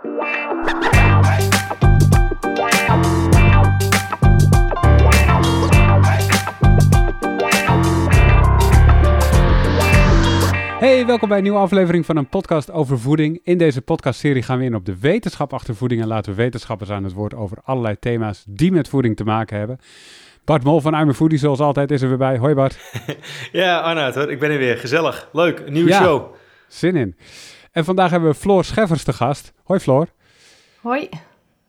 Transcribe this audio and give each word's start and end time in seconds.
Hey, 0.00 0.10
welkom 11.06 11.28
bij 11.28 11.36
een 11.36 11.42
nieuwe 11.42 11.58
aflevering 11.58 12.06
van 12.06 12.16
een 12.16 12.28
podcast 12.28 12.70
over 12.70 12.98
voeding. 12.98 13.40
In 13.42 13.58
deze 13.58 13.82
podcastserie 13.82 14.42
gaan 14.42 14.58
we 14.58 14.64
in 14.64 14.74
op 14.74 14.84
de 14.84 14.98
wetenschap 14.98 15.52
achter 15.52 15.76
voeding 15.76 16.00
en 16.00 16.06
laten 16.06 16.32
we 16.32 16.42
wetenschappers 16.42 16.90
aan 16.90 17.04
het 17.04 17.12
woord 17.12 17.34
over 17.34 17.58
allerlei 17.64 17.96
thema's 17.98 18.44
die 18.48 18.72
met 18.72 18.88
voeding 18.88 19.16
te 19.16 19.24
maken 19.24 19.58
hebben. 19.58 19.78
Bart 20.44 20.64
Mol 20.64 20.80
van 20.80 20.94
I'm 20.94 21.12
Foodie, 21.12 21.38
zoals 21.38 21.60
altijd, 21.60 21.90
is 21.90 22.02
er 22.02 22.08
weer 22.08 22.18
bij. 22.18 22.36
Hoi 22.36 22.54
Bart. 22.54 22.78
ja, 23.52 23.80
Arnoud, 23.80 24.16
ik 24.16 24.38
ben 24.38 24.50
er 24.50 24.58
weer. 24.58 24.76
Gezellig. 24.76 25.28
Leuk, 25.32 25.62
een 25.66 25.72
nieuwe 25.72 25.90
ja, 25.90 26.02
show. 26.02 26.34
Zin 26.68 26.96
in. 26.96 27.16
En 27.72 27.84
vandaag 27.84 28.10
hebben 28.10 28.30
we 28.30 28.36
Floor 28.36 28.64
Scheffers 28.64 29.04
te 29.04 29.12
gast. 29.12 29.52
Hoi 29.64 29.80
Floor. 29.80 30.08
Hoi. 30.80 31.08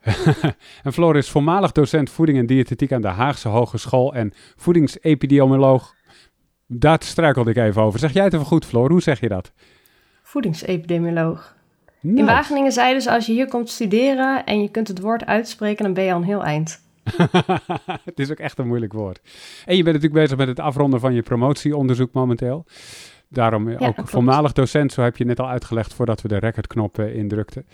en 0.83 0.93
Floor 0.93 1.17
is 1.17 1.29
voormalig 1.29 1.71
docent 1.71 2.09
voeding 2.09 2.37
en 2.37 2.45
diëtetiek 2.45 2.91
aan 2.91 3.01
de 3.01 3.07
Haagse 3.07 3.47
Hogeschool 3.47 4.13
en 4.13 4.33
voedingsepidemioloog 4.55 5.97
daar 6.71 7.03
struikelde 7.03 7.49
ik 7.49 7.57
even 7.57 7.81
over. 7.81 7.99
Zeg 7.99 8.13
jij 8.13 8.23
het 8.23 8.33
even 8.33 8.45
goed, 8.45 8.65
Floor? 8.65 8.91
Hoe 8.91 9.01
zeg 9.01 9.19
je 9.19 9.29
dat? 9.29 9.51
Voedingsepidemioloog. 10.21 11.55
In 12.01 12.25
Wageningen 12.25 12.71
zeiden 12.71 13.01
ze, 13.01 13.11
als 13.11 13.25
je 13.25 13.31
hier 13.31 13.47
komt 13.47 13.69
studeren 13.69 14.45
en 14.45 14.61
je 14.61 14.69
kunt 14.69 14.87
het 14.87 14.99
woord 14.99 15.25
uitspreken, 15.25 15.83
dan 15.83 15.93
ben 15.93 16.03
je 16.03 16.11
al 16.11 16.17
een 16.17 16.23
heel 16.23 16.43
eind. 16.43 16.81
het 18.05 18.19
is 18.19 18.31
ook 18.31 18.37
echt 18.37 18.57
een 18.57 18.67
moeilijk 18.67 18.93
woord. 18.93 19.21
En 19.65 19.75
je 19.75 19.83
bent 19.83 19.95
natuurlijk 19.95 20.21
bezig 20.21 20.37
met 20.37 20.47
het 20.47 20.59
afronden 20.59 20.99
van 20.99 21.13
je 21.13 21.21
promotieonderzoek 21.21 22.13
momenteel. 22.13 22.65
Daarom 23.29 23.75
ook 23.77 24.07
voormalig 24.07 24.51
docent, 24.51 24.91
zo 24.91 25.01
heb 25.01 25.17
je 25.17 25.25
net 25.25 25.39
al 25.39 25.49
uitgelegd 25.49 25.93
voordat 25.93 26.21
we 26.21 26.27
de 26.27 26.37
recordknop 26.37 26.99
indrukten. 26.99 27.65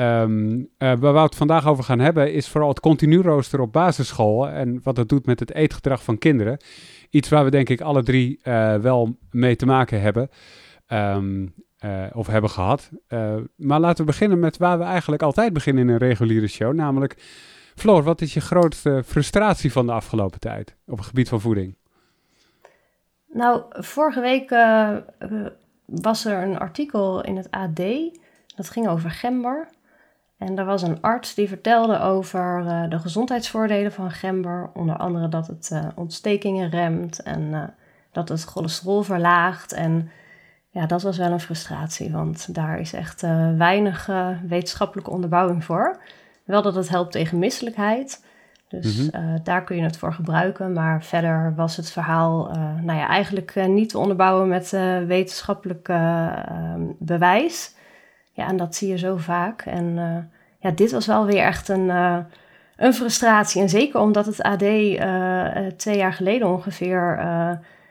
Um, 0.00 0.68
waar 0.78 1.12
we 1.12 1.18
het 1.18 1.34
vandaag 1.34 1.66
over 1.66 1.84
gaan 1.84 1.98
hebben 1.98 2.32
is 2.32 2.48
vooral 2.48 2.68
het 2.68 2.80
continu 2.80 3.20
rooster 3.20 3.60
op 3.60 3.72
basisscholen 3.72 4.52
en 4.52 4.80
wat 4.82 4.96
dat 4.96 5.08
doet 5.08 5.26
met 5.26 5.40
het 5.40 5.52
eetgedrag 5.52 6.02
van 6.04 6.18
kinderen. 6.18 6.56
Iets 7.10 7.28
waar 7.28 7.44
we 7.44 7.50
denk 7.50 7.68
ik 7.68 7.80
alle 7.80 8.02
drie 8.02 8.40
uh, 8.42 8.74
wel 8.74 9.18
mee 9.30 9.56
te 9.56 9.66
maken 9.66 10.00
hebben 10.00 10.28
um, 10.88 11.54
uh, 11.84 12.04
of 12.12 12.26
hebben 12.26 12.50
gehad. 12.50 12.90
Maar 13.56 13.80
laten 13.80 14.04
we 14.04 14.10
beginnen 14.10 14.38
met 14.38 14.56
waar 14.56 14.78
we 14.78 14.84
eigenlijk 14.84 15.22
altijd 15.22 15.52
beginnen 15.52 15.82
in 15.82 15.88
een 15.88 15.98
reguliere 15.98 16.46
show, 16.48 16.74
namelijk 16.74 17.16
Floor, 17.74 18.02
wat 18.02 18.20
is 18.20 18.34
je 18.34 18.40
grootste 18.40 19.02
frustratie 19.06 19.72
van 19.72 19.86
de 19.86 19.92
afgelopen 19.92 20.40
tijd 20.40 20.76
op 20.86 20.96
het 20.96 21.06
gebied 21.06 21.28
van 21.28 21.40
voeding? 21.40 21.76
Nou, 23.34 23.62
vorige 23.70 24.20
week 24.20 24.50
was 25.84 26.24
er 26.24 26.42
een 26.42 26.58
artikel 26.58 27.24
in 27.24 27.36
het 27.36 27.50
AD, 27.50 27.80
dat 28.56 28.70
ging 28.70 28.88
over 28.88 29.10
gember. 29.10 29.68
En 30.38 30.58
er 30.58 30.64
was 30.64 30.82
een 30.82 31.00
arts 31.00 31.34
die 31.34 31.48
vertelde 31.48 32.00
over 32.00 32.64
uh, 32.64 32.90
de 32.90 32.98
gezondheidsvoordelen 32.98 33.92
van 33.92 34.10
gember. 34.10 34.70
Onder 34.74 34.96
andere 34.96 35.28
dat 35.28 35.46
het 35.46 35.72
ontstekingen 35.94 36.70
remt 36.70 37.22
en 37.22 37.74
dat 38.12 38.28
het 38.28 38.44
cholesterol 38.44 39.02
verlaagt. 39.02 39.72
En 39.72 40.10
ja, 40.70 40.86
dat 40.86 41.02
was 41.02 41.16
wel 41.16 41.30
een 41.30 41.40
frustratie, 41.40 42.12
want 42.12 42.54
daar 42.54 42.78
is 42.78 42.92
echt 42.92 43.20
weinig 43.56 44.10
wetenschappelijke 44.48 45.10
onderbouwing 45.10 45.64
voor. 45.64 46.02
Wel 46.44 46.62
dat 46.62 46.74
het 46.74 46.88
helpt 46.88 47.12
tegen 47.12 47.38
misselijkheid. 47.38 48.24
Dus 48.80 48.96
mm 48.96 49.08
-hmm. 49.12 49.40
daar 49.42 49.64
kun 49.64 49.76
je 49.76 49.82
het 49.82 49.98
voor 49.98 50.12
gebruiken. 50.12 50.72
Maar 50.72 51.02
verder 51.02 51.54
was 51.56 51.76
het 51.76 51.90
verhaal 51.90 52.50
nou 52.82 52.98
ja, 52.98 53.08
eigenlijk 53.08 53.66
niet 53.66 53.88
te 53.88 53.98
onderbouwen 53.98 54.48
met 54.48 54.70
wetenschappelijk 55.06 55.92
bewijs. 56.98 57.74
Ja, 58.32 58.48
en 58.48 58.56
dat 58.56 58.74
zie 58.74 58.88
je 58.88 58.98
zo 58.98 59.16
vaak. 59.16 59.62
En 59.62 59.94
ja, 60.58 60.70
dit 60.70 60.92
was 60.92 61.06
wel 61.06 61.26
weer 61.26 61.42
echt 61.42 61.68
een, 61.68 61.88
een 62.76 62.94
frustratie. 62.94 63.62
En 63.62 63.68
zeker 63.68 64.00
omdat 64.00 64.26
het 64.26 64.42
AD 64.42 64.62
eh, 64.62 65.66
twee 65.76 65.96
jaar 65.96 66.12
geleden 66.12 66.48
ongeveer 66.48 67.18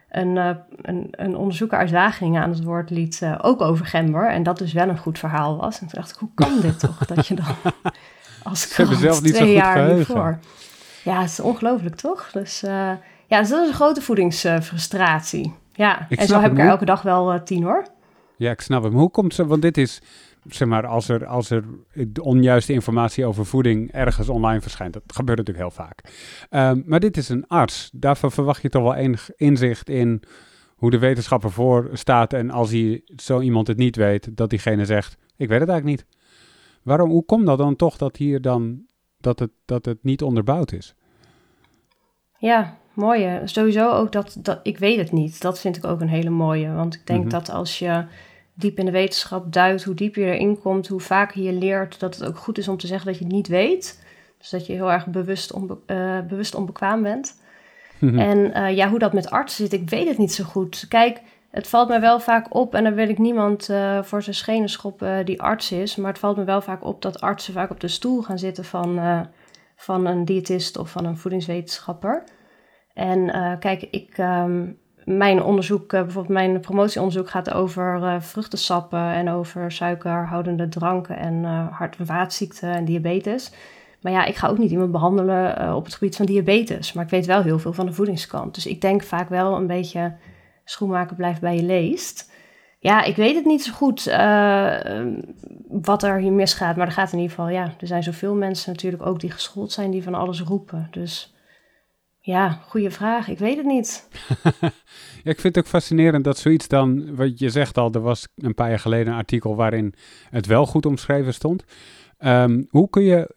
een, 0.09 0.35
een, 0.81 1.07
een, 1.11 1.37
onderzoeker 1.37 1.77
uit 1.77 1.91
Wageningen 1.91 2.41
aan 2.41 2.49
het 2.49 2.63
woord 2.63 2.89
liet, 2.89 3.21
ook 3.41 3.61
over 3.61 3.85
gember. 3.85 4.29
En 4.29 4.43
dat 4.43 4.57
dus 4.57 4.73
wel 4.73 4.89
een 4.89 4.97
goed 4.97 5.19
verhaal 5.19 5.57
was. 5.57 5.79
En 5.79 5.87
toen 5.87 5.99
dacht 5.99 6.11
ik, 6.11 6.17
hoe 6.17 6.29
kan 6.35 6.59
dit 6.61 6.79
toch? 6.79 7.05
Dat 7.15 7.27
je 7.27 7.35
dan 7.35 7.55
als 8.43 8.67
krant 8.67 8.97
zelf 8.97 9.21
niet 9.21 9.33
twee 9.33 9.53
jaar 9.53 9.89
hiervoor... 9.89 10.39
Ja, 11.03 11.21
het 11.21 11.29
is 11.29 11.39
ongelooflijk 11.39 11.95
toch? 11.95 12.31
Dus 12.31 12.59
ja, 13.27 13.39
dus 13.39 13.49
dat 13.49 13.61
is 13.61 13.67
een 13.67 13.73
grote 13.73 14.01
voedingsfrustratie. 14.01 15.53
ja, 15.73 16.07
en 16.09 16.27
zo 16.27 16.39
heb 16.39 16.51
ik 16.51 16.57
er 16.57 16.67
elke 16.67 16.85
dag 16.85 17.01
wel 17.01 17.43
tien 17.43 17.63
hoor. 17.63 17.85
Ja, 18.37 18.51
ik 18.51 18.61
snap 18.61 18.83
hem. 18.83 18.93
Hoe 18.93 19.09
komt 19.09 19.33
ze, 19.33 19.45
want 19.45 19.61
dit 19.61 19.77
is 19.77 20.01
zeg 20.47 20.67
maar, 20.67 20.85
als 20.85 21.09
er, 21.09 21.25
als 21.25 21.49
er 21.49 21.63
onjuiste 22.21 22.73
informatie 22.73 23.25
over 23.25 23.45
voeding 23.45 23.91
ergens 23.91 24.29
online 24.29 24.61
verschijnt. 24.61 24.93
Dat 24.93 25.03
gebeurt 25.07 25.37
natuurlijk 25.37 25.65
heel 25.65 25.85
vaak. 25.85 26.01
Um, 26.49 26.83
maar 26.85 26.99
dit 26.99 27.17
is 27.17 27.29
een 27.29 27.47
arts. 27.47 27.89
Daarvan 27.93 28.31
verwacht 28.31 28.61
je 28.61 28.69
toch 28.69 28.83
wel 28.83 28.95
enig 28.95 29.29
inzicht 29.35 29.89
in 29.89 30.21
hoe 30.75 30.91
de 30.91 30.99
wetenschap 30.99 31.43
ervoor 31.43 31.89
staat. 31.93 32.33
En 32.33 32.49
als 32.49 32.71
hij, 32.71 33.01
zo 33.15 33.41
iemand 33.41 33.67
het 33.67 33.77
niet 33.77 33.95
weet, 33.95 34.37
dat 34.37 34.49
diegene 34.49 34.85
zegt, 34.85 35.17
ik 35.37 35.47
weet 35.47 35.59
het 35.59 35.69
eigenlijk 35.69 35.99
niet. 35.99 36.17
Waarom, 36.83 37.09
hoe 37.09 37.25
komt 37.25 37.45
dat 37.45 37.57
dan 37.57 37.75
toch 37.75 37.97
dat 37.97 38.17
hier 38.17 38.41
dan, 38.41 38.85
dat 39.23 39.39
het, 39.39 39.51
dat 39.65 39.85
het 39.85 39.97
niet 40.01 40.21
onderbouwd 40.21 40.71
is? 40.71 40.95
Ja, 42.37 42.77
mooie. 42.93 43.41
Sowieso 43.45 43.89
ook 43.89 44.11
dat, 44.11 44.37
dat, 44.39 44.59
ik 44.63 44.77
weet 44.77 44.97
het 44.97 45.11
niet. 45.11 45.41
Dat 45.41 45.59
vind 45.59 45.77
ik 45.77 45.85
ook 45.85 46.01
een 46.01 46.09
hele 46.09 46.29
mooie. 46.29 46.73
Want 46.73 46.93
ik 46.93 47.07
denk 47.07 47.23
mm 47.23 47.29
-hmm. 47.29 47.39
dat 47.39 47.49
als 47.49 47.79
je 47.79 48.05
diep 48.53 48.77
in 48.77 48.85
de 48.85 48.91
wetenschap 48.91 49.53
duikt, 49.53 49.83
hoe 49.83 49.95
diep 49.95 50.15
je 50.15 50.23
erin 50.23 50.59
komt, 50.59 50.87
hoe 50.87 50.99
vaker 50.99 51.41
je 51.41 51.53
leert 51.53 51.99
dat 51.99 52.15
het 52.15 52.27
ook 52.27 52.37
goed 52.37 52.57
is 52.57 52.67
om 52.67 52.77
te 52.77 52.87
zeggen 52.87 53.05
dat 53.05 53.17
je 53.17 53.23
het 53.23 53.33
niet 53.33 53.47
weet. 53.47 54.03
Dus 54.37 54.49
dat 54.49 54.65
je 54.65 54.73
heel 54.73 54.91
erg 54.91 55.07
bewust, 55.07 55.53
onbe 55.53 55.77
uh, 55.87 56.19
bewust 56.27 56.55
onbekwaam 56.55 57.01
bent. 57.01 57.41
Mhm. 57.99 58.19
En 58.19 58.37
uh, 58.37 58.75
ja, 58.75 58.89
hoe 58.89 58.99
dat 58.99 59.13
met 59.13 59.29
artsen 59.29 59.63
zit, 59.63 59.81
ik 59.81 59.89
weet 59.89 60.07
het 60.07 60.17
niet 60.17 60.33
zo 60.33 60.43
goed. 60.43 60.85
Kijk, 60.87 61.21
het 61.53 61.67
valt 61.67 61.89
me 61.89 61.99
wel 61.99 62.19
vaak 62.19 62.55
op, 62.55 62.75
en 62.75 62.83
dan 62.83 62.93
wil 62.93 63.09
ik 63.09 63.17
niemand 63.17 63.69
uh, 63.69 64.03
voor 64.03 64.23
zijn 64.23 64.35
schenen 64.35 64.69
schoppen 64.69 65.25
die 65.25 65.41
arts 65.41 65.71
is, 65.71 65.95
maar 65.95 66.11
het 66.11 66.19
valt 66.19 66.37
me 66.37 66.43
wel 66.43 66.61
vaak 66.61 66.85
op 66.85 67.01
dat 67.01 67.21
artsen 67.21 67.53
vaak 67.53 67.71
op 67.71 67.79
de 67.79 67.87
stoel 67.87 68.21
gaan 68.21 68.39
zitten 68.39 68.65
van, 68.65 68.99
van 69.75 70.05
een 70.05 70.25
diëtist 70.25 70.77
of 70.77 70.89
van 70.89 71.05
een 71.05 71.17
voedingswetenschapper. 71.17 72.23
En 72.93 73.31
kijk, 73.59 73.81
ik, 73.81 74.17
um, 74.17 74.77
mijn 75.05 75.43
onderzoek, 75.43 75.93
eh, 75.93 76.01
bijvoorbeeld 76.01 76.33
mijn 76.33 76.59
promotieonderzoek 76.59 77.29
gaat 77.29 77.53
over 77.53 78.21
vruchtensappen 78.21 79.13
en 79.13 79.29
over 79.29 79.71
suikerhoudende 79.71 80.69
dranken 80.69 81.17
en 81.17 81.43
hart- 81.71 81.97
en 81.97 82.05
vaatziekten 82.05 82.71
en 82.71 82.85
diabetes. 82.85 83.51
Maar 84.01 84.11
ja, 84.11 84.25
ik 84.25 84.35
ga 84.35 84.47
ook 84.47 84.57
niet 84.57 84.71
iemand 84.71 84.91
behandelen 84.91 85.75
op 85.75 85.85
het 85.85 85.93
gebied 85.93 86.15
van 86.15 86.25
diabetes. 86.25 86.93
Maar 86.93 87.03
ik 87.03 87.09
weet 87.09 87.25
wel 87.25 87.41
heel 87.41 87.59
veel 87.59 87.73
van 87.73 87.85
de 87.85 87.93
voedingskant. 87.93 88.55
Dus 88.55 88.65
ik 88.65 88.81
denk 88.81 89.03
vaak 89.03 89.29
wel 89.29 89.55
een 89.55 89.67
beetje 89.67 90.13
schoenmaken 90.63 91.15
blijft 91.15 91.41
bij 91.41 91.55
je 91.55 91.63
leest. 91.63 92.31
Ja, 92.79 93.03
ik 93.03 93.15
weet 93.15 93.35
het 93.35 93.45
niet 93.45 93.63
zo 93.63 93.73
goed 93.73 94.03
wat 95.67 96.03
er 96.03 96.17
hier 96.17 96.31
misgaat. 96.31 96.75
Maar 96.75 96.87
er 96.87 96.93
gaat 96.93 97.11
in 97.11 97.19
ieder 97.19 97.35
geval, 97.35 97.49
ja, 97.49 97.73
er 97.79 97.87
zijn 97.87 98.03
zoveel 98.03 98.35
mensen 98.35 98.71
natuurlijk 98.71 99.05
ook 99.05 99.19
die 99.19 99.31
geschoold 99.31 99.71
zijn 99.71 99.91
die 99.91 100.03
van 100.03 100.13
alles 100.13 100.41
roepen. 100.41 100.87
Dus 100.91 101.33
ja, 102.19 102.49
goede 102.49 102.91
vraag. 102.91 103.27
Ik 103.27 103.39
weet 103.39 103.57
het 103.57 103.65
niet. 103.65 104.07
ja, 105.23 105.31
ik 105.31 105.39
vind 105.39 105.55
het 105.55 105.57
ook 105.57 105.67
fascinerend 105.67 106.23
dat 106.23 106.37
zoiets 106.37 106.67
dan, 106.67 107.15
wat 107.15 107.39
je 107.39 107.49
zegt 107.49 107.77
al, 107.77 107.91
er 107.91 108.01
was 108.01 108.27
een 108.35 108.53
paar 108.53 108.69
jaar 108.69 108.79
geleden 108.79 109.07
een 109.07 109.19
artikel 109.19 109.55
waarin 109.55 109.93
het 110.29 110.45
wel 110.45 110.65
goed 110.65 110.85
omschreven 110.85 111.33
stond. 111.33 111.63
Um, 112.19 112.67
hoe 112.69 112.89
kun 112.89 113.03
je, 113.03 113.35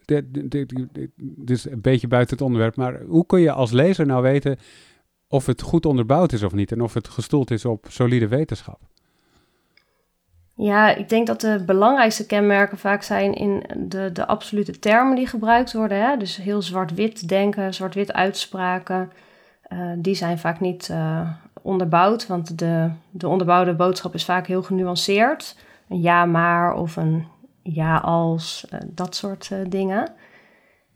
dit 1.18 1.50
is 1.50 1.70
een 1.70 1.80
beetje 1.80 2.08
buiten 2.08 2.36
het 2.36 2.46
onderwerp, 2.46 2.76
maar 2.76 3.00
hoe 3.06 3.26
kun 3.26 3.40
je 3.40 3.52
als 3.52 3.70
lezer 3.70 4.06
nou 4.06 4.22
weten 4.22 4.56
of 5.28 5.46
het 5.46 5.62
goed 5.62 5.86
onderbouwd 5.86 6.32
is 6.32 6.42
of 6.42 6.52
niet 6.52 6.72
en 6.72 6.80
of 6.80 6.94
het 6.94 7.08
gestoeld 7.08 7.50
is 7.50 7.64
op 7.64 7.86
solide 7.88 8.28
wetenschap? 8.28 8.80
Ja, 10.54 10.94
ik 10.94 11.08
denk 11.08 11.26
dat 11.26 11.40
de 11.40 11.62
belangrijkste 11.66 12.26
kenmerken 12.26 12.78
vaak 12.78 13.02
zijn 13.02 13.34
in 13.34 13.64
de, 13.76 14.12
de 14.12 14.26
absolute 14.26 14.78
termen 14.78 15.16
die 15.16 15.26
gebruikt 15.26 15.72
worden. 15.72 16.00
Hè? 16.00 16.16
Dus 16.16 16.36
heel 16.36 16.62
zwart-wit 16.62 17.28
denken, 17.28 17.74
zwart-wit 17.74 18.12
uitspraken. 18.12 19.12
Uh, 19.72 19.92
die 19.96 20.14
zijn 20.14 20.38
vaak 20.38 20.60
niet 20.60 20.88
uh, 20.88 21.30
onderbouwd, 21.62 22.26
want 22.26 22.58
de, 22.58 22.90
de 23.10 23.28
onderbouwde 23.28 23.74
boodschap 23.74 24.14
is 24.14 24.24
vaak 24.24 24.46
heel 24.46 24.62
genuanceerd. 24.62 25.56
Een 25.88 26.00
ja 26.00 26.24
maar 26.24 26.74
of 26.74 26.96
een 26.96 27.26
ja 27.62 27.96
als, 27.96 28.66
uh, 28.72 28.80
dat 28.86 29.14
soort 29.14 29.50
dingen. 29.68 30.12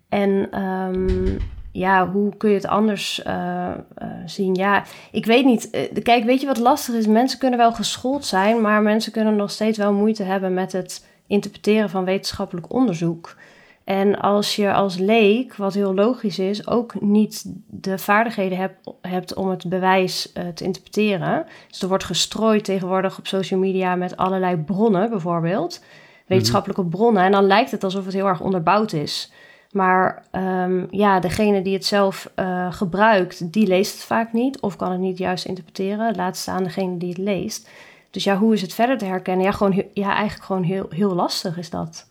En 0.09 0.63
um, 0.63 1.39
ja, 1.73 2.11
hoe 2.11 2.37
kun 2.37 2.49
je 2.49 2.55
het 2.55 2.67
anders 2.67 3.23
uh, 3.27 3.71
uh, 4.03 4.09
zien? 4.27 4.55
Ja, 4.55 4.85
ik 5.13 5.27
weet 5.27 5.45
niet. 5.45 5.69
Uh, 5.73 6.03
kijk, 6.03 6.25
weet 6.25 6.41
je 6.41 6.47
wat 6.47 6.59
lastig 6.59 6.95
is? 6.95 7.07
Mensen 7.07 7.39
kunnen 7.39 7.59
wel 7.59 7.73
geschoold 7.73 8.25
zijn, 8.25 8.61
maar 8.61 8.83
mensen 8.83 9.13
kunnen 9.13 9.37
nog 9.37 9.51
steeds 9.51 9.79
wel 9.79 9.93
moeite 9.93 10.23
hebben 10.23 10.55
met 10.55 10.73
het 10.73 11.07
interpreteren 11.27 11.91
van 11.91 12.05
wetenschappelijk 12.05 12.73
onderzoek. 12.73 13.37
En 13.85 14.21
als 14.21 14.57
je 14.57 14.73
als 14.73 14.99
leek, 14.99 15.57
wat 15.57 15.75
heel 15.75 15.95
logisch 15.95 16.39
is, 16.39 16.67
ook 16.67 17.01
niet 17.01 17.45
de 17.67 17.99
vaardigheden 17.99 18.59
heb, 18.59 18.73
hebt 19.01 19.35
om 19.35 19.49
het 19.49 19.69
bewijs 19.69 20.33
te 20.55 20.65
interpreteren. 20.65 21.47
Dus 21.69 21.83
er 21.83 21.89
wordt 21.89 22.05
gestrooid 22.05 22.65
tegenwoordig 22.65 23.19
op 23.19 23.27
social 23.27 23.61
media 23.61 23.95
met 23.95 24.17
allerlei 24.17 24.57
bronnen 24.57 25.11
bijvoorbeeld 25.11 25.81
wetenschappelijke 26.27 26.85
bronnen. 26.85 27.23
En 27.23 27.33
dan 27.33 27.47
lijkt 27.47 27.71
het 27.71 27.85
alsof 27.85 28.05
het 28.05 28.15
heel 28.15 28.27
erg 28.27 28.41
onderbouwd 28.41 28.93
is. 28.93 29.33
Maar 29.71 30.25
um, 30.33 30.87
ja, 30.91 31.21
degene 31.21 31.63
die 31.63 31.75
het 31.75 31.85
zelf 31.85 32.31
uh, 32.37 32.73
gebruikt, 32.73 33.53
die 33.53 33.67
leest 33.67 33.93
het 33.93 34.03
vaak 34.03 34.33
niet 34.33 34.61
of 34.61 34.77
kan 34.77 34.91
het 34.91 35.01
niet 35.01 35.19
juist 35.19 35.45
interpreteren. 35.45 36.17
Laat 36.17 36.37
staan 36.37 36.63
degene 36.63 36.97
die 36.97 37.09
het 37.09 37.19
leest. 37.19 37.71
Dus 38.11 38.25
ja, 38.25 38.37
hoe 38.37 38.55
is 38.55 38.63
het 38.63 38.75
verder 38.75 38.99
te 38.99 39.05
herkennen? 39.05 39.45
Ja, 39.45 39.53
gewoon, 39.53 39.85
ja 39.93 40.15
eigenlijk 40.15 40.45
gewoon 40.45 40.63
heel, 40.63 40.87
heel 40.89 41.15
lastig 41.15 41.59
is 41.59 41.71
dat. 41.71 42.09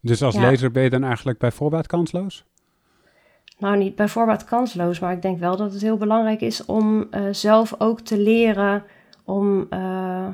Dus 0.00 0.22
als 0.22 0.36
lezer 0.36 0.70
ben 0.70 0.82
je 0.82 0.90
dan 0.90 1.04
eigenlijk 1.04 1.38
bij 1.38 1.52
voorbaat 1.52 1.86
kansloos? 1.86 2.44
Nou, 3.58 3.76
niet 3.76 3.94
bij 3.94 4.08
voorbaat 4.08 4.44
kansloos, 4.44 4.98
maar 4.98 5.12
ik 5.12 5.22
denk 5.22 5.38
wel 5.38 5.56
dat 5.56 5.72
het 5.72 5.82
heel 5.82 5.96
belangrijk 5.96 6.40
is 6.40 6.64
om 6.64 7.06
uh, 7.10 7.20
zelf 7.30 7.74
ook 7.78 8.00
te 8.00 8.18
leren 8.18 8.84
om 9.24 9.66
uh, 9.70 10.26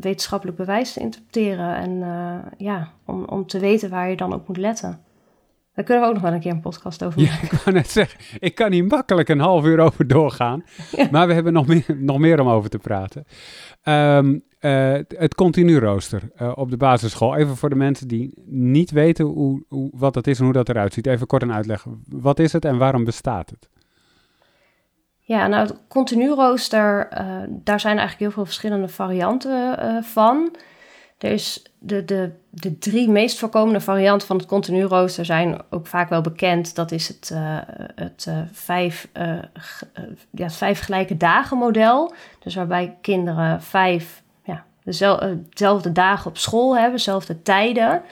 wetenschappelijk 0.00 0.56
bewijs 0.56 0.92
te 0.92 1.00
interpreteren. 1.00 1.76
En 1.76 2.04
ja, 2.56 2.88
om, 3.04 3.24
om 3.24 3.46
te 3.46 3.58
weten 3.58 3.90
waar 3.90 4.10
je 4.10 4.16
dan 4.16 4.32
op 4.32 4.48
moet 4.48 4.56
letten. 4.56 5.06
Daar 5.78 5.86
kunnen 5.86 6.04
we 6.04 6.10
ook 6.10 6.16
nog 6.16 6.24
wel 6.24 6.32
een 6.32 6.40
keer 6.40 6.52
een 6.52 6.60
podcast 6.60 7.04
over 7.04 7.20
maken. 7.20 7.36
Ja, 7.40 7.42
ik 7.42 7.52
wou 7.52 7.76
net 7.76 7.90
zeggen, 7.90 8.20
ik 8.38 8.54
kan 8.54 8.72
hier 8.72 8.84
makkelijk 8.84 9.28
een 9.28 9.40
half 9.40 9.64
uur 9.64 9.78
over 9.78 10.06
doorgaan. 10.06 10.64
Maar 11.10 11.26
we 11.26 11.34
hebben 11.34 11.52
nog 11.52 11.66
meer, 11.66 11.84
nog 11.98 12.18
meer 12.18 12.40
om 12.40 12.48
over 12.48 12.70
te 12.70 12.78
praten. 12.78 13.24
Um, 13.84 14.42
uh, 14.60 14.98
het 15.08 15.34
continu 15.34 15.78
rooster 15.78 16.22
uh, 16.42 16.52
op 16.54 16.70
de 16.70 16.76
basisschool. 16.76 17.36
Even 17.36 17.56
voor 17.56 17.68
de 17.68 17.74
mensen 17.74 18.08
die 18.08 18.42
niet 18.46 18.90
weten 18.90 19.24
hoe, 19.24 19.64
hoe, 19.68 19.90
wat 19.94 20.14
dat 20.14 20.26
is 20.26 20.38
en 20.38 20.44
hoe 20.44 20.52
dat 20.52 20.68
eruit 20.68 20.92
ziet. 20.92 21.06
Even 21.06 21.26
kort 21.26 21.42
een 21.42 21.52
uitleg. 21.52 21.84
Wat 22.08 22.38
is 22.38 22.52
het 22.52 22.64
en 22.64 22.78
waarom 22.78 23.04
bestaat 23.04 23.50
het? 23.50 23.68
Ja, 25.18 25.46
nou 25.46 25.66
het 25.66 25.86
continu 25.88 26.28
rooster, 26.28 27.08
uh, 27.12 27.18
daar 27.48 27.80
zijn 27.80 27.98
eigenlijk 27.98 28.18
heel 28.18 28.30
veel 28.30 28.44
verschillende 28.44 28.88
varianten 28.88 30.04
van. 30.04 30.50
Er 31.18 31.30
is 31.30 31.62
de, 31.78 32.04
de, 32.04 32.30
de 32.50 32.78
drie 32.78 33.08
meest 33.08 33.38
voorkomende 33.38 33.80
varianten 33.80 34.26
van 34.26 34.36
het 34.36 34.46
continu 34.46 34.82
rooster 34.82 35.24
zijn 35.24 35.62
ook 35.70 35.86
vaak 35.86 36.08
wel 36.08 36.20
bekend. 36.20 36.74
Dat 36.74 36.92
is 36.92 37.08
het, 37.08 37.30
uh, 37.32 37.58
het, 37.94 38.26
uh, 38.28 38.38
vijf, 38.52 39.08
uh, 39.16 39.38
ja, 40.30 40.50
vijf 40.50 40.80
gelijke 40.80 41.16
dagen 41.16 41.56
model. 41.56 42.14
Dus 42.38 42.54
waarbij 42.54 42.96
kinderen 43.00 43.62
vijf 43.62 44.22
ja, 44.44 44.64
dezelfde 44.84 45.92
dagen 45.92 46.30
op 46.30 46.38
school 46.38 46.74
hebben, 46.76 46.96
dezelfde 46.96 47.42
tijden. 47.42 48.02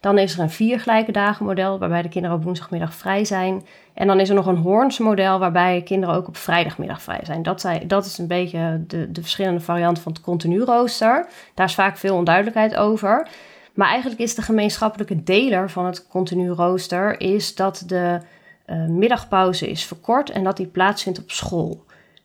Dan 0.00 0.18
is 0.18 0.34
er 0.34 0.40
een 0.40 0.50
vier 0.50 0.80
gelijke 0.80 1.12
dagen 1.12 1.46
model, 1.46 1.78
waarbij 1.78 2.02
de 2.02 2.08
kinderen 2.08 2.36
op 2.36 2.44
woensdagmiddag 2.44 2.94
vrij 2.94 3.24
zijn. 3.24 3.66
En 3.94 4.06
dan 4.06 4.20
is 4.20 4.28
er 4.28 4.34
nog 4.34 4.46
een 4.46 4.56
Hoorns 4.56 4.98
model, 4.98 5.38
waarbij 5.38 5.82
kinderen 5.84 6.14
ook 6.14 6.28
op 6.28 6.36
vrijdagmiddag 6.36 7.02
vrij 7.02 7.20
zijn. 7.22 7.42
Dat, 7.42 7.60
zijn, 7.60 7.88
dat 7.88 8.06
is 8.06 8.18
een 8.18 8.26
beetje 8.26 8.84
de, 8.86 9.12
de 9.12 9.20
verschillende 9.20 9.60
varianten 9.60 10.02
van 10.02 10.12
het 10.12 10.20
continu 10.20 10.60
rooster. 10.62 11.26
Daar 11.54 11.66
is 11.66 11.74
vaak 11.74 11.96
veel 11.96 12.16
onduidelijkheid 12.16 12.76
over. 12.76 13.28
Maar 13.74 13.88
eigenlijk 13.88 14.20
is 14.20 14.34
de 14.34 14.42
gemeenschappelijke 14.42 15.22
deler 15.22 15.70
van 15.70 15.86
het 15.86 16.08
continu 16.08 16.50
rooster... 16.50 17.20
is 17.20 17.54
dat 17.54 17.82
de 17.86 18.20
uh, 18.66 18.86
middagpauze 18.86 19.70
is 19.70 19.84
verkort 19.84 20.30
en 20.30 20.44
dat 20.44 20.56
die 20.56 20.66
plaatsvindt 20.66 21.18
op 21.18 21.30
school. 21.30 21.84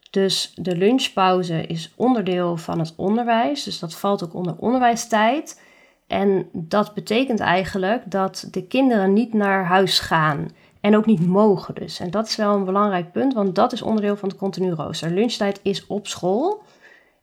Dus 0.10 0.54
de 0.56 0.78
lunchpauze 0.78 1.66
is 1.66 1.94
onderdeel 1.96 2.58
van 2.58 2.80
het 2.80 2.94
onderwijs. 2.96 3.64
Dus 3.64 3.80
dat 3.80 3.96
valt 3.96 4.24
ook 4.24 4.34
onder 4.34 4.56
onderwijstijd... 4.58 5.62
En 6.12 6.50
dat 6.52 6.94
betekent 6.94 7.40
eigenlijk 7.40 8.12
dat 8.12 8.48
de 8.52 8.68
kinderen 8.68 9.14
niet 9.14 9.34
naar 9.34 9.66
huis 9.66 10.00
gaan 10.00 10.48
en 10.82 10.96
ook 10.96 11.06
niet 11.06 11.28
mogen 11.28 11.76
dus. 11.76 12.00
En 12.00 12.12
dat 12.12 12.28
is 12.28 12.36
wel 12.36 12.56
een 12.56 12.66
belangrijk 12.66 13.12
punt, 13.12 13.34
want 13.34 13.56
dat 13.56 13.72
is 13.72 13.82
onderdeel 13.82 14.16
van 14.16 14.30
het 14.30 14.38
continu 14.38 14.72
rooster. 14.72 15.12
Lunchtijd 15.12 15.60
is 15.64 15.88
op 15.88 16.08
school. 16.08 16.64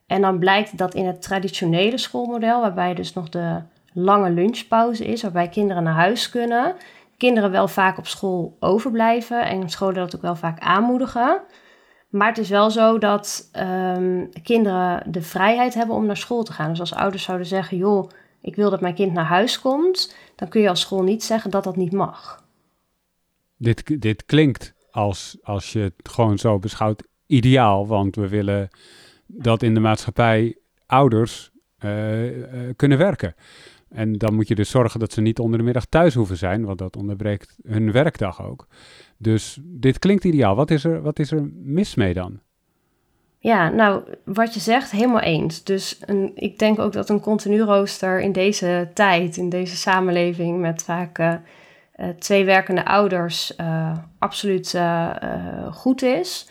En 0.07 0.21
dan 0.21 0.39
blijkt 0.39 0.77
dat 0.77 0.93
in 0.93 1.05
het 1.05 1.21
traditionele 1.21 1.97
schoolmodel, 1.97 2.61
waarbij 2.61 2.93
dus 2.93 3.13
nog 3.13 3.29
de 3.29 3.61
lange 3.93 4.29
lunchpauze 4.29 5.05
is, 5.05 5.21
waarbij 5.21 5.49
kinderen 5.49 5.83
naar 5.83 5.93
huis 5.93 6.29
kunnen, 6.29 6.75
kinderen 7.17 7.51
wel 7.51 7.67
vaak 7.67 7.97
op 7.97 8.07
school 8.07 8.57
overblijven 8.59 9.45
en 9.45 9.69
scholen 9.69 9.95
dat 9.95 10.15
ook 10.15 10.21
wel 10.21 10.35
vaak 10.35 10.59
aanmoedigen. 10.59 11.41
Maar 12.09 12.27
het 12.27 12.37
is 12.37 12.49
wel 12.49 12.71
zo 12.71 12.97
dat 12.97 13.49
um, 13.97 14.29
kinderen 14.43 15.11
de 15.11 15.21
vrijheid 15.21 15.73
hebben 15.73 15.95
om 15.95 16.05
naar 16.05 16.17
school 16.17 16.43
te 16.43 16.53
gaan. 16.53 16.69
Dus 16.69 16.79
als 16.79 16.93
ouders 16.93 17.23
zouden 17.23 17.47
zeggen, 17.47 17.77
joh, 17.77 18.09
ik 18.41 18.55
wil 18.55 18.69
dat 18.69 18.81
mijn 18.81 18.95
kind 18.95 19.13
naar 19.13 19.25
huis 19.25 19.59
komt, 19.59 20.15
dan 20.35 20.47
kun 20.47 20.61
je 20.61 20.69
als 20.69 20.81
school 20.81 21.03
niet 21.03 21.23
zeggen 21.23 21.51
dat 21.51 21.63
dat 21.63 21.75
niet 21.75 21.91
mag. 21.91 22.43
Dit, 23.57 24.01
dit 24.01 24.25
klinkt 24.25 24.73
als, 24.91 25.37
als 25.41 25.73
je 25.73 25.79
het 25.79 26.09
gewoon 26.09 26.37
zo 26.37 26.59
beschouwt 26.59 27.07
ideaal, 27.25 27.87
want 27.87 28.15
we 28.15 28.27
willen 28.27 28.69
dat 29.25 29.63
in 29.63 29.73
de 29.73 29.79
maatschappij 29.79 30.57
ouders 30.85 31.51
uh, 31.79 32.25
uh, 32.25 32.69
kunnen 32.75 32.97
werken. 32.97 33.35
En 33.89 34.13
dan 34.13 34.33
moet 34.33 34.47
je 34.47 34.55
dus 34.55 34.69
zorgen 34.69 34.99
dat 34.99 35.13
ze 35.13 35.21
niet 35.21 35.39
onder 35.39 35.57
de 35.57 35.65
middag 35.65 35.85
thuis 35.85 36.13
hoeven 36.13 36.37
zijn, 36.37 36.65
want 36.65 36.77
dat 36.77 36.95
onderbreekt 36.95 37.57
hun 37.63 37.91
werkdag 37.91 38.43
ook. 38.43 38.67
Dus 39.17 39.59
dit 39.61 39.99
klinkt 39.99 40.23
ideaal. 40.23 40.55
Wat 40.55 40.71
is 40.71 40.83
er, 40.83 41.01
wat 41.01 41.19
is 41.19 41.31
er 41.31 41.49
mis 41.53 41.95
mee 41.95 42.13
dan? 42.13 42.39
Ja, 43.41 43.69
nou, 43.69 44.03
wat 44.25 44.53
je 44.53 44.59
zegt, 44.59 44.91
helemaal 44.91 45.19
eens. 45.19 45.63
Dus 45.63 45.99
een, 46.05 46.31
ik 46.35 46.59
denk 46.59 46.79
ook 46.79 46.93
dat 46.93 47.09
een 47.09 47.19
continu 47.19 47.61
rooster 47.61 48.19
in 48.19 48.31
deze 48.31 48.89
tijd, 48.93 49.37
in 49.37 49.49
deze 49.49 49.75
samenleving 49.75 50.59
met 50.59 50.83
vaak 50.83 51.19
uh, 51.19 51.33
twee 52.19 52.45
werkende 52.45 52.85
ouders, 52.85 53.53
uh, 53.57 53.97
absoluut 54.19 54.73
uh, 54.73 55.15
goed 55.71 56.01
is. 56.01 56.49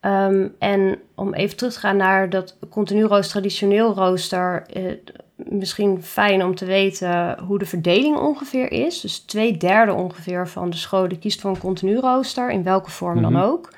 Um, 0.00 0.54
en 0.58 0.98
om 1.14 1.34
even 1.34 1.56
terug 1.56 1.72
te 1.72 1.78
gaan 1.78 1.96
naar 1.96 2.30
dat 2.30 2.58
continu 2.70 3.04
rooster, 3.04 3.30
traditioneel 3.30 3.94
rooster, 3.94 4.66
misschien 5.36 6.02
fijn 6.02 6.44
om 6.44 6.54
te 6.54 6.64
weten 6.64 7.38
hoe 7.40 7.58
de 7.58 7.66
verdeling 7.66 8.16
ongeveer 8.16 8.72
is. 8.72 9.00
Dus 9.00 9.18
twee 9.18 9.56
derde 9.56 9.92
ongeveer 9.92 10.48
van 10.48 10.70
de 10.70 10.76
scholen 10.76 11.18
kiest 11.18 11.40
voor 11.40 11.50
een 11.50 11.58
continu 11.58 11.96
rooster, 11.98 12.50
in 12.50 12.62
welke 12.62 12.90
vorm 12.90 13.22
dan 13.22 13.32
mhm. 13.32 13.42
ook. 13.42 13.72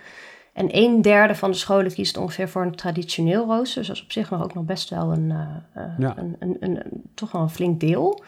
En 0.59 0.69
een 0.71 1.03
derde 1.03 1.35
van 1.35 1.51
de 1.51 1.57
scholen 1.57 1.93
kiest 1.93 2.17
ongeveer 2.17 2.49
voor 2.49 2.63
een 2.63 2.75
traditioneel 2.75 3.47
rooster. 3.47 3.79
Dus 3.79 3.87
dat 3.87 3.97
is 3.97 4.03
op 4.03 4.13
zich 4.13 4.31
nog 4.31 4.43
ook 4.43 4.55
nog 4.55 4.65
best 4.65 4.91
wel 4.91 5.13
een, 5.13 5.31
uh, 5.31 5.83
een, 5.99 6.37
een, 6.39 6.57
een, 6.61 6.83
toch 7.15 7.33
wel 7.33 7.43
een 7.43 7.51
flink 7.51 7.81
deel. 7.81 8.23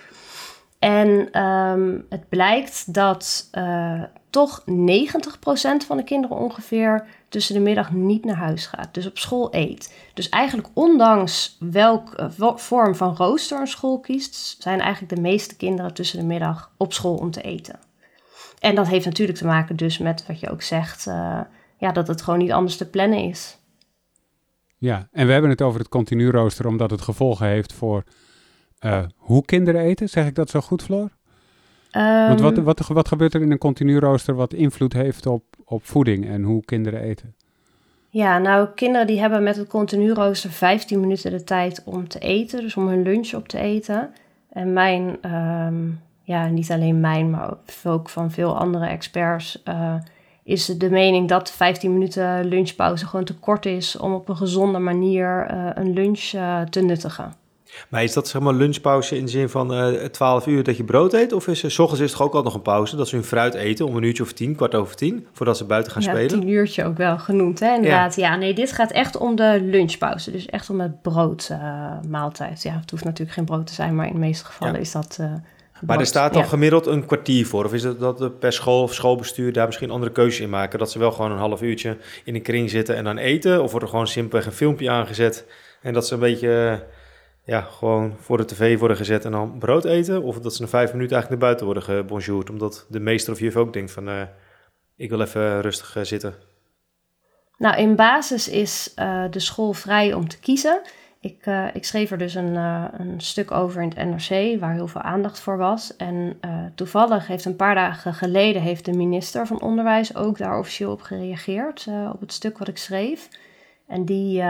En 0.78 1.42
um, 1.42 2.06
het 2.08 2.28
blijkt 2.28 2.94
dat 2.94 3.48
uh, 3.52 4.02
toch 4.30 4.60
90% 4.60 4.64
van 5.86 5.96
de 5.96 6.04
kinderen 6.04 6.36
ongeveer 6.36 7.06
tussen 7.28 7.54
de 7.54 7.60
middag 7.60 7.92
niet 7.92 8.24
naar 8.24 8.36
huis 8.36 8.66
gaat. 8.66 8.94
Dus 8.94 9.06
op 9.06 9.18
school 9.18 9.48
eet. 9.54 9.94
Dus 10.14 10.28
eigenlijk 10.28 10.68
ondanks 10.72 11.56
welke 11.58 12.30
vorm 12.56 12.94
van 12.94 13.16
rooster 13.16 13.60
een 13.60 13.66
school 13.66 14.00
kiest... 14.00 14.56
zijn 14.62 14.80
eigenlijk 14.80 15.14
de 15.14 15.20
meeste 15.20 15.56
kinderen 15.56 15.94
tussen 15.94 16.18
de 16.18 16.26
middag 16.26 16.70
op 16.76 16.92
school 16.92 17.16
om 17.16 17.30
te 17.30 17.42
eten. 17.42 17.78
En 18.58 18.74
dat 18.74 18.88
heeft 18.88 19.04
natuurlijk 19.04 19.38
te 19.38 19.46
maken 19.46 19.76
dus 19.76 19.98
met 19.98 20.26
wat 20.26 20.40
je 20.40 20.50
ook 20.50 20.62
zegt 20.62 21.06
ja, 21.80 21.92
dat 21.92 22.08
het 22.08 22.22
gewoon 22.22 22.38
niet 22.38 22.52
anders 22.52 22.76
te 22.76 22.90
plannen 22.90 23.18
is. 23.18 23.58
Ja, 24.78 25.08
en 25.12 25.26
we 25.26 25.32
hebben 25.32 25.50
het 25.50 25.62
over 25.62 25.80
het 25.80 25.88
continu 25.88 26.30
rooster 26.30 26.66
omdat 26.66 26.90
het 26.90 27.00
gevolgen 27.00 27.46
heeft 27.46 27.72
voor 27.72 28.04
uh, 28.84 29.02
hoe 29.16 29.44
kinderen 29.44 29.80
eten. 29.80 30.08
Zeg 30.08 30.26
ik 30.26 30.34
dat 30.34 30.50
zo 30.50 30.60
goed, 30.60 30.82
Floor? 30.82 31.08
Um, 31.92 32.26
Want 32.26 32.40
wat, 32.40 32.56
wat, 32.56 32.86
wat 32.86 33.08
gebeurt 33.08 33.34
er 33.34 33.42
in 33.42 33.50
een 33.50 33.58
continu 33.58 33.98
rooster 33.98 34.34
wat 34.34 34.52
invloed 34.52 34.92
heeft 34.92 35.26
op, 35.26 35.44
op 35.64 35.86
voeding 35.86 36.28
en 36.28 36.42
hoe 36.42 36.64
kinderen 36.64 37.00
eten? 37.00 37.34
Ja, 38.08 38.38
nou, 38.38 38.68
kinderen 38.74 39.06
die 39.06 39.20
hebben 39.20 39.42
met 39.42 39.56
het 39.56 39.68
continu 39.68 40.12
rooster 40.12 40.50
15 40.50 41.00
minuten 41.00 41.30
de 41.30 41.44
tijd 41.44 41.82
om 41.84 42.08
te 42.08 42.18
eten, 42.18 42.60
dus 42.60 42.76
om 42.76 42.88
hun 42.88 43.02
lunch 43.02 43.34
op 43.34 43.48
te 43.48 43.58
eten. 43.58 44.10
En 44.48 44.72
mijn, 44.72 45.32
um, 45.34 46.00
ja, 46.22 46.46
niet 46.46 46.70
alleen 46.70 47.00
mijn, 47.00 47.30
maar 47.30 47.54
ook 47.84 48.08
van 48.08 48.30
veel 48.30 48.58
andere 48.58 48.86
experts, 48.86 49.62
uh, 49.68 49.94
is 50.50 50.66
de 50.66 50.90
mening 50.90 51.28
dat 51.28 51.50
15 51.50 51.92
minuten 51.92 52.44
lunchpauze 52.44 53.06
gewoon 53.06 53.24
te 53.24 53.34
kort 53.34 53.66
is 53.66 53.96
om 53.96 54.14
op 54.14 54.28
een 54.28 54.36
gezonde 54.36 54.78
manier 54.78 55.50
uh, 55.50 55.70
een 55.74 55.92
lunch 55.92 56.32
uh, 56.32 56.60
te 56.60 56.80
nuttigen. 56.80 57.34
Maar 57.88 58.02
is 58.02 58.12
dat 58.12 58.28
zeg 58.28 58.42
maar 58.42 58.54
lunchpauze 58.54 59.16
in 59.16 59.24
de 59.24 59.30
zin 59.30 59.48
van 59.48 59.72
uh, 59.72 60.04
eh, 60.04 60.10
12 60.10 60.46
uur 60.46 60.62
dat 60.62 60.76
je 60.76 60.84
brood 60.84 61.12
eet? 61.12 61.32
Of 61.32 61.48
is 61.48 61.62
er, 61.62 61.70
s 61.70 61.78
ochtends 61.78 62.02
is 62.02 62.10
toch 62.10 62.22
ook 62.22 62.34
al 62.34 62.42
nog 62.42 62.54
een 62.54 62.62
pauze 62.62 62.96
dat 62.96 63.08
ze 63.08 63.14
hun 63.14 63.24
fruit 63.24 63.54
eten 63.54 63.86
om 63.86 63.96
een 63.96 64.02
uurtje 64.02 64.22
of 64.22 64.32
tien, 64.32 64.54
kwart 64.54 64.74
over 64.74 64.96
tien, 64.96 65.26
voordat 65.32 65.56
ze 65.56 65.64
buiten 65.64 65.92
gaan 65.92 66.02
ja, 66.02 66.08
spelen? 66.08 66.30
Ja, 66.30 66.40
tien 66.40 66.48
uurtje 66.48 66.84
ook 66.84 66.96
wel 66.96 67.18
genoemd, 67.18 67.60
hè? 67.60 67.74
inderdaad. 67.74 68.16
Ja. 68.16 68.30
ja. 68.30 68.36
nee, 68.36 68.54
dit 68.54 68.72
gaat 68.72 68.90
echt 68.90 69.16
om 69.16 69.36
de 69.36 69.58
lunchpauze. 69.62 70.30
Dus 70.30 70.46
echt 70.46 70.70
om 70.70 70.80
het 70.80 71.02
broodmaaltijd. 71.02 72.62
ja, 72.62 72.78
het 72.80 72.90
hoeft 72.90 73.04
natuurlijk 73.04 73.36
geen 73.36 73.44
brood 73.44 73.66
te 73.66 73.74
zijn, 73.74 73.94
maar 73.94 74.06
in 74.06 74.12
de 74.12 74.18
meeste 74.18 74.44
gevallen 74.44 74.74
ja. 74.74 74.80
is 74.80 74.92
dat 74.92 75.18
maar 75.86 75.98
er 75.98 76.06
staat 76.06 76.34
dan 76.34 76.48
gemiddeld 76.48 76.86
een 76.86 77.06
kwartier 77.06 77.46
voor? 77.46 77.64
Of 77.64 77.72
is 77.72 77.82
het 77.82 77.98
dat 78.00 78.38
per 78.38 78.52
school 78.52 78.82
of 78.82 78.94
schoolbestuur 78.94 79.52
daar 79.52 79.66
misschien 79.66 79.90
andere 79.90 80.12
keuzes 80.12 80.40
in 80.40 80.50
maken? 80.50 80.78
Dat 80.78 80.90
ze 80.90 80.98
wel 80.98 81.12
gewoon 81.12 81.30
een 81.30 81.38
half 81.38 81.62
uurtje 81.62 81.96
in 82.24 82.34
een 82.34 82.42
kring 82.42 82.70
zitten 82.70 82.96
en 82.96 83.04
dan 83.04 83.18
eten? 83.18 83.62
Of 83.62 83.70
wordt 83.70 83.84
er 83.84 83.90
gewoon 83.90 84.06
simpelweg 84.06 84.46
een 84.46 84.52
filmpje 84.52 84.90
aangezet 84.90 85.46
en 85.82 85.92
dat 85.92 86.06
ze 86.06 86.14
een 86.14 86.20
beetje 86.20 86.84
ja, 87.44 87.60
gewoon 87.60 88.14
voor 88.20 88.36
de 88.36 88.44
tv 88.44 88.78
worden 88.78 88.96
gezet 88.96 89.24
en 89.24 89.32
dan 89.32 89.58
brood 89.58 89.84
eten? 89.84 90.22
Of 90.22 90.38
dat 90.38 90.54
ze 90.54 90.62
na 90.62 90.68
vijf 90.68 90.92
minuten 90.92 91.16
eigenlijk 91.16 91.42
naar 91.42 91.50
buiten 91.50 91.66
worden 91.66 91.82
gebonjourd? 91.82 92.50
Omdat 92.50 92.86
de 92.88 93.00
meester 93.00 93.32
of 93.32 93.38
juf 93.38 93.56
ook 93.56 93.72
denkt 93.72 93.90
van 93.90 94.08
uh, 94.08 94.22
ik 94.96 95.10
wil 95.10 95.20
even 95.20 95.60
rustig 95.60 95.96
uh, 95.96 96.04
zitten. 96.04 96.34
Nou, 97.56 97.76
in 97.76 97.96
basis 97.96 98.48
is 98.48 98.92
uh, 98.96 99.24
de 99.30 99.40
school 99.40 99.72
vrij 99.72 100.12
om 100.12 100.28
te 100.28 100.38
kiezen. 100.38 100.82
Ik, 101.20 101.46
uh, 101.46 101.74
ik 101.74 101.84
schreef 101.84 102.10
er 102.10 102.18
dus 102.18 102.34
een, 102.34 102.54
uh, 102.54 102.84
een 102.92 103.20
stuk 103.20 103.50
over 103.50 103.82
in 103.82 103.92
het 103.94 104.06
NRC 104.06 104.60
waar 104.60 104.72
heel 104.72 104.88
veel 104.88 105.00
aandacht 105.00 105.40
voor 105.40 105.56
was. 105.56 105.96
En 105.96 106.38
uh, 106.44 106.64
toevallig 106.74 107.26
heeft 107.26 107.44
een 107.44 107.56
paar 107.56 107.74
dagen 107.74 108.14
geleden 108.14 108.62
heeft 108.62 108.84
de 108.84 108.92
minister 108.92 109.46
van 109.46 109.60
Onderwijs 109.60 110.14
ook 110.14 110.38
daar 110.38 110.58
officieel 110.58 110.92
op 110.92 111.02
gereageerd, 111.02 111.88
op 112.12 112.20
het 112.20 112.32
stuk 112.32 112.58
wat 112.58 112.68
ik 112.68 112.78
schreef. 112.78 113.28
En 113.86 114.04
die 114.04 114.42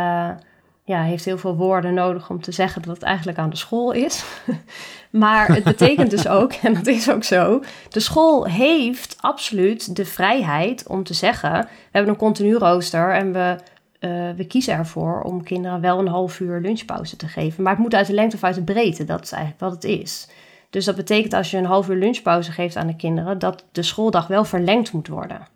ja, 0.90 1.02
heeft 1.02 1.24
heel 1.24 1.38
veel 1.38 1.56
woorden 1.56 1.94
nodig 1.94 2.30
om 2.30 2.40
te 2.40 2.52
zeggen 2.52 2.82
dat 2.82 2.94
het 2.94 3.02
eigenlijk 3.02 3.38
aan 3.38 3.50
de 3.50 3.56
school 3.56 3.92
is. 3.92 4.24
maar 5.10 5.48
het 5.48 5.64
betekent 5.64 6.10
dus 6.10 6.28
ook, 6.28 6.52
en 6.62 6.74
dat 6.74 6.86
is 6.86 7.10
ook 7.10 7.24
zo, 7.24 7.62
de 7.88 8.00
school 8.00 8.44
heeft 8.44 9.16
absoluut 9.20 9.96
de 9.96 10.04
vrijheid 10.04 10.86
om 10.86 11.04
te 11.04 11.14
zeggen: 11.14 11.52
we 11.52 11.68
hebben 11.90 12.12
een 12.12 12.18
continu 12.18 12.54
rooster 12.54 13.14
en 13.14 13.32
we 13.32 13.56
uh, 14.00 14.30
we 14.36 14.44
kiezen 14.46 14.74
ervoor 14.74 15.22
om 15.22 15.42
kinderen 15.42 15.80
wel 15.80 15.98
een 15.98 16.08
half 16.08 16.40
uur 16.40 16.60
lunchpauze 16.60 17.16
te 17.16 17.28
geven. 17.28 17.62
Maar 17.62 17.72
het 17.72 17.82
moet 17.82 17.94
uit 17.94 18.06
de 18.06 18.14
lengte 18.14 18.36
of 18.36 18.44
uit 18.44 18.54
de 18.54 18.62
breedte. 18.62 19.04
Dat 19.04 19.22
is 19.22 19.32
eigenlijk 19.32 19.62
wat 19.62 19.72
het 19.72 19.84
is. 19.84 20.28
Dus 20.70 20.84
dat 20.84 20.96
betekent 20.96 21.32
als 21.32 21.50
je 21.50 21.56
een 21.56 21.64
half 21.64 21.88
uur 21.88 21.96
lunchpauze 21.96 22.52
geeft 22.52 22.76
aan 22.76 22.86
de 22.86 22.96
kinderen, 22.96 23.38
dat 23.38 23.64
de 23.72 23.82
schooldag 23.82 24.26
wel 24.26 24.44
verlengd 24.44 24.92
moet 24.92 25.08
worden. 25.08 25.46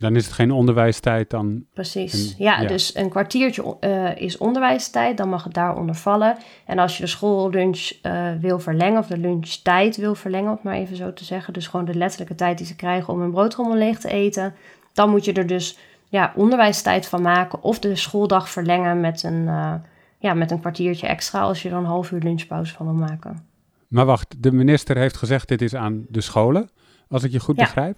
Dan 0.00 0.16
is 0.16 0.24
het 0.24 0.34
geen 0.34 0.50
onderwijstijd 0.50 1.30
dan? 1.30 1.64
Precies. 1.74 2.34
ja, 2.38 2.64
dus 2.64 2.94
een 2.94 3.08
kwartiertje 3.08 3.76
uh, 3.80 4.16
is 4.16 4.38
onderwijstijd, 4.38 5.16
dan 5.16 5.28
mag 5.28 5.44
het 5.44 5.54
daaronder 5.54 5.94
vallen. 5.94 6.36
En 6.66 6.78
als 6.78 6.96
je 6.96 7.02
de 7.02 7.08
schoollunch 7.08 7.92
uh, 8.02 8.28
wil 8.40 8.58
verlengen, 8.58 8.98
of 8.98 9.06
de 9.06 9.18
lunchtijd 9.18 9.96
wil 9.96 10.14
verlengen, 10.14 10.48
om 10.48 10.54
het 10.54 10.62
maar 10.62 10.74
even 10.74 10.96
zo 10.96 11.12
te 11.12 11.24
zeggen, 11.24 11.52
dus 11.52 11.66
gewoon 11.66 11.86
de 11.86 11.94
letterlijke 11.94 12.34
tijd 12.34 12.58
die 12.58 12.66
ze 12.66 12.76
krijgen 12.76 13.12
om 13.12 13.20
hun 13.20 13.30
broodrommel 13.30 13.76
leeg 13.76 13.98
te 13.98 14.08
eten, 14.08 14.54
dan 14.92 15.10
moet 15.10 15.24
je 15.24 15.32
er 15.32 15.46
dus 15.46 15.78
ja, 16.10 16.32
onderwijstijd 16.36 17.06
van 17.06 17.22
maken 17.22 17.62
of 17.62 17.78
de 17.78 17.96
schooldag 17.96 18.48
verlengen 18.48 19.00
met 19.00 19.22
een, 19.22 19.42
uh, 19.42 19.74
ja, 20.18 20.34
met 20.34 20.50
een 20.50 20.60
kwartiertje 20.60 21.06
extra 21.06 21.40
als 21.40 21.62
je 21.62 21.68
er 21.68 21.76
een 21.76 21.84
half 21.84 22.10
uur 22.10 22.20
lunchpauze 22.20 22.74
van 22.74 22.86
wil 22.86 22.94
maken. 22.94 23.48
Maar 23.88 24.04
wacht, 24.04 24.42
de 24.42 24.52
minister 24.52 24.96
heeft 24.96 25.16
gezegd 25.16 25.48
dit 25.48 25.62
is 25.62 25.74
aan 25.74 26.06
de 26.08 26.20
scholen, 26.20 26.70
als 27.08 27.22
ik 27.22 27.32
je 27.32 27.40
goed 27.40 27.56
begrijp. 27.56 27.96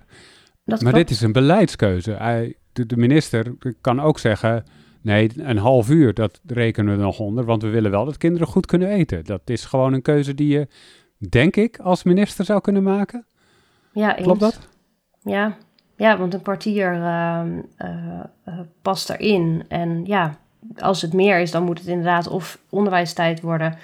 maar 0.64 0.92
dit 0.92 1.10
is 1.10 1.20
een 1.20 1.32
beleidskeuze. 1.32 2.10
Hij, 2.10 2.56
de, 2.72 2.86
de, 2.86 2.96
minister 2.96 3.54
kan 3.80 4.00
ook 4.00 4.18
zeggen, 4.18 4.64
nee, 5.02 5.30
een 5.36 5.58
half 5.58 5.90
uur, 5.90 6.14
dat 6.14 6.40
rekenen 6.46 6.96
we 6.96 7.02
nog 7.02 7.18
onder, 7.18 7.44
want 7.44 7.62
we 7.62 7.68
willen 7.68 7.90
wel 7.90 8.04
dat 8.04 8.16
kinderen 8.16 8.46
goed 8.46 8.66
kunnen 8.66 8.88
eten. 8.88 9.24
Dat 9.24 9.40
is 9.44 9.64
gewoon 9.64 9.92
een 9.92 10.02
keuze 10.02 10.34
die 10.34 10.48
je, 10.48 10.68
denk 11.28 11.56
ik, 11.56 11.78
als 11.78 12.02
minister 12.02 12.44
zou 12.44 12.60
kunnen 12.60 12.82
maken. 12.82 13.26
Ja, 13.92 14.12
Klopt 14.12 14.40
dat? 14.40 14.68
Ja, 15.22 15.56
ja, 15.96 16.18
want 16.18 16.34
een 16.34 16.42
kwartier 16.42 16.94
uh, 16.94 17.40
uh, 17.78 18.60
past 18.82 19.10
erin. 19.10 19.64
En 19.68 20.04
ja, 20.04 20.34
als 20.78 21.02
het 21.02 21.12
meer 21.12 21.38
is, 21.38 21.50
dan 21.50 21.64
moet 21.64 21.78
het 21.78 21.88
inderdaad 21.88 22.28
of 22.28 22.58
onderwijstijd 22.68 23.40
worden. 23.40 23.78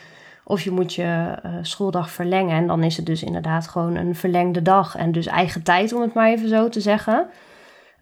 Of 0.45 0.63
je 0.63 0.71
moet 0.71 0.95
je 0.95 1.39
uh, 1.45 1.53
schooldag 1.63 2.11
verlengen. 2.11 2.57
En 2.57 2.67
dan 2.67 2.83
is 2.83 2.97
het 2.97 3.07
dus 3.07 3.23
inderdaad 3.23 3.69
gewoon 3.69 3.97
een 3.97 4.15
verlengde 4.15 4.63
dag. 4.63 4.97
En 4.97 5.13
dus 5.13 5.27
eigen 5.27 5.63
tijd, 5.63 5.93
om 5.93 6.01
het 6.01 6.15
maar 6.15 6.29
even 6.29 6.49
zo 6.49 6.69
te 6.69 6.81
zeggen. 6.81 7.27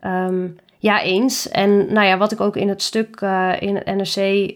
Um, 0.04 0.56
ja, 0.78 1.02
eens. 1.02 1.48
En 1.48 1.92
nou 1.92 2.06
ja, 2.06 2.16
wat 2.16 2.32
ik 2.32 2.40
ook 2.40 2.56
in 2.56 2.68
het 2.68 2.82
stuk 2.82 3.20
in 3.58 3.74
het 3.74 3.84
NRC 3.84 4.52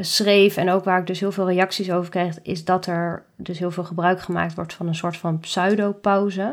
schreef. 0.00 0.56
En 0.56 0.70
ook 0.70 0.84
waar 0.84 1.00
ik 1.00 1.06
dus 1.06 1.20
heel 1.20 1.32
veel 1.32 1.48
reacties 1.48 1.90
over 1.90 2.10
kreeg. 2.10 2.38
Is 2.42 2.64
dat 2.64 2.86
er 2.86 3.22
dus 3.36 3.58
heel 3.58 3.70
veel 3.70 3.84
gebruik 3.84 4.20
gemaakt 4.20 4.54
wordt 4.54 4.74
van 4.74 4.86
een 4.86 4.94
soort 4.94 5.16
van 5.16 5.38
pseudopauze. 5.38 6.50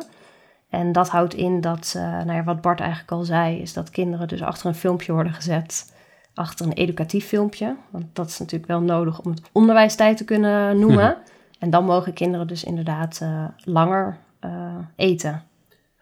En 0.70 0.92
dat 0.92 1.10
houdt 1.10 1.34
in 1.34 1.62
dat, 1.62 1.94
uh, 1.98 2.04
nou 2.04 2.34
ja, 2.34 2.44
wat 2.44 2.62
Bart 2.62 2.80
eigenlijk 2.80 3.12
al 3.12 3.24
zei, 3.24 3.62
is 3.62 3.74
dat 3.74 3.90
kinderen 3.90 4.28
dus 4.28 4.42
achter 4.42 4.66
een 4.68 4.76
filmpje 4.76 5.14
worden 5.14 5.34
gezet. 5.34 5.94
Achter 6.34 6.66
een 6.66 6.74
educatief 6.74 7.28
filmpje. 7.28 7.76
Want 7.90 8.06
dat 8.14 8.28
is 8.28 8.40
natuurlijk 8.40 8.72
wel 8.72 8.82
nodig 8.82 9.22
om 9.22 9.32
het 9.32 9.42
onderwijstijd 9.52 10.18
te 10.18 10.26
kunnen 10.26 10.80
noemen. 10.80 11.18
En 11.60 11.70
dan 11.70 11.86
mogen 11.86 12.14
kinderen 12.14 12.48
dus 12.48 12.64
inderdaad 12.64 13.20
uh, 13.24 13.44
langer 13.64 14.18
uh, 14.46 14.52
eten. 14.96 15.44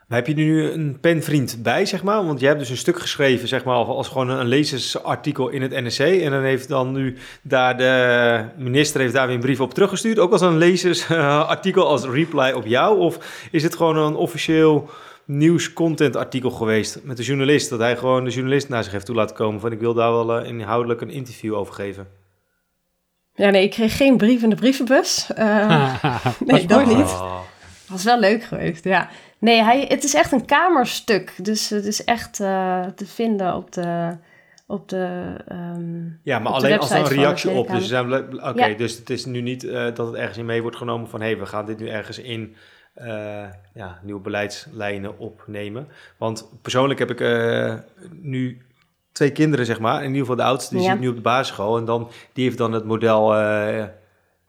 Maar 0.08 0.18
heb 0.18 0.28
je 0.28 0.34
nu 0.34 0.72
een 0.72 1.00
penvriend 1.00 1.64
bij, 1.64 1.86
zeg 1.86 2.04
maar? 2.04 2.26
Want 2.26 2.40
jij 2.40 2.48
hebt 2.48 2.62
dus 2.62 2.70
een 2.70 2.78
stuk 2.78 3.00
geschreven, 3.00 3.48
zeg 3.48 3.64
maar, 3.64 3.76
als 3.76 4.08
gewoon 4.08 4.30
een 4.30 4.48
lezersartikel 4.48 5.50
in 5.50 5.62
het 5.62 5.72
NRC. 5.72 6.22
En 6.22 6.32
dan 6.32 6.44
heeft 6.44 6.68
dan 6.68 6.92
nu 6.92 7.18
daar 7.42 7.78
de 7.78 8.46
minister 8.58 9.02
heeft 9.02 9.14
daar 9.14 9.26
weer 9.26 9.36
een 9.36 9.42
brief 9.42 9.60
op 9.60 9.74
teruggestuurd. 9.74 10.20
Ook 10.20 10.32
als 10.32 10.42
een 10.42 10.58
lezersartikel, 10.58 11.88
als 11.88 12.06
reply 12.06 12.52
op 12.52 12.66
jou? 12.66 13.00
Of 13.00 13.48
is 13.52 13.64
het 13.64 13.76
gewoon 13.76 13.98
een 13.98 14.16
officieel 14.16 14.90
nieuws-content 15.26 16.16
artikel 16.16 16.50
geweest 16.50 17.00
met 17.04 17.18
de 17.18 17.24
journalist? 17.24 17.70
Dat 17.70 17.80
hij 17.80 17.98
gewoon 17.98 18.24
de 18.24 18.32
journalist 18.32 18.70
naar 18.70 18.84
zich 18.84 18.92
heeft 18.92 19.06
toe 19.06 19.16
laten 19.16 19.36
komen 19.36 19.60
van 19.62 19.72
ik 19.72 19.80
wil 19.80 19.94
daar 19.94 20.12
wel 20.12 20.42
uh, 20.42 20.48
inhoudelijk 20.48 21.02
een 21.02 21.12
interview 21.12 21.56
over 21.56 21.74
geven. 21.74 22.08
Ja, 23.34 23.50
nee, 23.50 23.64
ik 23.64 23.72
kreeg 23.72 23.98
geen 23.98 24.18
brief 24.18 24.44
in 24.44 24.50
de 24.50 24.56
brievenbus. 24.56 25.30
Uh, 25.38 26.04
nee, 26.46 26.68
dat 26.68 26.86
niet. 26.86 26.98
Oh. 26.98 27.40
Was 27.88 28.04
wel 28.04 28.20
leuk 28.20 28.44
geweest, 28.44 28.84
ja. 28.84 29.10
Nee, 29.40 29.64
hij, 29.64 29.86
het 29.88 30.04
is 30.04 30.14
echt 30.14 30.32
een 30.32 30.46
kamerstuk. 30.46 31.34
Dus 31.38 31.70
het 31.70 31.86
is 31.86 32.04
echt 32.04 32.40
uh, 32.40 32.86
te 32.86 33.06
vinden 33.06 33.56
op 33.56 33.72
de. 33.72 34.18
Op 34.70 34.90
de 34.90 35.36
um, 35.52 36.20
ja, 36.24 36.40
maar 36.40 36.52
alleen 36.52 36.80
als 36.80 36.92
er 36.92 36.98
een 36.98 37.08
reactie 37.08 37.52
op. 37.52 37.70
Dus, 37.70 37.92
Oké, 37.92 38.66
ja. 38.66 38.78
dus 38.78 38.98
het 38.98 39.10
is 39.10 39.26
nu 39.26 39.42
niet 39.42 39.64
uh, 39.64 39.74
dat 39.74 40.08
het 40.08 40.16
ergens 40.16 40.38
in 40.38 40.46
mee 40.46 40.62
wordt 40.62 40.78
genomen 40.78 41.10
van 41.10 41.22
hé, 41.22 41.28
hey, 41.28 41.38
we 41.38 41.46
gaan 41.46 41.66
dit 41.66 41.80
nu 41.80 41.88
ergens 41.88 42.20
in 42.20 42.56
uh, 42.98 43.44
ja, 43.74 44.00
nieuwe 44.02 44.22
beleidslijnen 44.22 45.20
opnemen. 45.20 45.88
Want 46.18 46.50
persoonlijk 46.62 47.00
heb 47.00 47.12
ik 47.12 47.20
nu 48.12 48.62
twee 49.12 49.32
kinderen, 49.32 49.66
zeg 49.66 49.80
maar. 49.80 49.98
In 49.98 50.08
ieder 50.08 50.20
geval 50.20 50.36
de 50.36 50.44
oudste, 50.44 50.76
die 50.76 50.84
ja. 50.84 50.92
zit 50.92 51.00
nu 51.00 51.08
op 51.08 51.16
de 51.16 51.22
basisschool. 51.22 51.78
En 51.78 51.86
dan, 51.86 52.10
die 52.34 52.44
heeft 52.44 52.58
dan 52.58 52.72
het 52.72 52.86
model 52.86 53.34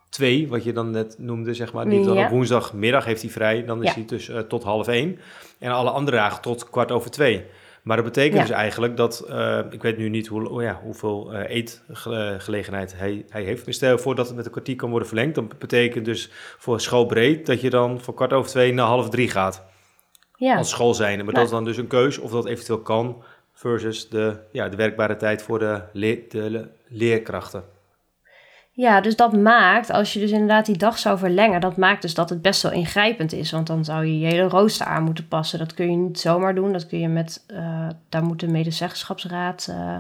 2, 0.08 0.48
wat 0.48 0.64
je 0.64 0.72
dan 0.72 0.90
net 0.90 1.14
noemde, 1.18 1.54
zeg 1.54 1.72
maar. 1.72 1.88
Die 1.88 2.04
dan 2.04 2.18
op 2.18 2.28
woensdagmiddag 2.28 3.04
heeft 3.04 3.22
hij 3.22 3.30
vrij. 3.30 3.64
Dan 3.64 3.84
is 3.84 3.94
hij 3.94 4.04
dus 4.04 4.28
uh, 4.28 4.38
tot 4.38 4.62
half 4.62 4.88
één. 4.88 5.18
En 5.58 5.70
alle 5.70 5.90
andere 5.90 6.16
dagen 6.16 6.42
tot 6.42 6.70
kwart 6.70 6.92
over 6.92 7.10
twee. 7.10 7.44
Maar 7.82 7.96
dat 7.96 8.06
betekent 8.06 8.40
dus 8.40 8.50
eigenlijk 8.50 8.96
dat, 8.96 9.26
uh, 9.30 9.58
ik 9.70 9.82
weet 9.82 9.98
nu 9.98 10.08
niet 10.08 10.26
hoe, 10.26 10.48
oh 10.48 10.62
ja, 10.62 10.80
hoeveel 10.82 11.32
uh, 11.32 11.48
eetgelegenheid 11.48 12.94
hij, 12.96 13.24
hij 13.28 13.42
heeft. 13.42 13.74
stel 13.74 13.98
voor 13.98 14.14
dat 14.14 14.26
het 14.26 14.36
met 14.36 14.44
een 14.44 14.50
kwartier 14.50 14.76
kan 14.76 14.90
worden 14.90 15.08
verlengd. 15.08 15.34
Dan 15.34 15.50
betekent 15.58 16.04
dus 16.04 16.30
voor 16.58 16.80
schoolbreed 16.80 17.46
dat 17.46 17.60
je 17.60 17.70
dan 17.70 18.00
van 18.00 18.14
kwart 18.14 18.32
over 18.32 18.50
twee 18.50 18.72
naar 18.72 18.86
half 18.86 19.08
drie 19.08 19.30
gaat. 19.30 19.64
Ja. 20.36 20.56
Als 20.56 20.70
school 20.70 20.94
zijn. 20.94 21.24
Maar 21.24 21.34
dat 21.34 21.44
is 21.44 21.50
dan 21.50 21.64
dus 21.64 21.76
een 21.76 21.86
keus 21.86 22.18
of 22.18 22.30
dat 22.30 22.46
eventueel 22.46 22.80
kan 22.80 23.22
versus 23.52 24.08
de, 24.08 24.38
ja, 24.52 24.68
de 24.68 24.76
werkbare 24.76 25.16
tijd 25.16 25.42
voor 25.42 25.58
de, 25.58 25.82
le 25.92 26.24
de 26.28 26.68
leerkrachten. 26.88 27.64
Ja, 28.78 29.00
dus 29.00 29.16
dat 29.16 29.32
maakt, 29.32 29.90
als 29.90 30.12
je 30.12 30.20
dus 30.20 30.30
inderdaad 30.30 30.66
die 30.66 30.76
dag 30.76 30.98
zou 30.98 31.18
verlengen, 31.18 31.60
dat 31.60 31.76
maakt 31.76 32.02
dus 32.02 32.14
dat 32.14 32.30
het 32.30 32.42
best 32.42 32.62
wel 32.62 32.72
ingrijpend 32.72 33.32
is. 33.32 33.50
Want 33.50 33.66
dan 33.66 33.84
zou 33.84 34.06
je 34.06 34.18
je 34.18 34.26
hele 34.26 34.48
rooster 34.48 34.86
aan 34.86 35.02
moeten 35.02 35.28
passen. 35.28 35.58
Dat 35.58 35.74
kun 35.74 35.90
je 35.90 35.96
niet 35.96 36.20
zomaar 36.20 36.54
doen. 36.54 36.72
Dat 36.72 36.86
kun 36.86 36.98
je 36.98 37.08
met, 37.08 37.44
uh, 37.52 37.88
daar 38.08 38.22
moet 38.22 38.40
de 38.40 38.48
medezeggenschapsraad 38.48 39.68
uh, 39.70 39.96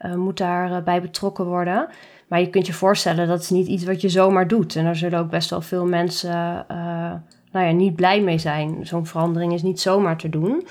uh, 0.00 0.14
moet 0.14 0.36
daarbij 0.36 1.00
betrokken 1.00 1.44
worden. 1.44 1.88
Maar 2.28 2.40
je 2.40 2.50
kunt 2.50 2.66
je 2.66 2.72
voorstellen, 2.72 3.28
dat 3.28 3.40
is 3.40 3.50
niet 3.50 3.66
iets 3.66 3.84
wat 3.84 4.00
je 4.00 4.08
zomaar 4.08 4.48
doet. 4.48 4.76
En 4.76 4.84
daar 4.84 4.96
zullen 4.96 5.18
ook 5.18 5.30
best 5.30 5.50
wel 5.50 5.60
veel 5.60 5.86
mensen 5.86 6.64
nou 7.52 7.66
ja, 7.66 7.70
niet 7.70 7.96
blij 7.96 8.20
mee 8.20 8.38
zijn. 8.38 8.86
Zo'n 8.86 9.06
verandering 9.06 9.52
is 9.52 9.62
niet 9.62 9.80
zomaar 9.80 10.16
te 10.16 10.28
doen. 10.28 10.66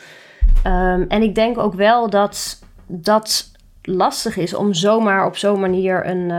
Um, 0.65 1.05
en 1.07 1.21
ik 1.21 1.35
denk 1.35 1.57
ook 1.57 1.73
wel 1.73 2.09
dat 2.09 2.63
dat 2.87 3.51
lastig 3.81 4.37
is 4.37 4.53
om 4.53 4.73
zomaar 4.73 5.25
op 5.25 5.37
zo'n 5.37 5.59
manier 5.59 6.07
een 6.07 6.31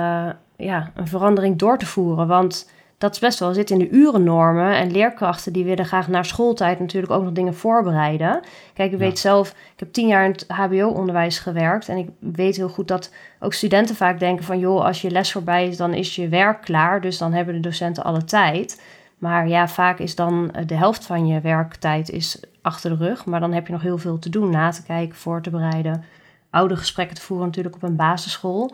ja, 0.60 0.90
een 0.94 1.08
verandering 1.08 1.58
door 1.58 1.78
te 1.78 1.86
voeren. 1.86 2.26
Want 2.26 2.66
dat 3.00 3.12
is 3.14 3.18
best 3.18 3.38
wel 3.38 3.54
zit 3.54 3.70
in 3.70 3.78
de 3.78 3.88
urennormen. 3.88 4.76
En 4.76 4.90
leerkrachten 4.90 5.52
die 5.52 5.64
willen 5.64 5.84
graag 5.84 6.08
naar 6.08 6.24
schooltijd 6.24 6.80
natuurlijk 6.80 7.12
ook 7.12 7.22
nog 7.22 7.32
dingen 7.32 7.54
voorbereiden. 7.54 8.40
Kijk, 8.74 8.92
ik 8.92 8.98
weet 8.98 9.18
zelf, 9.18 9.48
ik 9.50 9.78
heb 9.80 9.92
tien 9.92 10.06
jaar 10.06 10.24
in 10.24 10.30
het 10.30 10.44
HBO-onderwijs 10.48 11.38
gewerkt. 11.38 11.88
En 11.88 11.96
ik 11.96 12.08
weet 12.18 12.56
heel 12.56 12.68
goed 12.68 12.88
dat 12.88 13.12
ook 13.38 13.52
studenten 13.52 13.94
vaak 13.94 14.18
denken 14.18 14.44
van... 14.44 14.58
joh, 14.58 14.84
als 14.84 15.02
je 15.02 15.10
les 15.10 15.32
voorbij 15.32 15.68
is, 15.68 15.76
dan 15.76 15.94
is 15.94 16.16
je 16.16 16.28
werk 16.28 16.62
klaar. 16.62 17.00
Dus 17.00 17.18
dan 17.18 17.32
hebben 17.32 17.54
de 17.54 17.60
docenten 17.60 18.04
alle 18.04 18.24
tijd. 18.24 18.82
Maar 19.18 19.48
ja, 19.48 19.68
vaak 19.68 19.98
is 19.98 20.14
dan 20.14 20.54
de 20.66 20.76
helft 20.76 21.06
van 21.06 21.26
je 21.26 21.40
werktijd 21.40 22.10
is 22.10 22.40
achter 22.62 22.90
de 22.90 23.04
rug. 23.04 23.24
Maar 23.24 23.40
dan 23.40 23.52
heb 23.52 23.66
je 23.66 23.72
nog 23.72 23.82
heel 23.82 23.98
veel 23.98 24.18
te 24.18 24.30
doen. 24.30 24.50
Na 24.50 24.70
te 24.70 24.82
kijken, 24.82 25.16
voor 25.16 25.42
te 25.42 25.50
bereiden. 25.50 26.04
Oude 26.50 26.76
gesprekken 26.76 27.16
te 27.16 27.22
voeren 27.22 27.46
natuurlijk 27.46 27.74
op 27.74 27.82
een 27.82 27.96
basisschool. 27.96 28.72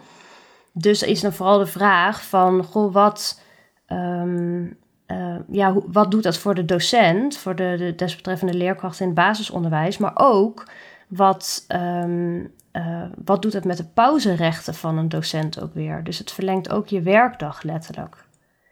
Dus 0.78 1.02
is 1.02 1.20
dan 1.20 1.32
vooral 1.32 1.58
de 1.58 1.66
vraag 1.66 2.24
van, 2.24 2.64
goh, 2.64 2.92
wat, 2.92 3.40
um, 3.88 4.76
uh, 5.06 5.36
ja, 5.48 5.72
hoe, 5.72 5.84
wat 5.86 6.10
doet 6.10 6.22
dat 6.22 6.38
voor 6.38 6.54
de 6.54 6.64
docent, 6.64 7.36
voor 7.36 7.56
de, 7.56 7.74
de 7.78 7.94
desbetreffende 7.94 8.54
leerkracht 8.54 9.00
in 9.00 9.06
het 9.06 9.14
basisonderwijs, 9.14 9.98
maar 9.98 10.12
ook 10.14 10.68
wat, 11.08 11.64
um, 11.74 12.52
uh, 12.72 13.02
wat 13.24 13.42
doet 13.42 13.52
het 13.52 13.64
met 13.64 13.76
de 13.76 13.84
pauzerechten 13.84 14.74
van 14.74 14.98
een 14.98 15.08
docent 15.08 15.62
ook 15.62 15.74
weer? 15.74 16.04
Dus 16.04 16.18
het 16.18 16.32
verlengt 16.32 16.70
ook 16.70 16.86
je 16.88 17.02
werkdag 17.02 17.62
letterlijk. 17.62 18.24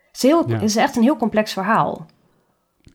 Het 0.07 0.17
is, 0.17 0.23
heel, 0.23 0.49
het 0.49 0.63
is 0.63 0.77
echt 0.77 0.97
een 0.97 1.03
heel 1.03 1.17
complex 1.17 1.53
verhaal. 1.53 2.07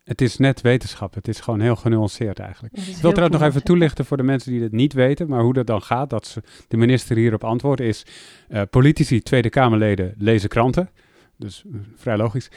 Het 0.09 0.21
is 0.21 0.37
net 0.37 0.61
wetenschap. 0.61 1.13
Het 1.13 1.27
is 1.27 1.39
gewoon 1.39 1.59
heel 1.59 1.75
genuanceerd 1.75 2.39
eigenlijk. 2.39 2.77
Ik 2.77 2.95
wil 3.01 3.11
trouwens 3.11 3.39
nog 3.39 3.49
even 3.49 3.63
toelichten 3.63 4.05
voor 4.05 4.17
de 4.17 4.23
mensen 4.23 4.51
die 4.51 4.61
het 4.61 4.71
niet 4.71 4.93
weten, 4.93 5.27
maar 5.27 5.41
hoe 5.41 5.53
dat 5.53 5.67
dan 5.67 5.81
gaat, 5.81 6.09
dat 6.09 6.27
ze, 6.27 6.41
de 6.67 6.77
minister 6.77 7.17
hierop 7.17 7.43
antwoordt, 7.43 7.81
is 7.81 8.05
uh, 8.49 8.61
politici, 8.69 9.21
Tweede 9.21 9.49
Kamerleden 9.49 10.13
lezen 10.17 10.49
kranten. 10.49 10.89
Dus 11.37 11.63
eh, 11.73 11.79
vrij 11.95 12.17
logisch. 12.17 12.49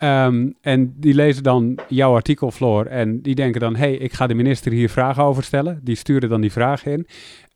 Ehm, 0.00 0.50
en 0.60 0.94
die 0.96 1.14
lezen 1.14 1.42
dan 1.42 1.78
jouw 1.88 2.14
artikel, 2.14 2.50
Floor, 2.50 2.86
en 2.86 3.20
die 3.22 3.34
denken 3.34 3.60
dan: 3.60 3.76
hé, 3.76 3.80
hey, 3.80 3.94
ik 3.94 4.12
ga 4.12 4.26
de 4.26 4.34
minister 4.34 4.72
hier 4.72 4.90
vragen 4.90 5.22
over 5.22 5.42
stellen. 5.42 5.80
Die 5.82 5.94
sturen 5.94 6.28
dan 6.28 6.40
die 6.40 6.52
vraag 6.52 6.86
in. 6.86 7.06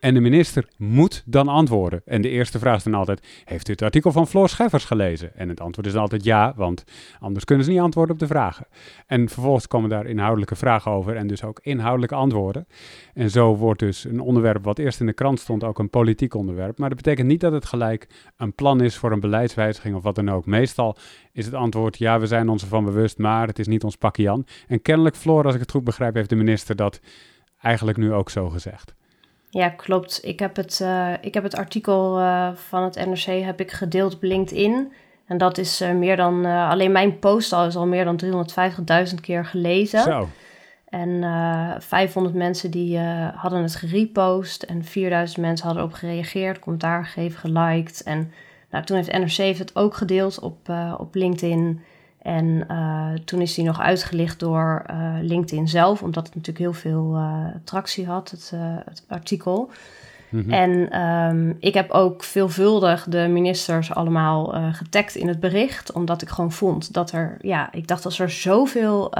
En 0.05 0.15
de 0.15 0.21
minister 0.21 0.69
moet 0.77 1.23
dan 1.27 1.49
antwoorden. 1.49 2.03
En 2.05 2.23
de 2.23 2.29
eerste 2.29 2.59
vraag 2.59 2.77
is 2.77 2.83
dan 2.83 2.95
altijd: 2.95 3.27
Heeft 3.45 3.69
u 3.69 3.73
het 3.73 3.83
artikel 3.83 4.13
van 4.13 4.27
Floor 4.27 4.49
Scheffers 4.49 4.85
gelezen? 4.85 5.37
En 5.37 5.49
het 5.49 5.61
antwoord 5.61 5.87
is 5.87 5.93
dan 5.93 6.03
altijd 6.03 6.25
ja, 6.25 6.53
want 6.57 6.85
anders 7.19 7.45
kunnen 7.45 7.65
ze 7.65 7.71
niet 7.71 7.81
antwoorden 7.81 8.15
op 8.15 8.21
de 8.21 8.27
vragen. 8.27 8.67
En 9.07 9.29
vervolgens 9.29 9.67
komen 9.67 9.91
daar 9.91 10.07
inhoudelijke 10.07 10.57
vragen 10.57 10.91
over 10.91 11.17
en 11.17 11.27
dus 11.27 11.45
ook 11.45 11.61
inhoudelijke 11.63 12.15
antwoorden. 12.15 12.67
En 13.15 13.31
zo 13.31 13.57
wordt 13.57 13.81
dus 13.81 14.05
een 14.05 14.21
onderwerp 14.21 14.65
wat 14.65 14.79
eerst 14.79 15.01
in 15.01 15.07
de 15.07 15.13
krant 15.13 15.41
stond 15.41 15.65
ook 15.65 15.79
een 15.79 15.91
politiek 15.91 16.35
onderwerp. 16.35 16.79
Maar 16.79 16.89
dat 16.89 17.03
betekent 17.03 17.29
niet 17.29 17.41
dat 17.41 17.53
het 17.53 17.65
gelijk 17.65 18.09
een 18.37 18.55
plan 18.55 18.81
is 18.81 18.97
voor 18.97 19.13
een 19.13 19.21
beleidswijziging 19.21 19.95
of 19.97 20.03
wat 20.03 20.15
dan 20.15 20.31
ook. 20.31 20.47
Meestal 20.47 20.97
is 21.33 21.45
het 21.45 21.55
antwoord: 21.55 21.99
ja, 21.99 22.21
we 22.21 22.27
zijn 22.27 22.34
ons 22.49 22.63
ervan 22.63 22.85
bewust, 22.85 23.19
maar 23.19 23.47
het 23.47 23.59
is 23.59 23.67
niet 23.67 23.85
ons 23.85 23.97
pakje 23.97 24.23
Jan. 24.23 24.47
En 24.69 24.83
kennelijk, 24.83 25.17
Floor, 25.17 25.45
als 25.45 25.55
ik 25.55 25.61
het 25.61 25.71
goed 25.71 25.85
begrijp, 25.85 26.15
heeft 26.15 26.29
de 26.29 26.37
minister 26.37 26.77
dat 26.77 27.01
eigenlijk 27.61 27.99
nu 27.99 28.13
ook 28.13 28.31
zo 28.31 28.49
gezegd. 28.49 28.95
Ja, 29.55 29.69
klopt. 29.69 30.21
Ik 30.23 30.39
heb 30.39 30.57
het, 30.57 30.81
uh, 30.83 31.13
ik 31.21 31.35
heb 31.35 31.43
het 31.43 31.57
artikel 31.57 32.21
uh, 32.21 32.49
van 32.55 32.83
het 32.83 33.07
NRC 33.07 33.45
heb 33.45 33.61
ik 33.61 33.71
gedeeld 33.71 34.15
op 34.15 34.23
LinkedIn. 34.23 34.93
En 35.27 35.39
dat 35.39 35.59
is 35.59 35.83
uh, 35.83 35.93
meer 35.93 36.17
dan, 36.17 36.45
alleen 36.45 36.93
mijn 36.93 37.19
post 37.19 37.53
al 37.53 37.67
is 37.67 37.77
al 37.77 37.87
meer 37.87 38.05
dan 38.05 38.21
350.000 39.09 39.15
keer 39.21 39.45
gelezen. 39.45 40.03
Zo. 40.03 40.29
En 40.89 41.25
500 41.79 42.35
mensen 42.35 42.71
die 42.71 42.99
hadden 43.35 43.63
het 43.63 43.75
gerepost 43.75 44.63
en 44.63 44.85
4000 44.85 45.41
mensen 45.41 45.67
hadden 45.67 45.85
erop 45.85 45.97
gereageerd, 45.97 46.59
commentaar 46.59 47.05
gegeven, 47.05 47.39
geliked. 47.39 48.03
En 48.03 48.33
nou, 48.71 48.85
toen 48.85 48.97
heeft 48.97 49.13
NRC 49.13 49.57
het 49.57 49.77
ook 49.77 49.95
gedeeld 49.95 50.41
op, 50.41 50.73
op 50.99 51.15
LinkedIn. 51.15 51.81
En 52.25 52.67
uh, 52.71 53.11
toen 53.25 53.41
is 53.41 53.55
die 53.55 53.65
nog 53.65 53.81
uitgelicht 53.81 54.41
door 54.41 54.85
uh, 54.91 55.15
LinkedIn 55.21 55.69
zelf, 55.69 56.03
omdat 56.03 56.27
het 56.27 56.35
natuurlijk 56.35 56.65
heel 56.65 56.73
veel 56.73 57.15
uh, 57.17 57.47
tractie 57.65 58.07
had, 58.07 58.31
het, 58.31 58.53
het 58.85 59.05
artikel. 59.09 59.71
Mm 60.29 60.41
-hmm. 60.41 60.53
En 60.53 61.01
um, 61.01 61.57
ik 61.61 61.75
heb 61.75 61.91
ook 61.91 62.23
veelvuldig 62.23 63.07
de 63.09 63.29
ministers 63.29 63.95
allemaal 63.95 64.73
getagd 64.73 65.15
in 65.15 65.29
het 65.29 65.41
bericht, 65.41 65.93
omdat 65.93 66.23
ik 66.23 66.29
gewoon 66.29 66.53
vond 66.53 66.93
dat 66.93 67.13
er, 67.13 67.37
ja, 67.41 67.73
ik 67.73 67.89
dacht 67.89 68.05
als 68.05 68.19
er 68.19 68.31
zoveel 68.31 69.13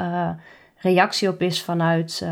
reactie 0.77 1.29
op 1.29 1.43
is 1.43 1.63
vanuit 1.63 2.27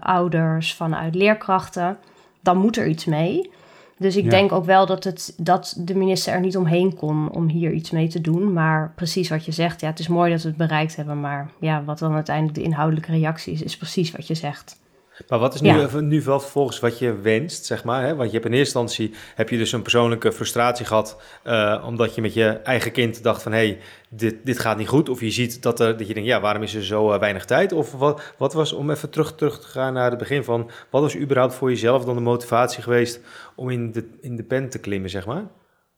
ouders, 0.00 0.74
vanuit 0.74 1.14
leerkrachten, 1.14 1.96
dan 2.40 2.58
moet 2.58 2.76
er 2.76 2.86
iets 2.86 3.04
mee. 3.04 3.50
Dus 3.98 4.16
ik 4.16 4.30
denk 4.30 4.52
ook 4.52 4.64
wel 4.64 4.86
dat, 4.86 5.04
het, 5.04 5.34
dat 5.36 5.74
de 5.78 5.94
minister 5.94 6.32
er 6.32 6.40
niet 6.40 6.56
omheen 6.56 6.94
kon 6.94 7.30
om 7.30 7.48
hier 7.48 7.72
iets 7.72 7.90
mee 7.90 8.08
te 8.08 8.20
doen. 8.20 8.52
Maar 8.52 8.92
precies 8.94 9.28
wat 9.28 9.44
je 9.44 9.52
zegt, 9.52 9.80
ja, 9.80 9.88
het 9.88 9.98
is 9.98 10.08
mooi 10.08 10.30
dat 10.30 10.42
we 10.42 10.48
het 10.48 10.56
bereikt 10.56 10.96
hebben. 10.96 11.20
Maar 11.20 11.50
ja, 11.60 11.84
wat 11.84 11.98
dan 11.98 12.14
uiteindelijk 12.14 12.54
de 12.54 12.62
inhoudelijke 12.62 13.12
reactie 13.12 13.52
is, 13.52 13.62
is 13.62 13.76
precies 13.76 14.10
wat 14.10 14.26
je 14.26 14.34
zegt. 14.34 14.78
Maar 15.28 15.38
wat 15.38 15.54
is 15.54 15.60
nu, 15.60 16.00
nu 16.00 16.22
wel 16.22 16.40
vervolgens 16.40 16.80
wat 16.80 16.98
je 16.98 17.20
wenst, 17.20 17.64
zeg 17.64 17.84
maar? 17.84 18.02
Hè? 18.02 18.14
Want 18.14 18.30
je 18.30 18.34
hebt 18.34 18.46
in 18.46 18.58
eerste 18.58 18.78
instantie 18.78 19.14
heb 19.34 19.48
je 19.48 19.56
dus 19.56 19.72
een 19.72 19.82
persoonlijke 19.82 20.32
frustratie 20.32 20.86
gehad, 20.86 21.20
uh, 21.44 21.84
omdat 21.86 22.14
je 22.14 22.20
met 22.20 22.34
je 22.34 22.48
eigen 22.48 22.92
kind 22.92 23.22
dacht 23.22 23.42
van, 23.42 23.52
hé, 23.52 23.58
hey, 23.58 23.78
dit, 24.08 24.36
dit 24.44 24.58
gaat 24.58 24.76
niet 24.76 24.88
goed. 24.88 25.08
Of 25.08 25.20
je 25.20 25.30
ziet 25.30 25.62
dat, 25.62 25.80
er, 25.80 25.96
dat 25.96 26.06
je 26.06 26.14
denkt, 26.14 26.28
ja, 26.28 26.40
waarom 26.40 26.62
is 26.62 26.74
er 26.74 26.84
zo 26.84 27.12
uh, 27.12 27.18
weinig 27.18 27.44
tijd? 27.44 27.72
Of 27.72 27.92
wat, 27.92 28.34
wat 28.36 28.52
was, 28.52 28.72
om 28.72 28.90
even 28.90 29.10
terug, 29.10 29.34
terug 29.34 29.60
te 29.60 29.66
gaan 29.66 29.92
naar 29.92 30.10
het 30.10 30.18
begin 30.18 30.44
van, 30.44 30.70
wat 30.90 31.02
was 31.02 31.16
überhaupt 31.16 31.54
voor 31.54 31.70
jezelf 31.70 32.04
dan 32.04 32.14
de 32.14 32.20
motivatie 32.20 32.82
geweest 32.82 33.20
om 33.54 33.70
in 33.70 33.92
de, 33.92 34.18
in 34.20 34.36
de 34.36 34.44
pen 34.44 34.68
te 34.68 34.78
klimmen, 34.78 35.10
zeg 35.10 35.26
maar? 35.26 35.44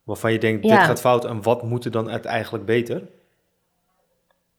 Waarvan 0.05 0.33
je 0.33 0.39
denkt, 0.39 0.63
dit 0.63 0.73
gaat 0.73 1.01
fout 1.01 1.25
en 1.25 1.43
wat 1.43 1.63
moet 1.63 1.85
er 1.85 1.91
dan 1.91 2.11
uiteindelijk 2.11 2.65
beter? 2.65 3.03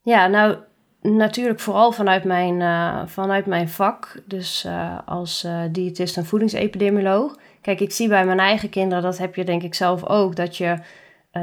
Ja, 0.01 0.27
nou, 0.27 0.57
natuurlijk 1.01 1.59
vooral 1.59 1.91
vanuit 1.91 2.23
mijn, 2.23 2.59
uh, 2.59 3.01
vanuit 3.05 3.45
mijn 3.45 3.69
vak, 3.69 4.21
dus 4.25 4.65
uh, 4.65 4.97
als 5.05 5.43
uh, 5.43 5.62
diëtist 5.71 6.17
en 6.17 6.25
voedingsepidemioloog. 6.25 7.38
Kijk, 7.62 7.79
ik 7.79 7.91
zie 7.91 8.07
bij 8.07 8.25
mijn 8.25 8.39
eigen 8.39 8.69
kinderen, 8.69 9.03
dat 9.03 9.17
heb 9.17 9.35
je 9.35 9.43
denk 9.43 9.63
ik 9.63 9.73
zelf 9.73 10.05
ook, 10.05 10.35
dat 10.35 10.57
je 10.57 10.77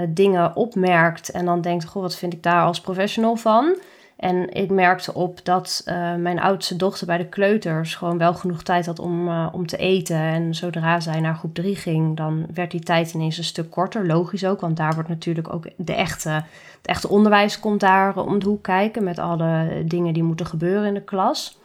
dingen 0.09 0.57
opmerkt 0.57 1.31
en 1.31 1.45
dan 1.45 1.61
denkt, 1.61 1.85
goh, 1.85 2.03
wat 2.03 2.17
vind 2.17 2.33
ik 2.33 2.43
daar 2.43 2.63
als 2.63 2.81
professional 2.81 3.37
van? 3.37 3.79
En 4.17 4.53
ik 4.53 4.71
merkte 4.71 5.15
op 5.15 5.45
dat 5.45 5.83
uh, 5.87 6.15
mijn 6.15 6.41
oudste 6.41 6.77
dochter 6.77 7.07
bij 7.07 7.17
de 7.17 7.29
kleuters 7.29 7.95
gewoon 7.95 8.19
wel 8.19 8.35
genoeg 8.35 8.63
tijd 8.63 8.87
had 8.87 8.99
om, 8.99 9.29
uh, 9.29 9.49
om 9.53 9.67
te 9.67 9.77
eten. 9.77 10.17
En 10.17 10.55
zodra 10.55 11.01
zij 11.01 11.21
naar 11.21 11.35
groep 11.35 11.55
3 11.55 11.77
ging, 11.77 12.17
dan 12.17 12.47
werd 12.55 12.71
die 12.71 12.81
tijd 12.81 13.15
ineens 13.15 13.39
een 13.39 13.45
stuk 13.45 13.71
korter. 13.71 14.07
Logisch 14.07 14.45
ook, 14.45 14.61
want 14.61 14.77
daar 14.77 14.95
wordt 14.95 15.09
natuurlijk 15.09 15.55
ook 15.55 15.67
de 15.77 15.95
echte, 15.95 16.31
het 16.31 16.87
echte 16.87 17.09
onderwijs 17.09 17.61
komt 17.61 17.81
daar 17.81 18.17
om 18.17 18.39
de 18.39 18.47
hoek 18.47 18.63
kijken. 18.63 19.05
Met 19.05 19.19
alle 19.19 19.83
dingen 19.87 20.15
die 20.15 20.23
moeten 20.23 20.47
gebeuren 20.47 20.89
in 20.89 20.95
de 20.95 21.05
klas. 21.05 21.59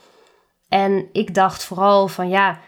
En 0.68 1.06
ik 1.12 1.34
dacht 1.34 1.64
vooral 1.64 2.08
van 2.08 2.28
ja, 2.28 2.58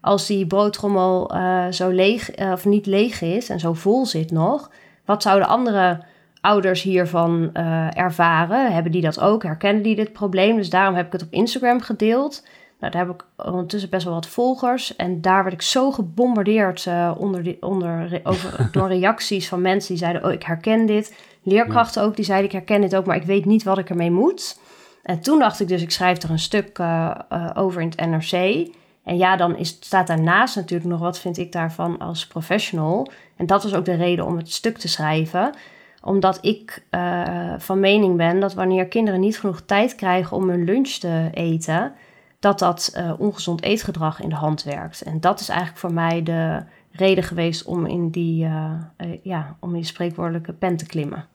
als 0.00 0.26
die 0.26 0.46
broodrommel 0.46 1.34
uh, 1.34 1.66
zo 1.70 1.88
leeg 1.88 2.36
of 2.36 2.64
niet 2.64 2.86
leeg 2.86 3.20
is 3.20 3.48
en 3.48 3.60
zo 3.60 3.72
vol 3.72 4.06
zit 4.06 4.30
nog, 4.30 4.70
wat 5.04 5.22
zouden 5.22 5.48
andere 5.48 6.02
ouders 6.40 6.82
hiervan 6.82 7.50
uh, 7.54 7.96
ervaren? 7.96 8.72
Hebben 8.72 8.92
die 8.92 9.02
dat 9.02 9.20
ook? 9.20 9.42
Herkennen 9.42 9.82
die 9.82 9.96
dit 9.96 10.12
probleem? 10.12 10.56
Dus 10.56 10.70
daarom 10.70 10.94
heb 10.94 11.06
ik 11.06 11.12
het 11.12 11.22
op 11.22 11.32
Instagram 11.32 11.80
gedeeld. 11.80 12.46
Nou, 12.80 12.92
daar 12.92 13.06
heb 13.06 13.14
ik 13.14 13.46
ondertussen 13.46 13.90
best 13.90 14.04
wel 14.04 14.14
wat 14.14 14.26
volgers. 14.26 14.96
En 14.96 15.20
daar 15.20 15.42
werd 15.42 15.54
ik 15.54 15.62
zo 15.62 15.90
gebombardeerd 15.90 16.84
uh, 16.84 17.14
onder 17.18 17.56
onder, 17.60 18.20
over, 18.24 18.68
door 18.72 18.88
reacties 18.88 19.48
van 19.48 19.60
mensen 19.60 19.88
die 19.88 20.02
zeiden: 20.02 20.24
Oh, 20.24 20.32
ik 20.32 20.42
herken 20.42 20.86
dit. 20.86 21.14
Leerkrachten 21.42 22.02
ook, 22.02 22.16
die 22.16 22.24
zeiden: 22.24 22.46
Ik 22.46 22.52
herken 22.52 22.80
dit 22.80 22.96
ook, 22.96 23.06
maar 23.06 23.16
ik 23.16 23.22
weet 23.22 23.44
niet 23.44 23.62
wat 23.62 23.78
ik 23.78 23.90
ermee 23.90 24.10
moet. 24.10 24.60
En 25.02 25.20
toen 25.20 25.38
dacht 25.38 25.60
ik 25.60 25.68
dus: 25.68 25.82
Ik 25.82 25.90
schrijf 25.90 26.22
er 26.22 26.30
een 26.30 26.38
stuk 26.38 26.78
uh, 26.78 27.14
over 27.54 27.80
in 27.80 27.92
het 27.96 28.06
NRC. 28.06 28.68
En 29.04 29.16
ja, 29.16 29.36
dan 29.36 29.56
is, 29.56 29.76
staat 29.80 30.06
daarnaast 30.06 30.56
natuurlijk 30.56 30.90
nog 30.90 31.00
wat 31.00 31.18
vind 31.18 31.38
ik 31.38 31.52
daarvan 31.52 31.98
als 31.98 32.26
professional. 32.26 33.10
En 33.36 33.46
dat 33.46 33.62
was 33.62 33.74
ook 33.74 33.84
de 33.84 33.94
reden 33.94 34.26
om 34.26 34.36
het 34.36 34.52
stuk 34.52 34.78
te 34.78 34.88
schrijven 34.88 35.54
omdat 36.02 36.38
ik 36.44 36.86
uh, 36.90 37.54
van 37.58 37.80
mening 37.80 38.16
ben 38.16 38.40
dat 38.40 38.54
wanneer 38.54 38.88
kinderen 38.88 39.20
niet 39.20 39.40
genoeg 39.40 39.60
tijd 39.60 39.94
krijgen 39.94 40.36
om 40.36 40.48
hun 40.48 40.64
lunch 40.64 40.88
te 40.88 41.28
eten, 41.32 41.92
dat 42.38 42.58
dat 42.58 42.94
uh, 42.96 43.12
ongezond 43.18 43.62
eetgedrag 43.62 44.20
in 44.20 44.28
de 44.28 44.34
hand 44.34 44.62
werkt. 44.62 45.02
En 45.02 45.20
dat 45.20 45.40
is 45.40 45.48
eigenlijk 45.48 45.80
voor 45.80 45.92
mij 45.92 46.22
de 46.22 46.62
reden 46.90 47.24
geweest 47.24 47.64
om 47.64 47.86
in 47.86 48.10
die, 48.10 48.44
uh, 48.44 48.80
ja, 49.22 49.56
om 49.60 49.74
in 49.74 49.84
spreekwoordelijke 49.84 50.52
pen 50.52 50.76
te 50.76 50.86
klimmen. 50.86 51.26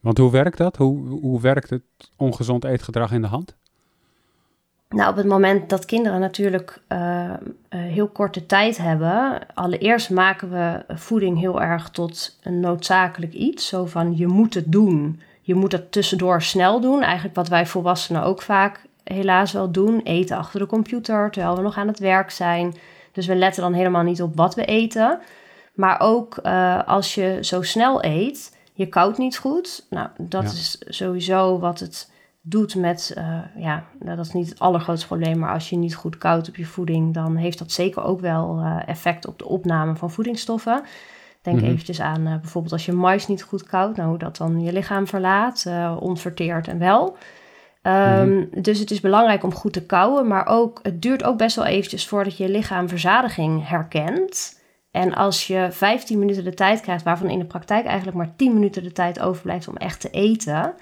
Want 0.00 0.18
hoe 0.18 0.30
werkt 0.30 0.58
dat? 0.58 0.76
Hoe, 0.76 1.08
hoe 1.08 1.40
werkt 1.40 1.70
het 1.70 1.82
ongezond 2.16 2.64
eetgedrag 2.64 3.12
in 3.12 3.22
de 3.22 3.28
hand? 3.28 3.56
Nou, 4.92 5.10
op 5.10 5.16
het 5.16 5.26
moment 5.26 5.70
dat 5.70 5.84
kinderen 5.84 6.20
natuurlijk 6.20 6.80
uh, 6.88 6.98
uh, 6.98 7.32
heel 7.70 8.08
korte 8.08 8.46
tijd 8.46 8.78
hebben, 8.78 9.38
allereerst 9.54 10.10
maken 10.10 10.50
we 10.50 10.94
voeding 10.94 11.38
heel 11.38 11.62
erg 11.62 11.90
tot 11.90 12.38
een 12.42 12.60
noodzakelijk 12.60 13.32
iets. 13.32 13.68
Zo 13.68 13.86
van 13.86 14.16
je 14.16 14.26
moet 14.26 14.54
het 14.54 14.72
doen. 14.72 15.20
Je 15.40 15.54
moet 15.54 15.72
het 15.72 15.92
tussendoor 15.92 16.42
snel 16.42 16.80
doen. 16.80 17.02
Eigenlijk 17.02 17.34
wat 17.34 17.48
wij 17.48 17.66
volwassenen 17.66 18.22
ook 18.22 18.42
vaak 18.42 18.80
helaas 19.04 19.52
wel 19.52 19.70
doen. 19.70 20.00
Eten 20.04 20.36
achter 20.36 20.60
de 20.60 20.66
computer 20.66 21.30
terwijl 21.30 21.56
we 21.56 21.62
nog 21.62 21.76
aan 21.76 21.88
het 21.88 21.98
werk 21.98 22.30
zijn. 22.30 22.74
Dus 23.12 23.26
we 23.26 23.34
letten 23.34 23.62
dan 23.62 23.72
helemaal 23.72 24.02
niet 24.02 24.22
op 24.22 24.36
wat 24.36 24.54
we 24.54 24.64
eten. 24.64 25.18
Maar 25.74 26.00
ook 26.00 26.38
uh, 26.42 26.82
als 26.86 27.14
je 27.14 27.38
zo 27.40 27.62
snel 27.62 28.04
eet, 28.04 28.56
je 28.72 28.86
koudt 28.86 29.18
niet 29.18 29.38
goed. 29.38 29.86
Nou, 29.90 30.08
dat 30.18 30.42
ja. 30.42 30.48
is 30.48 30.82
sowieso 30.86 31.58
wat 31.58 31.80
het 31.80 32.10
doet 32.42 32.74
met, 32.74 33.14
uh, 33.18 33.38
ja, 33.56 33.84
nou, 34.00 34.16
dat 34.16 34.26
is 34.26 34.32
niet 34.32 34.48
het 34.48 34.58
allergrootste 34.58 35.06
probleem, 35.06 35.38
maar 35.38 35.52
als 35.52 35.70
je 35.70 35.76
niet 35.76 35.94
goed 35.94 36.18
koudt 36.18 36.48
op 36.48 36.56
je 36.56 36.66
voeding, 36.66 37.14
dan 37.14 37.36
heeft 37.36 37.58
dat 37.58 37.72
zeker 37.72 38.02
ook 38.02 38.20
wel 38.20 38.60
uh, 38.60 38.82
effect 38.86 39.26
op 39.26 39.38
de 39.38 39.48
opname 39.48 39.96
van 39.96 40.10
voedingsstoffen. 40.10 40.82
Denk 41.42 41.56
mm 41.56 41.62
-hmm. 41.62 41.72
eventjes 41.72 42.00
aan 42.00 42.26
uh, 42.26 42.40
bijvoorbeeld 42.40 42.72
als 42.72 42.86
je 42.86 42.92
mais 42.92 43.26
niet 43.26 43.42
goed 43.42 43.64
koudt, 43.64 43.96
nou 43.96 44.08
hoe 44.08 44.18
dat 44.18 44.36
dan 44.36 44.60
je 44.60 44.72
lichaam 44.72 45.06
verlaat, 45.06 45.66
onverteerd 45.98 46.68
en 46.68 46.78
wel. 46.78 47.16
Um, 47.82 47.92
mm 47.92 48.48
-hmm. 48.52 48.62
Dus 48.62 48.78
het 48.78 48.90
is 48.90 49.00
belangrijk 49.00 49.42
om 49.42 49.54
goed 49.54 49.72
te 49.72 49.86
kouwen, 49.86 50.26
maar 50.26 50.46
ook, 50.46 50.80
het 50.82 51.02
duurt 51.02 51.24
ook 51.24 51.38
best 51.38 51.56
wel 51.56 51.64
eventjes 51.64 52.08
voordat 52.08 52.36
je 52.36 52.48
lichaam 52.48 52.88
verzadiging 52.88 53.68
herkent. 53.68 54.60
En 54.90 55.14
als 55.14 55.46
je 55.46 55.68
15 55.70 56.18
minuten 56.18 56.44
de 56.44 56.54
tijd 56.54 56.80
krijgt, 56.80 57.04
waarvan 57.04 57.30
in 57.30 57.38
de 57.38 57.44
praktijk 57.44 57.86
eigenlijk 57.86 58.16
maar 58.16 58.36
10 58.36 58.54
minuten 58.54 58.82
de 58.82 58.92
tijd 58.92 59.20
overblijft 59.20 59.68
om 59.68 59.76
echt 59.76 60.00
te 60.00 60.10
eten, 60.10 60.74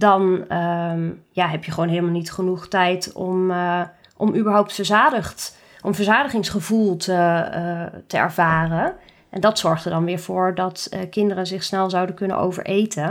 dan 0.00 0.22
um, 0.56 1.22
ja, 1.30 1.48
heb 1.48 1.64
je 1.64 1.70
gewoon 1.70 1.88
helemaal 1.88 2.10
niet 2.10 2.32
genoeg 2.32 2.68
tijd 2.68 3.12
om, 3.12 3.50
uh, 3.50 3.82
om 4.16 4.34
überhaupt 4.34 4.72
verzadigd, 4.72 5.58
om 5.82 5.94
verzadigingsgevoel 5.94 6.96
te, 6.96 7.12
uh, 7.54 8.00
te 8.06 8.16
ervaren. 8.16 8.94
En 9.30 9.40
dat 9.40 9.58
zorgt 9.58 9.84
er 9.84 9.90
dan 9.90 10.04
weer 10.04 10.18
voor 10.18 10.54
dat 10.54 10.88
uh, 10.94 11.00
kinderen 11.10 11.46
zich 11.46 11.62
snel 11.62 11.90
zouden 11.90 12.14
kunnen 12.14 12.38
overeten. 12.38 13.04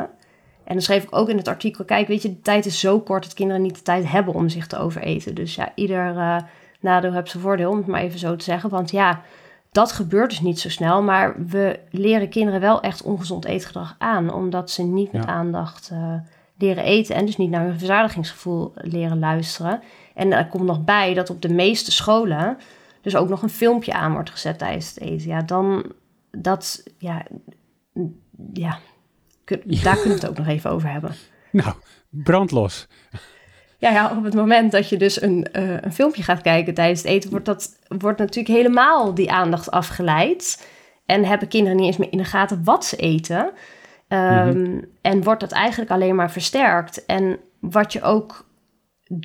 En 0.63 0.75
dan 0.75 0.81
schreef 0.81 1.03
ik 1.03 1.15
ook 1.15 1.29
in 1.29 1.37
het 1.37 1.47
artikel: 1.47 1.85
kijk, 1.85 2.07
weet 2.07 2.21
je, 2.21 2.29
de 2.29 2.41
tijd 2.41 2.65
is 2.65 2.79
zo 2.79 2.99
kort 2.99 3.23
dat 3.23 3.33
kinderen 3.33 3.61
niet 3.61 3.75
de 3.75 3.81
tijd 3.81 4.11
hebben 4.11 4.33
om 4.33 4.49
zich 4.49 4.67
te 4.67 4.77
overeten. 4.77 5.35
Dus 5.35 5.55
ja, 5.55 5.71
ieder 5.75 6.13
nadeel 6.79 7.13
heeft 7.13 7.29
zijn 7.29 7.43
voordeel, 7.43 7.71
om 7.71 7.77
het 7.77 7.87
maar 7.87 8.01
even 8.01 8.19
zo 8.19 8.35
te 8.35 8.43
zeggen. 8.43 8.69
Want 8.69 8.91
ja, 8.91 9.21
dat 9.71 9.91
gebeurt 9.91 10.29
dus 10.29 10.41
niet 10.41 10.59
zo 10.59 10.69
snel. 10.69 11.03
Maar 11.03 11.35
we 11.45 11.79
leren 11.91 12.29
kinderen 12.29 12.59
wel 12.59 12.81
echt 12.81 13.03
ongezond 13.03 13.45
eetgedrag 13.45 13.95
aan, 13.97 14.33
omdat 14.33 14.71
ze 14.71 14.83
niet 14.83 15.11
met 15.11 15.25
aandacht 15.25 15.91
leren 16.59 16.83
eten 16.83 17.15
en 17.15 17.25
dus 17.25 17.37
niet 17.37 17.49
naar 17.49 17.65
hun 17.65 17.77
verzadigingsgevoel 17.77 18.71
leren 18.75 19.19
luisteren. 19.19 19.81
En 20.13 20.31
er 20.31 20.47
komt 20.47 20.65
nog 20.65 20.83
bij 20.83 21.13
dat 21.13 21.29
op 21.29 21.41
de 21.41 21.53
meeste 21.53 21.91
scholen 21.91 22.57
dus 23.01 23.15
ook 23.15 23.29
nog 23.29 23.41
een 23.41 23.49
filmpje 23.49 23.93
aan 23.93 24.13
wordt 24.13 24.29
gezet 24.29 24.57
tijdens 24.57 24.89
het 24.89 24.99
eten. 24.99 25.27
Ja, 25.27 25.41
dan 25.41 25.91
dat, 26.31 26.83
ja, 26.97 27.25
ja, 28.53 28.79
daar 29.83 29.95
kunnen 29.95 30.19
we 30.19 30.25
het 30.25 30.27
ook 30.27 30.37
nog 30.37 30.47
even 30.47 30.69
over 30.69 30.91
hebben. 30.91 31.15
Nou, 31.51 31.73
brandlos. 32.09 32.87
Ja, 33.77 33.91
ja, 33.91 34.15
op 34.17 34.23
het 34.23 34.33
moment 34.33 34.71
dat 34.71 34.89
je 34.89 34.97
dus 34.97 35.21
een, 35.21 35.47
uh, 35.53 35.81
een 35.81 35.93
filmpje 35.93 36.23
gaat 36.23 36.41
kijken 36.41 36.73
tijdens 36.73 37.01
het 37.01 37.11
eten, 37.11 37.29
wordt, 37.29 37.45
dat, 37.45 37.77
wordt 37.87 38.19
natuurlijk 38.19 38.55
helemaal 38.55 39.13
die 39.13 39.31
aandacht 39.31 39.71
afgeleid. 39.71 40.67
En 41.05 41.25
hebben 41.25 41.47
kinderen 41.47 41.77
niet 41.77 41.85
eens 41.85 41.97
meer 41.97 42.11
in 42.11 42.17
de 42.17 42.23
gaten 42.23 42.63
wat 42.63 42.85
ze 42.85 42.95
eten. 42.95 43.51
Um, 44.13 44.85
En 45.01 45.23
wordt 45.23 45.39
dat 45.39 45.51
eigenlijk 45.51 45.91
alleen 45.91 46.15
maar 46.15 46.31
versterkt. 46.31 47.05
En 47.05 47.37
wat 47.59 47.93
je 47.93 48.01
ook 48.01 48.45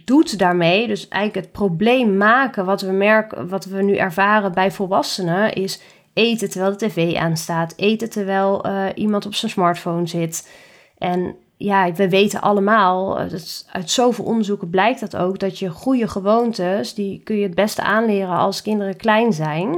doet 0.05 0.39
daarmee, 0.39 0.87
dus 0.87 1.09
eigenlijk 1.09 1.47
het 1.47 1.55
probleem 1.55 2.17
maken 2.17 2.65
wat 2.65 2.81
we 2.81 2.93
merken, 2.93 3.49
wat 3.49 3.65
we 3.65 3.83
nu 3.83 3.97
ervaren 3.97 4.53
bij 4.53 4.71
volwassenen, 4.71 5.53
is 5.53 5.81
eten 6.13 6.51
terwijl 6.51 6.77
de 6.77 6.87
tv 6.87 7.15
aanstaat, 7.15 7.75
eten 7.77 8.11
terwijl 8.11 8.67
uh, 8.67 8.87
iemand 8.95 9.27
op 9.27 9.35
zijn 9.35 9.51
smartphone 9.51 10.07
zit. 10.07 10.51
En 10.99 11.37
ja, 11.57 11.93
we 11.93 12.09
weten 12.09 12.41
allemaal, 12.41 13.19
eh, 13.19 13.27
uit 13.71 13.91
zoveel 13.91 14.25
onderzoeken 14.25 14.71
blijkt 14.71 15.01
dat 15.01 15.17
ook, 15.17 15.39
dat 15.39 15.59
je 15.59 15.71
goede 15.71 16.09
gewoontes, 16.09 16.95
die 16.95 17.21
kun 17.25 17.37
je 17.37 17.43
het 17.43 17.55
beste 17.55 17.83
aanleren 17.83 18.37
als 18.37 18.63
kinderen 18.63 18.97
klein 18.97 19.33
zijn. 19.33 19.73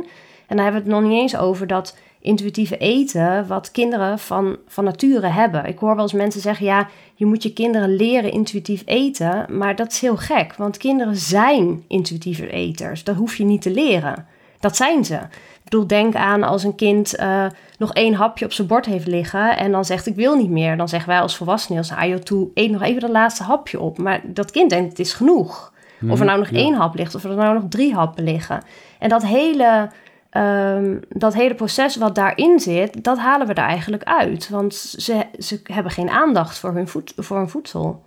En 0.47 0.57
dan 0.57 0.65
hebben 0.65 0.83
we 0.83 0.91
het 0.91 1.01
nog 1.01 1.11
niet 1.11 1.21
eens 1.21 1.37
over 1.37 1.67
dat 1.67 1.97
intuïtieve 2.27 2.77
eten, 2.77 3.47
wat 3.47 3.71
kinderen 3.71 4.19
van, 4.19 4.57
van 4.69 4.85
nature 4.85 5.27
hebben. 5.27 5.65
Ik 5.65 5.79
hoor 5.79 5.95
wel 5.95 6.03
eens 6.03 6.13
mensen 6.13 6.41
zeggen, 6.41 6.67
ja, 6.67 6.89
je 7.15 7.27
moet 7.27 7.43
je 7.43 7.53
kinderen 7.53 7.97
leren 7.97 8.33
intuïtief 8.33 8.83
eten, 8.85 9.47
maar 9.59 9.77
dat 9.77 9.93
is 9.93 10.01
heel 10.01 10.17
gek, 10.17 10.55
want 10.55 10.77
kinderen 10.77 11.17
zijn 11.17 11.85
intuïtieve 11.89 12.51
eters. 12.51 13.05
Dat 13.05 13.17
hoef 13.17 13.37
je 13.37 13.45
niet 13.45 13.63
te 13.63 13.71
leren. 13.71 14.27
Dat 14.61 14.77
zijn 14.77 15.05
ze. 15.05 15.15
Ik 15.15 15.73
bedoel, 15.73 15.87
denk 15.87 16.15
aan 16.15 16.43
als 16.43 16.65
een 16.65 16.75
kind 16.75 17.19
uh, 17.19 17.47
nog 17.79 17.93
één 17.93 18.15
hapje 18.15 18.45
op 18.45 18.53
zijn 18.53 18.67
bord 18.69 18.87
heeft 18.87 19.07
liggen 19.07 19.57
en 19.57 19.73
dan 19.73 19.85
zegt 19.85 20.07
ik 20.07 20.15
wil 20.15 20.37
niet 20.37 20.51
meer. 20.51 20.77
Dan 20.77 20.89
zeggen 20.89 21.09
wij 21.09 21.21
als 21.21 21.37
volwassenen, 21.37 21.79
als 21.79 21.93
ah, 21.93 22.15
toe, 22.15 22.49
eet 22.55 22.71
nog 22.71 22.83
even 22.83 23.01
dat 23.01 23.11
laatste 23.11 23.43
hapje 23.43 23.81
op. 23.81 23.99
Maar 23.99 24.21
dat 24.25 24.51
kind 24.51 24.71
denkt 24.71 24.89
het 24.89 24.99
is 24.99 25.13
genoeg. 25.13 25.73
of 26.03 26.09
er 26.09 26.17
mhm, 26.17 26.25
nou 26.25 26.39
nog 26.39 26.51
één 26.51 26.75
hap 26.75 26.95
ligt 26.95 27.15
of 27.15 27.25
er 27.25 27.35
nou 27.35 27.55
nog 27.55 27.69
drie 27.69 27.95
happen 27.95 28.25
liggen. 28.25 28.63
En 28.99 29.09
dat 29.09 29.27
hele, 29.27 29.91
um, 30.37 31.01
dat 31.09 31.35
hele 31.35 31.55
proces 31.55 31.97
wat 31.97 32.15
daarin 32.15 32.61
zit, 32.61 33.05
dat 33.05 33.19
halen 33.19 33.47
we 33.47 33.55
er 33.55 33.65
eigenlijk 33.65 34.05
uit. 34.05 34.49
Want 34.49 34.75
ze, 34.75 35.25
ze 35.39 35.61
hebben 35.63 35.93
geen 35.93 36.11
aandacht 36.11 36.59
voor 36.59 36.75
hun, 36.75 36.89
voed, 36.89 37.13
voor 37.17 37.37
hun 37.37 37.49
voedsel. 37.49 38.05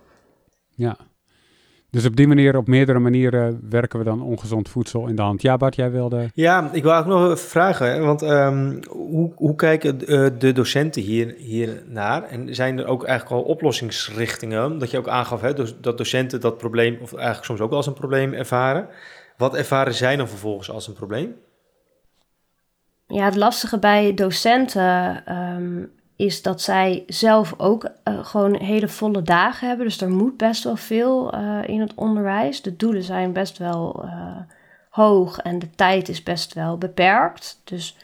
Ja, 0.74 0.96
dus 1.90 2.06
op 2.06 2.16
die 2.16 2.26
manier, 2.26 2.56
op 2.56 2.66
meerdere 2.66 2.98
manieren 2.98 3.60
werken 3.70 3.98
we 3.98 4.04
dan 4.04 4.22
ongezond 4.22 4.68
voedsel 4.68 5.06
in 5.06 5.16
de 5.16 5.22
hand. 5.22 5.42
Ja, 5.42 5.56
Bart, 5.56 5.74
jij 5.74 5.90
wilde... 5.90 6.30
Ja, 6.34 6.70
ik 6.72 6.82
wil 6.82 6.94
ook 6.94 7.06
nog 7.06 7.24
even 7.24 7.38
vragen, 7.38 8.04
want 8.04 8.22
um, 8.22 8.80
hoe, 8.88 9.32
hoe 9.36 9.54
kijken 9.54 9.96
uh, 10.00 10.28
de 10.38 10.52
docenten 10.52 11.02
hier, 11.02 11.34
hier 11.38 11.82
naar? 11.86 12.22
En 12.22 12.54
zijn 12.54 12.78
er 12.78 12.86
ook 12.86 13.04
eigenlijk 13.04 13.42
al 13.42 13.48
oplossingsrichtingen? 13.48 14.78
Dat 14.78 14.90
je 14.90 14.98
ook 14.98 15.08
aangaf 15.08 15.40
hè, 15.40 15.52
dat 15.80 15.98
docenten 15.98 16.40
dat 16.40 16.58
probleem, 16.58 16.98
of 17.02 17.12
eigenlijk 17.12 17.44
soms 17.44 17.60
ook 17.60 17.68
wel 17.68 17.78
als 17.78 17.86
een 17.86 17.92
probleem 17.92 18.32
ervaren. 18.32 18.88
Wat 19.36 19.54
ervaren 19.54 19.94
zij 19.94 20.16
dan 20.16 20.28
vervolgens 20.28 20.70
als 20.70 20.88
een 20.88 20.94
probleem? 20.94 21.34
Ja, 23.12 23.24
het 23.24 23.36
lastige 23.36 23.78
bij 23.78 24.14
docenten 24.14 25.22
um, 25.36 25.92
is 26.16 26.42
dat 26.42 26.60
zij 26.60 27.04
zelf 27.06 27.54
ook 27.56 27.84
uh, 27.84 28.24
gewoon 28.24 28.54
hele 28.54 28.88
volle 28.88 29.22
dagen 29.22 29.68
hebben. 29.68 29.86
Dus 29.86 30.00
er 30.00 30.10
moet 30.10 30.36
best 30.36 30.64
wel 30.64 30.76
veel 30.76 31.34
uh, 31.34 31.58
in 31.66 31.80
het 31.80 31.94
onderwijs. 31.94 32.62
De 32.62 32.76
doelen 32.76 33.02
zijn 33.02 33.32
best 33.32 33.58
wel 33.58 34.04
uh, 34.04 34.36
hoog 34.90 35.38
en 35.38 35.58
de 35.58 35.70
tijd 35.70 36.08
is 36.08 36.22
best 36.22 36.54
wel 36.54 36.78
beperkt. 36.78 37.60
Dus 37.64 37.96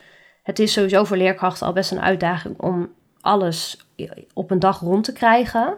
het 0.42 0.58
is 0.58 0.72
sowieso 0.72 1.04
voor 1.04 1.16
leerkrachten 1.16 1.66
al 1.66 1.72
best 1.72 1.90
een 1.90 2.00
uitdaging 2.00 2.60
om 2.60 2.88
alles 3.20 3.86
op 4.34 4.50
een 4.50 4.58
dag 4.58 4.80
rond 4.80 5.04
te 5.04 5.12
krijgen. 5.12 5.74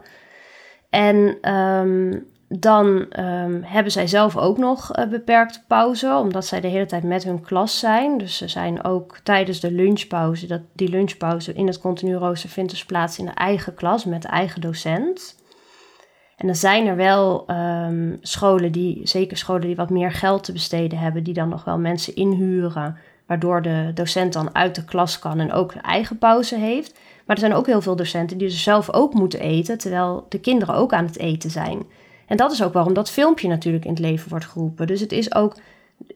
En 0.90 1.50
um, 1.54 2.26
dan 2.48 2.86
um, 3.20 3.62
hebben 3.62 3.92
zij 3.92 4.06
zelf 4.06 4.36
ook 4.36 4.58
nog 4.58 4.96
uh, 4.96 5.06
beperkte 5.06 5.60
pauze, 5.66 6.16
omdat 6.22 6.46
zij 6.46 6.60
de 6.60 6.68
hele 6.68 6.86
tijd 6.86 7.02
met 7.02 7.24
hun 7.24 7.40
klas 7.40 7.78
zijn. 7.78 8.18
Dus 8.18 8.36
ze 8.36 8.48
zijn 8.48 8.84
ook 8.84 9.18
tijdens 9.22 9.60
de 9.60 9.72
lunchpauze, 9.72 10.46
dat, 10.46 10.60
die 10.72 10.88
lunchpauze 10.88 11.52
in 11.52 11.66
het 11.66 11.80
continu 11.80 12.14
rooster 12.14 12.48
vindt 12.48 12.70
dus 12.70 12.84
plaats 12.84 13.18
in 13.18 13.24
de 13.24 13.30
eigen 13.30 13.74
klas 13.74 14.04
met 14.04 14.22
de 14.22 14.28
eigen 14.28 14.60
docent. 14.60 15.36
En 16.36 16.46
dan 16.46 16.56
zijn 16.56 16.86
er 16.86 16.96
wel 16.96 17.44
um, 17.50 18.18
scholen 18.20 18.72
die, 18.72 19.00
zeker 19.04 19.36
scholen 19.36 19.66
die 19.66 19.76
wat 19.76 19.90
meer 19.90 20.12
geld 20.12 20.44
te 20.44 20.52
besteden 20.52 20.98
hebben, 20.98 21.22
die 21.22 21.34
dan 21.34 21.48
nog 21.48 21.64
wel 21.64 21.78
mensen 21.78 22.14
inhuren, 22.14 22.96
waardoor 23.26 23.62
de 23.62 23.90
docent 23.94 24.32
dan 24.32 24.54
uit 24.54 24.74
de 24.74 24.84
klas 24.84 25.18
kan 25.18 25.40
en 25.40 25.52
ook 25.52 25.72
eigen 25.72 26.18
pauze 26.18 26.56
heeft. 26.56 26.98
Maar 27.26 27.36
er 27.36 27.42
zijn 27.42 27.54
ook 27.54 27.66
heel 27.66 27.82
veel 27.82 27.96
docenten 27.96 28.38
die 28.38 28.48
dus 28.48 28.62
zelf 28.62 28.92
ook 28.92 29.14
moeten 29.14 29.40
eten, 29.40 29.78
terwijl 29.78 30.26
de 30.28 30.40
kinderen 30.40 30.74
ook 30.74 30.92
aan 30.92 31.06
het 31.06 31.18
eten 31.18 31.50
zijn. 31.50 31.86
En 32.28 32.36
dat 32.36 32.52
is 32.52 32.62
ook 32.62 32.72
waarom 32.72 32.94
dat 32.94 33.10
filmpje 33.10 33.48
natuurlijk 33.48 33.84
in 33.84 33.90
het 33.90 34.00
leven 34.00 34.30
wordt 34.30 34.44
geroepen. 34.44 34.86
Dus 34.86 35.00
het 35.00 35.12
is 35.12 35.34
ook, 35.34 35.56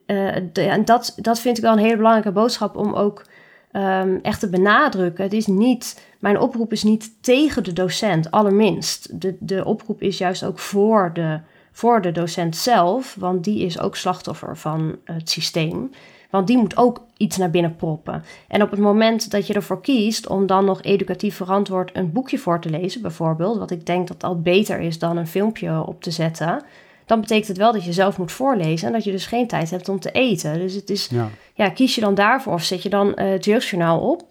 uh, 0.07 0.37
en 0.55 0.85
dat, 0.85 1.15
dat 1.17 1.41
vind 1.41 1.57
ik 1.57 1.63
wel 1.63 1.73
een 1.73 1.79
hele 1.79 1.97
belangrijke 1.97 2.33
boodschap 2.33 2.77
om 2.77 2.95
ook 2.95 3.25
um, 3.73 4.19
echt 4.23 4.41
te 4.41 4.49
benadrukken. 4.49 5.25
Het 5.25 5.33
is 5.33 5.47
niet, 5.47 6.07
mijn 6.19 6.39
oproep 6.39 6.73
is 6.73 6.83
niet 6.83 7.11
tegen 7.21 7.65
de 7.65 7.73
docent, 7.73 8.31
allerminst. 8.31 9.21
De, 9.21 9.37
de 9.41 9.65
oproep 9.65 10.03
is 10.03 10.19
juist 10.19 10.45
ook 10.45 10.59
voor 10.59 11.11
de, 11.15 11.41
voor 11.73 12.01
de 12.01 12.13
docent 12.13 12.57
zelf, 12.57 13.17
want 13.19 13.45
die 13.45 13.65
is 13.65 13.81
ook 13.81 13.97
slachtoffer 13.97 14.57
van 14.57 14.97
het 15.05 15.31
systeem. 15.31 15.91
Want 16.33 16.47
die 16.47 16.59
moet 16.59 16.77
ook 16.77 17.07
iets 17.17 17.37
naar 17.37 17.51
binnen 17.51 17.77
proppen. 17.77 18.25
En 18.49 18.63
op 18.63 18.71
het 18.71 18.81
moment 18.81 19.31
dat 19.31 19.47
je 19.47 19.55
ervoor 19.55 19.81
kiest 19.81 20.27
om 20.29 20.47
dan 20.47 20.65
nog 20.65 20.83
educatief 20.83 21.37
verantwoord 21.37 21.97
een 21.97 22.13
boekje 22.13 22.39
voor 22.39 22.61
te 22.61 22.71
lezen, 22.71 23.03
bijvoorbeeld, 23.03 23.59
wat 23.59 23.71
ik 23.71 23.87
denk 23.87 24.09
dat 24.09 24.25
al 24.25 24.41
beter 24.41 24.81
is 24.81 24.99
dan 24.99 25.17
een 25.17 25.27
filmpje 25.27 25.87
op 25.87 26.03
te 26.03 26.11
zetten, 26.11 26.63
dan 27.07 27.21
betekent 27.21 27.49
het 27.49 27.57
wel 27.57 27.73
dat 27.73 27.85
je 27.85 27.93
zelf 27.93 28.19
moet 28.19 28.33
voorlezen 28.33 28.87
en 28.87 28.93
dat 28.93 29.05
je 29.05 29.11
dus 29.11 29.27
geen 29.27 29.47
tijd 29.47 29.71
hebt 29.71 29.89
om 29.89 30.01
te 30.01 30.11
eten. 30.11 30.59
Dus 30.59 30.75
het 30.75 30.91
is, 30.91 31.11
ja, 31.55 31.71
kies 31.71 31.95
je 31.95 32.01
dan 32.01 32.15
daarvoor 32.15 32.53
of 32.53 32.63
zet 32.63 32.83
je 32.83 32.89
dan 32.89 33.07
uh, 33.09 33.15
het 33.15 33.45
jeugdjournaal 33.45 34.01
op 34.01 34.23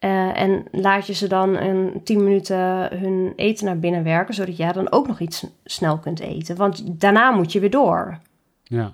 uh, 0.00 0.40
en 0.40 0.64
laat 0.70 1.06
je 1.06 1.14
ze 1.14 1.26
dan 1.26 1.56
een 1.56 2.00
tien 2.04 2.24
minuten 2.24 2.58
hun 2.98 3.32
eten 3.36 3.66
naar 3.66 3.78
binnen 3.78 4.02
werken, 4.02 4.34
zodat 4.34 4.56
jij 4.56 4.72
dan 4.72 4.92
ook 4.92 5.06
nog 5.06 5.20
iets 5.20 5.46
snel 5.64 5.98
kunt 5.98 6.20
eten. 6.20 6.56
Want 6.56 7.00
daarna 7.00 7.30
moet 7.30 7.52
je 7.52 7.60
weer 7.60 7.70
door. 7.70 8.18
Ja. 8.64 8.92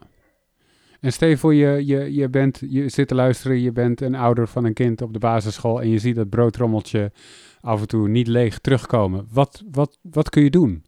En 1.03 1.12
stel 1.12 1.29
je 1.29 1.37
voor, 1.37 1.55
je, 1.55 1.87
je, 1.87 2.15
je, 2.15 2.29
bent, 2.29 2.61
je 2.69 2.88
zit 2.88 3.09
te 3.09 3.15
luisteren, 3.15 3.61
je 3.61 3.73
bent 3.73 4.01
een 4.01 4.15
ouder 4.15 4.49
van 4.49 4.65
een 4.65 4.73
kind 4.73 5.03
op 5.03 5.12
de 5.12 5.19
basisschool 5.19 5.81
en 5.81 5.88
je 5.88 5.99
ziet 5.99 6.17
dat 6.17 6.29
broodrommeltje 6.29 7.12
af 7.61 7.81
en 7.81 7.88
toe 7.88 8.09
niet 8.09 8.27
leeg 8.27 8.59
terugkomen. 8.59 9.27
Wat, 9.33 9.62
wat, 9.71 9.99
wat 10.03 10.31
kun 10.31 10.43
je 10.43 10.51
doen? 10.51 10.85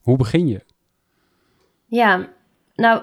Hoe 0.00 0.16
begin 0.16 0.48
je? 0.48 0.60
Ja, 1.86 2.28
nou, 2.74 3.02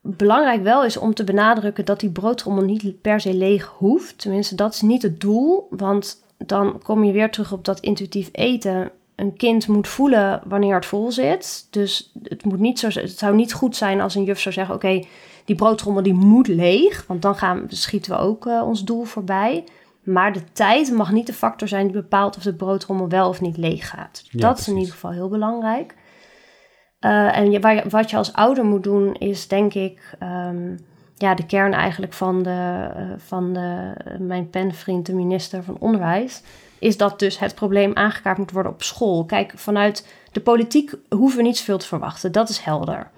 belangrijk 0.00 0.62
wel 0.62 0.84
is 0.84 0.96
om 0.96 1.14
te 1.14 1.24
benadrukken 1.24 1.84
dat 1.84 2.00
die 2.00 2.10
broodrommel 2.10 2.64
niet 2.64 3.00
per 3.00 3.20
se 3.20 3.34
leeg 3.34 3.66
hoeft. 3.66 4.18
Tenminste, 4.18 4.54
dat 4.54 4.74
is 4.74 4.80
niet 4.80 5.02
het 5.02 5.20
doel, 5.20 5.66
want 5.70 6.24
dan 6.36 6.80
kom 6.82 7.04
je 7.04 7.12
weer 7.12 7.30
terug 7.30 7.52
op 7.52 7.64
dat 7.64 7.80
intuïtief 7.80 8.28
eten. 8.32 8.90
Een 9.14 9.36
kind 9.36 9.68
moet 9.68 9.88
voelen 9.88 10.42
wanneer 10.44 10.74
het 10.74 10.86
vol 10.86 11.12
zit. 11.12 11.66
Dus 11.70 12.12
het, 12.22 12.44
moet 12.44 12.60
niet 12.60 12.78
zo, 12.78 12.88
het 12.88 13.18
zou 13.18 13.34
niet 13.34 13.52
goed 13.52 13.76
zijn 13.76 14.00
als 14.00 14.14
een 14.14 14.24
juf 14.24 14.40
zou 14.40 14.54
zeggen: 14.54 14.74
Oké, 14.74 15.02
die 15.44 15.56
broodtrommel 15.56 16.02
die 16.02 16.14
moet 16.14 16.48
leeg, 16.48 17.04
want 17.06 17.22
dan 17.22 17.36
gaan, 17.36 17.64
schieten 17.68 18.12
we 18.12 18.18
ook 18.18 18.46
uh, 18.46 18.62
ons 18.66 18.84
doel 18.84 19.04
voorbij. 19.04 19.64
Maar 20.02 20.32
de 20.32 20.44
tijd 20.52 20.92
mag 20.92 21.12
niet 21.12 21.26
de 21.26 21.32
factor 21.32 21.68
zijn 21.68 21.86
die 21.86 21.96
bepaalt 21.96 22.36
of 22.36 22.42
de 22.42 22.54
broodtrommel 22.54 23.08
wel 23.08 23.28
of 23.28 23.40
niet 23.40 23.56
leeg 23.56 23.88
gaat. 23.88 24.24
dat 24.30 24.58
is 24.58 24.68
in 24.68 24.76
ieder 24.76 24.92
geval 24.92 25.10
heel 25.10 25.28
belangrijk. 25.28 25.94
Uh, 27.00 27.36
en 27.36 27.50
je, 27.50 27.60
waar, 27.60 27.88
wat 27.88 28.10
je 28.10 28.16
als 28.16 28.32
ouder 28.32 28.64
moet 28.64 28.82
doen, 28.82 29.14
is 29.14 29.48
denk 29.48 29.74
ik 29.74 30.16
um, 30.22 30.78
ja, 31.16 31.34
de 31.34 31.46
kern 31.46 31.72
eigenlijk 31.72 32.12
van, 32.12 32.42
de, 32.42 32.90
uh, 32.96 33.12
van 33.16 33.52
de, 33.52 33.94
mijn 34.18 34.50
penvriend, 34.50 35.06
de 35.06 35.14
minister 35.14 35.62
van 35.62 35.76
Onderwijs. 35.78 36.42
Is 36.78 36.96
dat 36.96 37.18
dus 37.18 37.38
het 37.38 37.54
probleem 37.54 37.94
aangekaart 37.94 38.38
moet 38.38 38.50
worden 38.50 38.72
op 38.72 38.82
school. 38.82 39.24
Kijk, 39.24 39.52
vanuit 39.56 40.08
de 40.32 40.40
politiek 40.40 40.94
hoeven 41.08 41.38
we 41.38 41.44
niet 41.44 41.56
zoveel 41.56 41.78
te 41.78 41.86
verwachten. 41.86 42.32
Dat 42.32 42.48
is 42.48 42.58
helder. 42.58 43.10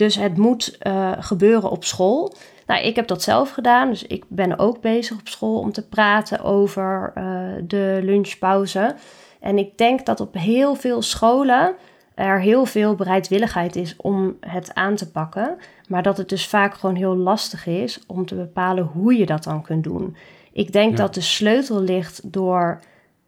Dus 0.00 0.16
het 0.16 0.36
moet 0.36 0.78
uh, 0.86 1.12
gebeuren 1.18 1.70
op 1.70 1.84
school. 1.84 2.34
Nou, 2.66 2.84
ik 2.84 2.96
heb 2.96 3.06
dat 3.06 3.22
zelf 3.22 3.50
gedaan, 3.50 3.88
dus 3.88 4.06
ik 4.06 4.24
ben 4.28 4.58
ook 4.58 4.80
bezig 4.80 5.18
op 5.18 5.28
school 5.28 5.58
om 5.58 5.72
te 5.72 5.88
praten 5.88 6.42
over 6.42 7.12
uh, 7.18 7.24
de 7.66 8.00
lunchpauze. 8.02 8.94
En 9.40 9.58
ik 9.58 9.78
denk 9.78 10.06
dat 10.06 10.20
op 10.20 10.34
heel 10.34 10.74
veel 10.74 11.02
scholen 11.02 11.74
er 12.14 12.40
heel 12.40 12.64
veel 12.64 12.94
bereidwilligheid 12.94 13.76
is 13.76 13.96
om 13.96 14.36
het 14.40 14.74
aan 14.74 14.94
te 14.94 15.10
pakken. 15.10 15.56
Maar 15.88 16.02
dat 16.02 16.16
het 16.16 16.28
dus 16.28 16.46
vaak 16.46 16.74
gewoon 16.74 16.96
heel 16.96 17.16
lastig 17.16 17.66
is 17.66 18.00
om 18.06 18.26
te 18.26 18.34
bepalen 18.34 18.84
hoe 18.84 19.16
je 19.16 19.26
dat 19.26 19.44
dan 19.44 19.62
kunt 19.62 19.84
doen. 19.84 20.16
Ik 20.52 20.72
denk 20.72 20.96
dat 20.96 21.14
de 21.14 21.20
sleutel 21.20 21.80
ligt 21.80 22.32
door 22.32 22.80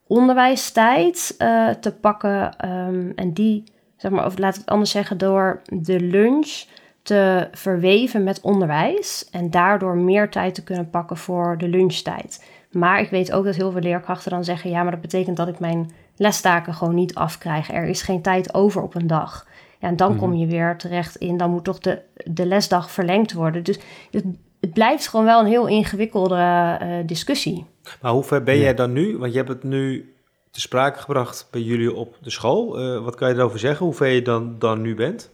onderwijstijd 0.07 1.35
uh, 1.39 1.69
te 1.69 1.93
pakken. 1.95 2.57
Ehm, 2.57 3.11
en 3.15 3.33
die, 3.33 3.65
zeg 4.03 4.11
maar, 4.11 4.27
of 4.27 4.39
laat 4.39 4.55
ik 4.55 4.61
het 4.61 4.71
anders 4.71 4.91
zeggen, 4.91 5.19
door 5.19 5.63
de 5.73 6.01
lunch 6.01 6.65
te 7.03 7.49
verweven 7.53 8.23
met 8.23 8.41
onderwijs. 8.41 9.29
En 9.31 9.51
daardoor 9.51 9.97
meer 9.97 10.31
tijd 10.31 10.55
te 10.55 10.65
kunnen 10.65 10.91
pakken 10.91 11.17
voor 11.17 11.59
de 11.59 11.69
lunchtijd. 11.69 12.45
Maar 12.71 13.01
ik 13.01 13.11
weet 13.11 13.33
ook 13.33 13.45
dat 13.45 13.55
heel 13.55 13.71
veel 13.71 13.81
leerkrachten 13.81 14.31
dan 14.31 14.45
zeggen: 14.45 14.71
ja, 14.71 14.83
maar 14.83 14.93
dat 14.93 15.01
betekent 15.01 15.37
dat 15.37 15.49
ik 15.49 15.59
mijn 15.59 15.91
lestaken 16.17 16.75
gewoon 16.75 16.95
niet 16.95 17.15
afkrijg. 17.15 17.71
Er 17.71 17.85
is 17.85 18.03
geen 18.03 18.23
tijd 18.23 18.55
over 18.55 18.83
op 18.83 18.95
een 18.95 19.07
dag. 19.07 19.47
Ja, 19.79 19.89
en 19.89 19.97
dan 19.97 20.17
kom 20.17 20.31
mhm. 20.31 20.39
je 20.39 20.47
weer 20.47 20.77
terecht 20.77 21.17
in, 21.17 21.37
dan 21.37 21.51
moet 21.51 21.65
toch 21.65 21.79
de, 21.79 22.03
de 22.25 22.47
lesdag 22.47 22.91
verlengd 22.91 23.33
worden. 23.33 23.63
Dus 23.65 23.79
het, 24.11 24.25
het 24.61 24.73
blijft 24.73 25.09
gewoon 25.09 25.25
wel 25.25 25.41
een 25.41 25.47
heel 25.47 25.67
ingewikkelde 25.67 26.79
uh, 26.83 26.97
discussie. 27.07 27.65
Maar 28.01 28.13
hoe 28.13 28.25
ver 28.25 28.43
ben 28.43 28.59
jij 28.59 28.75
dan 28.75 28.93
nu? 28.93 29.19
Want 29.19 29.33
je 29.33 29.39
hebt 29.39 29.51
het 29.51 29.63
nu 29.63 30.13
te 30.53 30.61
sprake 30.61 30.99
gebracht 30.99 31.49
bij 31.51 31.61
jullie 31.61 31.95
op 31.95 32.17
de 32.21 32.31
school. 32.31 32.81
Uh, 32.81 33.05
wat 33.05 33.15
kan 33.15 33.29
je 33.29 33.35
erover 33.35 33.59
zeggen? 33.59 33.87
Hoe 33.87 33.95
ver 33.95 34.09
je 34.09 34.23
dan, 34.23 34.59
dan 34.59 34.81
nu 34.81 34.95
bent? 34.95 35.31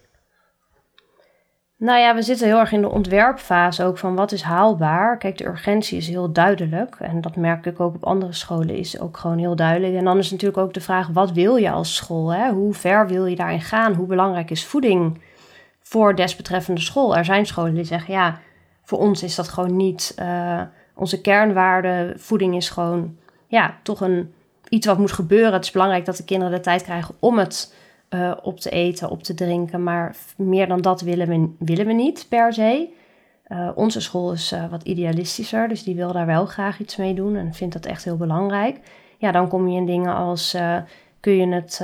Nou 1.77 1.99
ja, 1.99 2.15
we 2.15 2.23
zitten 2.23 2.47
heel 2.47 2.59
erg 2.59 2.73
in 2.73 2.81
de 2.81 2.89
ontwerpfase 2.89 3.85
ook 3.85 3.99
van 3.99 4.15
wat 4.15 4.33
is 4.33 4.43
haalbaar. 4.43 5.19
Kijk, 5.19 5.39
de 5.39 5.47
urgentie 5.47 5.99
is 5.99 6.09
heel 6.09 6.33
duidelijk. 6.33 6.97
En 6.99 7.21
dat 7.21 7.37
merk 7.37 7.67
ik 7.67 7.81
ook 7.81 7.95
op 7.95 8.05
andere 8.05 8.33
scholen, 8.33 8.77
is 8.77 9.01
ook 9.01 9.17
gewoon 9.17 9.39
heel 9.39 9.57
duidelijk. 9.57 9.95
En 9.95 10.05
dan 10.05 10.19
is 10.19 10.31
natuurlijk 10.31 10.59
ook 10.59 10.75
de 10.75 10.81
vraag, 10.81 11.09
wat 11.09 11.33
wil 11.33 11.57
je 11.57 11.71
als 11.71 11.97
school? 11.97 12.33
Hè? 12.33 12.51
Hoe 12.51 12.75
ver 12.75 13.07
wil 13.07 13.27
je 13.27 13.37
daarin 13.37 13.61
gaan? 13.61 13.95
Hoe 13.95 14.07
belangrijk 14.07 14.51
is 14.51 14.67
voeding 14.67 15.21
voor 15.83 16.15
desbetreffende 16.15 16.81
school? 16.81 17.17
Er 17.17 17.25
zijn 17.25 17.47
scholen 17.47 17.75
die 17.75 17.85
zeggen, 17.85 18.15
ja, 18.15 18.41
voor 18.85 18.99
ons 18.99 19.23
is 19.23 19.35
dat 19.35 19.49
gewoon 19.49 19.77
niet 19.77 20.17
uh, 20.19 20.63
onze 20.95 21.21
kernwaarde. 21.21 22.13
Voeding 22.17 22.57
is 22.57 22.71
gewoon, 22.71 23.17
ja, 23.47 23.79
toch 23.83 24.01
een, 24.01 24.33
iets 24.69 24.87
wat 24.87 24.99
moet 24.99 25.13
gebeuren. 25.13 25.53
Het 25.53 25.65
is 25.65 25.71
belangrijk 25.71 26.05
dat 26.05 26.17
de 26.17 26.25
kinderen 26.25 26.55
de 26.55 26.61
tijd 26.61 26.83
krijgen 26.83 27.15
om 27.19 27.39
het 27.39 27.75
uh, 28.11 28.33
op 28.43 28.61
te 28.61 28.71
eten, 28.71 29.11
op 29.11 29.23
te 29.23 29.35
drinken. 29.35 29.83
Maar 29.83 30.17
meer 30.37 30.69
dan 30.69 30.81
dat 30.81 31.01
willen 31.01 31.29
we, 31.29 31.65
willen 31.65 31.87
we 31.87 31.93
niet 31.93 32.27
per 32.29 32.53
se. 32.53 32.89
Uh, 33.49 33.71
onze 33.75 34.01
school 34.01 34.33
is 34.33 34.53
uh, 34.53 34.71
wat 34.71 34.83
idealistischer, 34.83 35.69
dus 35.69 35.83
die 35.83 35.95
wil 35.95 36.13
daar 36.13 36.27
wel 36.27 36.47
graag 36.47 36.79
iets 36.79 36.97
mee 36.97 37.15
doen 37.15 37.37
en 37.37 37.55
vindt 37.55 37.75
dat 37.75 37.87
echt 37.87 38.05
heel 38.05 38.17
belangrijk. 38.17 38.81
Ja, 39.19 39.33
dan 39.33 39.49
kom 39.49 39.69
je 39.69 39.77
in 39.77 39.87
dingen 39.87 40.15
als 40.15 40.57
kun 41.21 41.33
je 41.33 41.47
het 41.47 41.83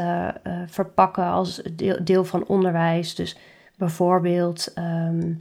verpakken 0.66 1.24
als 1.24 1.62
deel, 1.72 1.96
deel, 2.04 2.24
van 2.24 2.46
onderwijs. 2.46 3.14
Dus 3.14 3.36
bijvoorbeeld 3.76 4.74
um, 5.04 5.40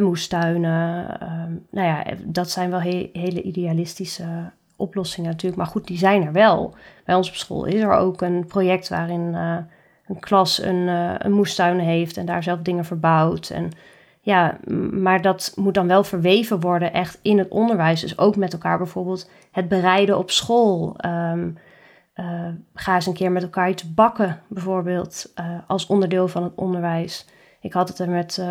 moestuinen. 0.00 1.08
Um, 1.22 1.66
nou 1.70 1.86
ja, 1.86 2.04
dat 2.24 2.50
zijn 2.50 2.70
wel 2.70 2.80
he 2.80 3.10
hele 3.12 3.42
idealistische 3.42 4.52
oplossingen 4.76 5.30
natuurlijk. 5.30 5.62
Maar 5.62 5.70
goed, 5.70 5.86
die 5.86 5.98
zijn 5.98 6.22
er 6.22 6.32
wel. 6.32 6.74
Bij 7.04 7.14
ons 7.14 7.28
op 7.28 7.34
school 7.34 7.64
is 7.64 7.80
er 7.80 7.92
ook 7.92 8.20
een 8.20 8.46
project 8.46 8.88
waarin 8.88 9.32
uh, 9.32 9.56
een 10.06 10.20
klas 10.20 10.62
een, 10.62 10.86
uh, 10.88 11.14
een 11.18 11.32
moestuin 11.32 11.78
heeft 11.78 12.16
en 12.16 12.26
daar 12.26 12.42
zelf 12.42 12.58
dingen 12.58 12.84
verbouwt. 12.84 13.50
En 13.50 13.70
ja, 14.20 14.58
maar 14.90 15.22
dat 15.22 15.52
moet 15.56 15.74
dan 15.74 15.86
wel 15.86 16.04
verweven 16.04 16.60
worden 16.60 16.92
echt 16.92 17.18
in 17.22 17.38
het 17.38 17.48
onderwijs. 17.48 18.00
Dus 18.00 18.18
ook 18.18 18.36
met 18.36 18.52
elkaar 18.52 18.78
bijvoorbeeld 18.78 19.30
het 19.50 19.68
bereiden 19.68 20.18
op 20.18 20.30
school. 20.30 20.96
Um, 21.06 21.58
uh, 22.14 22.48
ga 22.74 22.94
eens 22.94 23.06
een 23.06 23.14
keer 23.14 23.32
met 23.32 23.42
elkaar 23.42 23.68
iets 23.68 23.94
bakken, 23.94 24.40
bijvoorbeeld, 24.48 25.32
als 25.66 25.86
onderdeel 25.86 26.28
van 26.28 26.42
het 26.42 26.52
onderwijs. 26.54 27.26
Ik 27.60 27.72
had 27.72 27.88
het 27.88 27.98
er 27.98 28.10
met, 28.10 28.44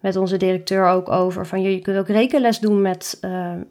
met 0.00 0.16
onze 0.16 0.36
directeur 0.36 0.86
ook 0.86 1.08
over. 1.08 1.46
Van 1.46 1.62
je, 1.62 1.74
je 1.74 1.80
kunt 1.80 1.98
ook 1.98 2.08
rekenles 2.08 2.58
doen 2.58 2.82
met, 2.82 3.20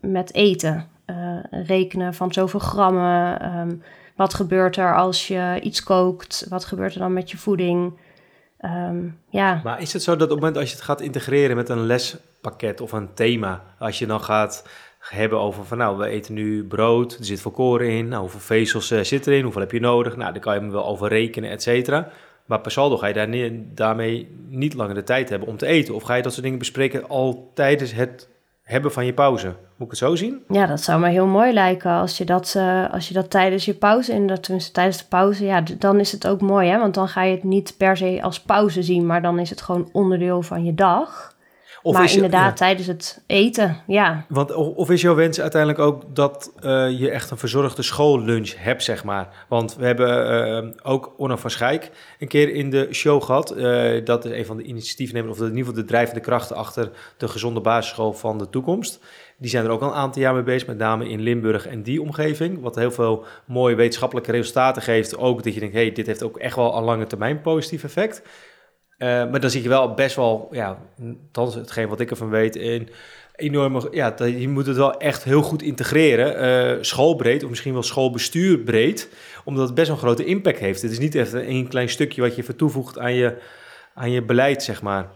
met 0.02 0.34
eten. 0.34 0.86
Eh, 1.08 1.38
rekenen 1.52 2.14
van 2.14 2.34
zoveel 2.34 2.60
grammen. 2.60 3.40
Ehm, 3.40 3.76
wat 4.16 4.34
gebeurt 4.34 4.78
er 4.78 4.96
als 4.96 5.28
je 5.28 5.60
iets 5.62 5.84
kookt? 5.84 6.46
Wat 6.50 6.66
gebeurt 6.66 6.94
er 6.94 7.00
dan 7.00 7.14
met 7.14 7.32
je 7.32 7.38
voeding? 7.38 7.94
Ehm, 8.58 9.08
ja. 9.30 9.62
Maar 9.64 9.82
is 9.82 9.94
het 9.94 10.04
zo 10.04 10.12
dat 10.12 10.22
op 10.22 10.30
het 10.30 10.40
moment 10.40 10.58
als 10.58 10.70
je 10.70 10.76
het 10.76 10.86
gaat 10.86 11.02
integreren 11.02 11.56
met 11.56 11.70
een 11.70 11.86
lespakket 11.86 12.82
of 12.82 12.92
een 12.92 13.14
thema, 13.14 13.64
als 13.80 14.00
je 14.00 14.06
dan 14.06 14.22
gaat 14.22 14.68
hebben 15.00 15.40
over 15.40 15.66
van 15.66 15.78
nou, 15.78 15.98
we 15.98 16.08
eten 16.08 16.34
nu 16.34 16.66
brood, 16.66 17.18
er 17.18 17.26
zit 17.26 17.42
volkoren 17.42 17.90
in, 17.90 18.08
nou, 18.08 18.22
hoeveel 18.22 18.40
vezels 18.40 18.92
uh, 18.92 19.02
zit 19.02 19.28
erin, 19.28 19.44
hoeveel 19.44 19.62
heb 19.62 19.72
je 19.72 19.80
nodig? 19.80 20.16
Nou, 20.16 20.32
dan 20.32 20.42
kan 20.42 20.54
je 20.54 20.60
hem 20.60 20.72
wel 20.72 20.86
over 20.86 21.08
rekenen, 21.08 21.50
et 21.50 21.62
cetera. 21.62 22.10
Maar 22.46 22.60
per 22.60 22.72
saldo 22.72 22.98
ga 22.98 23.08
je 23.08 23.14
daar 23.14 23.50
daarmee 23.74 24.36
niet 24.48 24.74
langer 24.74 24.96
de 24.96 25.04
tijd 25.04 25.30
hebben 25.30 25.48
om 25.48 25.58
te 25.58 25.66
eten. 25.66 25.96
Of 25.96 26.04
ga 26.04 26.16
je 26.16 26.22
dat 26.22 26.32
soort 26.32 26.44
dingen 26.44 26.60
bespreken 26.60 27.10
al 27.10 27.52
tijdens 27.54 27.94
het 27.94 28.30
hebben 28.64 28.92
van 28.92 29.06
je 29.06 29.14
pauze. 29.14 29.56
Moet 29.78 29.88
ik 29.88 30.00
het 30.00 30.10
zo 30.10 30.16
zien? 30.16 30.44
Ja, 30.50 30.66
dat 30.66 30.82
zou 30.82 31.00
me 31.00 31.10
heel 31.10 31.26
mooi 31.26 31.54
lijken 31.54 31.92
als 31.92 32.18
je 32.18 32.26
dat, 32.26 32.54
uh, 32.58 32.94
als 32.94 33.08
je 33.08 33.14
dat 33.14 33.30
tijdens 33.30 33.66
je 33.66 33.74
pauze, 33.74 34.14
en 34.14 34.28
dat 34.28 34.44
tenminste 34.44 34.72
tijdens 34.72 34.98
de 34.98 35.06
pauze, 35.10 35.46
ja, 35.46 35.64
dan 35.78 36.00
is 36.00 36.12
het 36.12 36.28
ook 36.28 36.42
mooi, 36.42 36.70
hè? 36.70 36.80
Want 36.80 36.94
dan 36.94 37.08
ga 37.08 37.24
je 37.24 37.36
het 37.36 37.44
niet 37.44 37.74
per 37.78 37.98
se 37.98 38.20
als 38.22 38.42
pauze 38.42 38.84
zien, 38.84 39.06
maar 39.06 39.22
dan 39.22 39.40
is 39.40 39.50
het 39.50 39.62
gewoon 39.62 39.90
onderdeel 39.92 40.42
van 40.42 40.66
je 40.66 40.74
dag. 40.74 41.36
Of 41.82 41.94
maar 41.94 42.14
inderdaad, 42.14 42.58
tijdens 42.58 42.88
het 42.88 43.24
eten, 43.28 43.78
ja. 43.88 44.26
Want, 44.30 44.54
of 44.54 44.90
is 44.90 45.02
jouw 45.02 45.16
wens 45.16 45.42
uiteindelijk 45.42 45.82
ook 45.82 46.16
dat 46.16 46.52
uh, 46.60 47.00
je 47.00 47.10
echt 47.10 47.32
een 47.32 47.38
verzorgde 47.38 47.82
schoollunch 47.82 48.54
hebt, 48.58 48.84
zeg 48.84 49.04
maar? 49.04 49.46
Want 49.48 49.76
we 49.76 49.86
hebben 49.86 50.64
uh, 50.64 50.72
ook 50.84 51.14
Onno 51.18 51.36
van 51.36 51.50
Schijk 51.50 51.92
een 52.20 52.28
keer 52.28 52.54
in 52.54 52.70
de 52.70 52.88
show 52.92 53.24
gehad. 53.24 53.58
Uh, 53.58 54.06
dat 54.06 54.26
is 54.26 54.32
een 54.32 54.46
van 54.46 54.58
de 54.58 54.64
initiatiefnemers, 54.64 55.32
of 55.32 55.40
in 55.40 55.44
ieder 55.44 55.60
geval 55.60 55.82
de 55.82 55.86
drijvende 55.86 56.22
krachten 56.22 56.56
achter 56.56 56.92
de 57.18 57.28
gezonde 57.28 57.62
basisschool 57.62 58.14
van 58.14 58.38
de 58.38 58.50
toekomst. 58.50 59.00
Die 59.38 59.50
zijn 59.50 59.66
er 59.66 59.72
ook 59.72 59.82
al 59.82 59.88
een 59.88 59.94
aantal 59.94 60.22
jaar 60.22 60.34
mee 60.34 60.44
bezig, 60.44 60.68
met 60.68 60.78
name 60.78 61.10
in 61.10 61.22
Limburg 61.22 61.68
en 61.68 61.84
die 61.84 62.02
omgeving. 62.02 62.62
Wat 62.62 62.76
heel 62.76 62.92
veel 62.92 63.26
mooie 63.46 63.76
wetenschappelijke 63.76 64.32
resultaten 64.32 64.82
geeft. 64.82 65.18
Ook 65.18 65.44
dat 65.44 65.54
je 65.54 65.60
denkt, 65.60 65.76
hey, 65.76 65.92
dit 65.92 66.08
heeft 66.08 66.24
ook 66.24 66.38
echt 66.38 66.56
wel 66.56 66.78
een 66.78 66.84
lange 66.84 67.08
termijn 67.08 67.42
positief 67.42 67.84
effect. 67.84 68.22
Uh, 68.98 69.08
maar 69.08 69.40
dan 69.40 69.50
zie 69.50 69.64
je 69.64 69.70
wel 69.70 69.94
best 69.94 70.16
wel, 70.16 70.48
ja, 70.52 70.80
dat 71.32 71.54
hetgeen 71.54 71.88
wat 71.88 72.00
ik 72.00 72.10
ervan 72.10 72.30
weet, 72.30 72.56
een 72.56 72.90
enorme, 73.36 73.88
ja, 73.92 74.16
je 74.26 74.50
moet 74.50 74.66
het 74.66 74.78
wel 74.78 74.98
echt 75.00 75.24
heel 75.24 75.42
goed 75.42 75.62
integreren, 75.62 76.76
uh, 76.78 76.84
schoolbreed 76.84 77.44
of 77.44 77.50
misschien 77.50 77.74
wel 77.74 77.84
schoolbestuurbreed, 77.84 79.10
omdat 79.44 79.66
het 79.66 79.76
best 79.76 79.88
wel 79.88 79.96
een 79.96 80.02
grote 80.02 80.26
impact 80.26 80.60
heeft. 80.60 80.82
Het 80.82 80.92
is 80.92 81.00
niet 81.00 81.16
even 81.16 81.50
een 81.50 81.68
klein 81.68 81.90
stukje 81.90 82.22
wat 82.22 82.36
je 82.36 82.42
even 82.42 82.56
toevoegt 82.56 83.00
aan 83.00 83.14
je, 83.14 83.38
aan 83.94 84.12
je 84.12 84.22
beleid, 84.22 84.64
zeg 84.64 84.82
maar. 84.82 85.10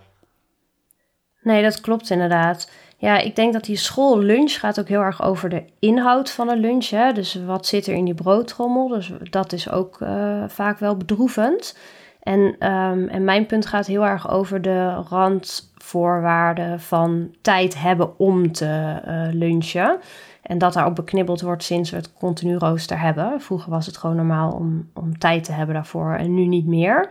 Nee, 1.41 1.63
dat 1.63 1.81
klopt 1.81 2.09
inderdaad. 2.09 2.71
Ja, 3.01 3.17
ik 3.17 3.35
denk 3.35 3.53
dat 3.53 3.63
die 3.63 3.75
schoollunch 3.75 4.59
gaat 4.59 4.79
ook 4.79 4.87
heel 4.87 5.01
erg 5.01 5.23
over 5.23 5.49
de 5.49 5.63
inhoud 5.79 6.31
van 6.31 6.49
een 6.49 6.59
lunch. 6.59 6.89
Hè? 6.89 7.11
Dus 7.11 7.39
wat 7.45 7.65
zit 7.65 7.87
er 7.87 7.93
in 7.93 8.05
die 8.05 8.13
broodtrommel? 8.13 8.87
Dus 8.87 9.11
dat 9.29 9.53
is 9.53 9.69
ook 9.69 9.99
uh, 9.99 10.43
vaak 10.47 10.79
wel 10.79 10.97
bedroevend. 10.97 11.77
En, 12.23 12.39
um, 12.39 13.07
en 13.07 13.23
mijn 13.23 13.45
punt 13.45 13.65
gaat 13.65 13.85
heel 13.85 14.05
erg 14.05 14.31
over 14.31 14.61
de 14.61 14.93
randvoorwaarden 15.09 16.79
van 16.79 17.35
tijd 17.41 17.81
hebben 17.81 18.19
om 18.19 18.51
te 18.51 19.01
uh, 19.07 19.27
lunchen. 19.33 19.99
En 20.41 20.57
dat 20.57 20.73
daar 20.73 20.85
ook 20.85 20.95
beknibbeld 20.95 21.41
wordt 21.41 21.63
sinds 21.63 21.89
we 21.89 21.97
het 21.97 22.13
continu 22.13 22.55
rooster 22.55 22.99
hebben. 22.99 23.41
Vroeger 23.41 23.69
was 23.69 23.85
het 23.85 23.97
gewoon 23.97 24.15
normaal 24.15 24.51
om, 24.51 24.89
om 24.93 25.17
tijd 25.17 25.43
te 25.43 25.51
hebben 25.51 25.75
daarvoor 25.75 26.13
en 26.13 26.33
nu 26.33 26.45
niet 26.45 26.67
meer. 26.67 27.09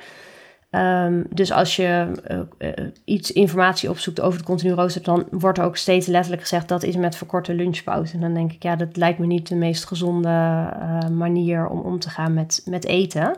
Um, 0.71 1.27
dus 1.31 1.53
als 1.53 1.77
je 1.77 2.11
uh, 2.31 2.39
uh, 2.59 2.87
iets 3.05 3.33
informatie 3.33 3.91
opzoekt 3.91 4.21
over 4.21 4.39
de 4.39 4.45
continu 4.45 4.73
rooster, 4.73 5.03
dan 5.03 5.27
wordt 5.31 5.59
er 5.59 5.65
ook 5.65 5.77
steeds 5.77 6.07
letterlijk 6.07 6.43
gezegd 6.43 6.69
dat 6.69 6.83
is 6.83 6.97
met 6.97 7.17
verkorte 7.17 7.55
lunchpauze. 7.55 8.15
En 8.15 8.21
dan 8.21 8.35
denk 8.35 8.53
ik, 8.53 8.63
ja, 8.63 8.77
dat 8.77 8.97
lijkt 8.97 9.19
me 9.19 9.27
niet 9.27 9.49
de 9.49 9.55
meest 9.55 9.85
gezonde 9.85 10.29
uh, 10.29 11.09
manier 11.09 11.69
om 11.69 11.81
om 11.81 11.99
te 11.99 12.11
gaan 12.11 12.35
met, 12.35 12.63
met 12.65 12.87
eten. 12.87 13.37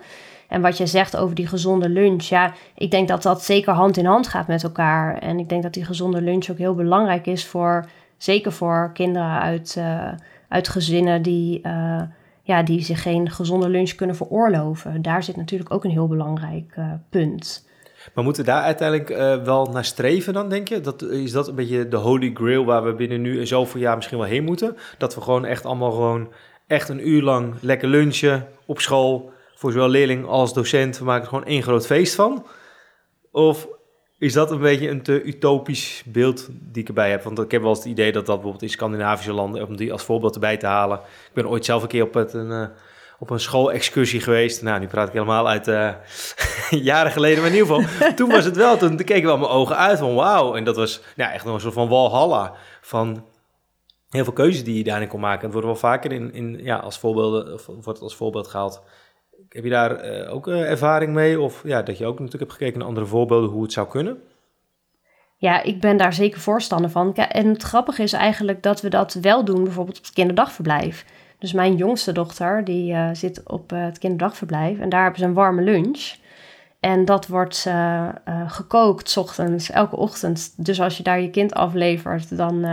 En 0.49 0.61
wat 0.61 0.77
je 0.77 0.87
zegt 0.87 1.17
over 1.17 1.35
die 1.35 1.47
gezonde 1.47 1.89
lunch, 1.89 2.23
ja, 2.23 2.53
ik 2.75 2.91
denk 2.91 3.09
dat 3.09 3.23
dat 3.23 3.45
zeker 3.45 3.73
hand 3.73 3.97
in 3.97 4.07
hand 4.07 4.29
gaat 4.29 4.47
met 4.47 4.63
elkaar. 4.63 5.19
En 5.19 5.39
ik 5.39 5.49
denk 5.49 5.63
dat 5.63 5.75
die 5.75 5.85
gezonde 5.85 6.23
lunch 6.23 6.51
ook 6.51 6.59
heel 6.59 6.75
belangrijk 6.75 7.27
is 7.27 7.47
voor, 7.47 7.87
zeker 8.17 8.53
voor 8.53 8.91
kinderen 8.95 9.41
uit, 9.41 9.81
uit 10.49 10.69
gezinnen 10.69 11.23
die, 11.23 11.61
ja, 12.43 12.63
die 12.63 12.83
zich 12.83 13.03
geen 13.03 13.31
gezonde 13.31 13.69
lunch 13.69 13.95
kunnen 13.95 14.17
veroorloven. 14.17 15.03
Daar 15.03 15.23
zit 15.23 15.37
natuurlijk 15.37 15.75
ook 15.75 15.85
een 15.85 15.91
heel 15.91 16.09
belangrijk 16.09 16.75
uh, 16.79 16.93
punt. 17.11 17.71
Maar 18.15 18.25
moeten 18.25 18.45
we 18.45 18.51
daar 18.51 18.63
uiteindelijk 18.63 19.11
uh, 19.11 19.45
wel 19.45 19.67
naar 19.67 19.85
streven 19.85 20.33
dan, 20.33 20.49
denk 20.49 20.69
je? 20.69 20.81
Dat, 20.81 21.03
is 21.03 21.33
dat 21.33 21.49
een 21.49 21.55
beetje 21.55 21.89
de 21.89 21.97
holy 21.97 22.31
grail 22.35 22.65
waar 22.65 22.85
we 22.85 22.95
binnen 22.95 23.21
nu 23.21 23.47
zoveel 23.47 23.81
jaar 23.81 23.97
misschien 23.97 24.19
wel 24.19 24.27
heen 24.27 24.45
moeten? 24.45 24.77
Dat 24.99 25.15
we 25.15 25.21
gewoon 25.21 25.45
echt 25.45 25.65
allemaal 25.65 25.91
gewoon 25.91 26.33
echt 26.67 26.89
een 26.89 27.09
uur 27.09 27.23
lang 27.23 27.55
lekker 27.61 27.89
lunchen 27.89 28.49
op 28.67 28.81
school 28.81 29.33
voor 29.55 29.73
zowel 29.73 29.89
leerling 29.89 30.27
als 30.27 30.55
docent, 30.55 30.99
we 30.99 31.05
maken 31.05 31.23
er 31.23 31.29
gewoon 31.29 31.45
één 31.45 31.63
groot 31.63 31.87
feest 31.87 32.15
van? 32.15 32.47
Of 33.31 33.69
is 34.23 34.33
dat 34.33 34.51
een 34.51 34.59
beetje 34.59 34.89
een 34.89 35.03
te 35.03 35.23
utopisch 35.23 36.03
beeld 36.07 36.49
die 36.51 36.83
ik 36.83 36.89
erbij 36.89 37.11
heb? 37.11 37.23
Want 37.23 37.39
ik 37.39 37.51
heb 37.51 37.61
wel 37.61 37.71
eens 37.71 37.79
het 37.79 37.89
idee 37.89 38.13
dat 38.13 38.27
dat 38.27 38.35
bijvoorbeeld 38.35 38.63
in 38.63 38.69
Scandinavische 38.69 39.33
landen, 39.33 39.67
om 39.67 39.77
die 39.77 39.93
als 39.93 40.03
voorbeeld 40.03 40.35
erbij 40.35 40.57
te 40.57 40.67
halen. 40.67 40.99
Ik 40.99 41.33
ben 41.33 41.49
ooit 41.49 41.65
zelf 41.65 41.83
een 41.83 41.89
keer 41.89 42.03
op, 42.03 42.15
het, 42.15 42.33
een, 42.33 42.51
uh, 42.51 42.67
op 43.19 43.31
een 43.31 43.41
schoolexcursie 43.41 44.21
geweest. 44.21 44.63
Nou, 44.63 44.81
nu 44.81 44.87
praat 44.87 45.07
ik 45.07 45.13
helemaal 45.13 45.49
uit 45.49 45.67
jaren 46.91 47.13
geleden, 47.13 47.43
maar 47.43 47.51
in 47.51 47.57
ieder 47.57 47.75
geval, 47.75 48.15
toen 48.17 48.31
was 48.31 48.45
het 48.45 48.57
wel, 48.57 48.77
toen, 48.77 48.97
keken 48.97 49.27
wel 49.27 49.39
mijn 49.39 49.51
ogen 49.51 49.77
uit 49.77 49.99
van 49.99 50.15
wauw. 50.15 50.55
En 50.55 50.65
dat 50.65 50.77
was 50.77 51.01
ja, 51.17 51.33
echt 51.33 51.45
nog 51.45 51.55
een 51.55 51.61
soort 51.61 51.75
van 51.75 51.89
walhalla 51.89 52.53
van 52.81 53.25
heel 54.11 54.25
veel 54.25 54.33
keuzes 54.33 54.65
die 54.65 54.77
je 54.77 54.85
daarin 54.85 55.09
kon 55.09 55.21
maken. 55.21 55.43
Het 55.43 55.53
wordt 55.53 55.67
wel 55.67 55.77
vaker 55.77 56.13
in, 56.13 56.33
in, 56.33 56.61
ja, 56.63 56.77
als, 56.77 56.99
voorbeelden, 56.99 57.61
wordt 57.83 58.01
als 58.01 58.17
voorbeeld 58.17 58.49
gehaald. 58.49 58.83
Heb 59.49 59.65
je 59.65 59.71
daar 59.71 60.05
uh, 60.05 60.35
ook 60.35 60.47
uh, 60.47 60.71
ervaring 60.71 61.13
mee? 61.13 61.41
Of 61.41 61.63
ja, 61.65 61.83
dat 61.83 61.99
je 61.99 62.07
ook 62.07 62.19
natuurlijk 62.19 62.43
hebt 62.43 62.53
gekeken 62.53 62.79
naar 62.79 62.89
andere 62.89 63.07
voorbeelden 63.07 63.51
hoe 63.51 63.63
het 63.63 63.73
zou 63.73 63.89
kunnen? 63.89 64.19
Ja, 65.37 65.63
ik 65.63 65.81
ben 65.81 65.97
daar 65.97 66.13
zeker 66.13 66.41
voorstander 66.41 66.91
van. 66.91 67.15
En 67.15 67.49
het 67.49 67.63
grappige 67.63 68.03
is 68.03 68.13
eigenlijk 68.13 68.63
dat 68.63 68.81
we 68.81 68.89
dat 68.89 69.15
wel 69.15 69.45
doen, 69.45 69.65
bijvoorbeeld 69.65 69.99
op 69.99 70.05
het 70.05 70.13
kinderdagverblijf. 70.13 71.07
Dus 71.39 71.53
mijn 71.53 71.77
jongste 71.77 72.13
dochter, 72.13 72.65
die 72.65 72.93
uh, 72.93 73.09
zit 73.13 73.43
op 73.47 73.71
het 73.71 73.99
kinderdagverblijf 73.99 74.79
en 74.79 74.89
daar 74.89 75.03
hebben 75.03 75.21
ze 75.21 75.27
een 75.27 75.35
warme 75.35 75.63
lunch. 75.63 76.15
En 76.81 77.05
dat 77.05 77.27
wordt 77.27 77.69
gekookt, 78.47 79.11
s 79.11 79.17
ochtends, 79.17 79.71
elke 79.71 79.97
ochtend. 79.97 80.65
Dus 80.65 80.81
als 80.81 80.97
je 80.97 81.03
daar 81.03 81.21
je 81.21 81.31
kind 81.31 81.55
aflevert, 81.55 82.37
dan 82.37 82.67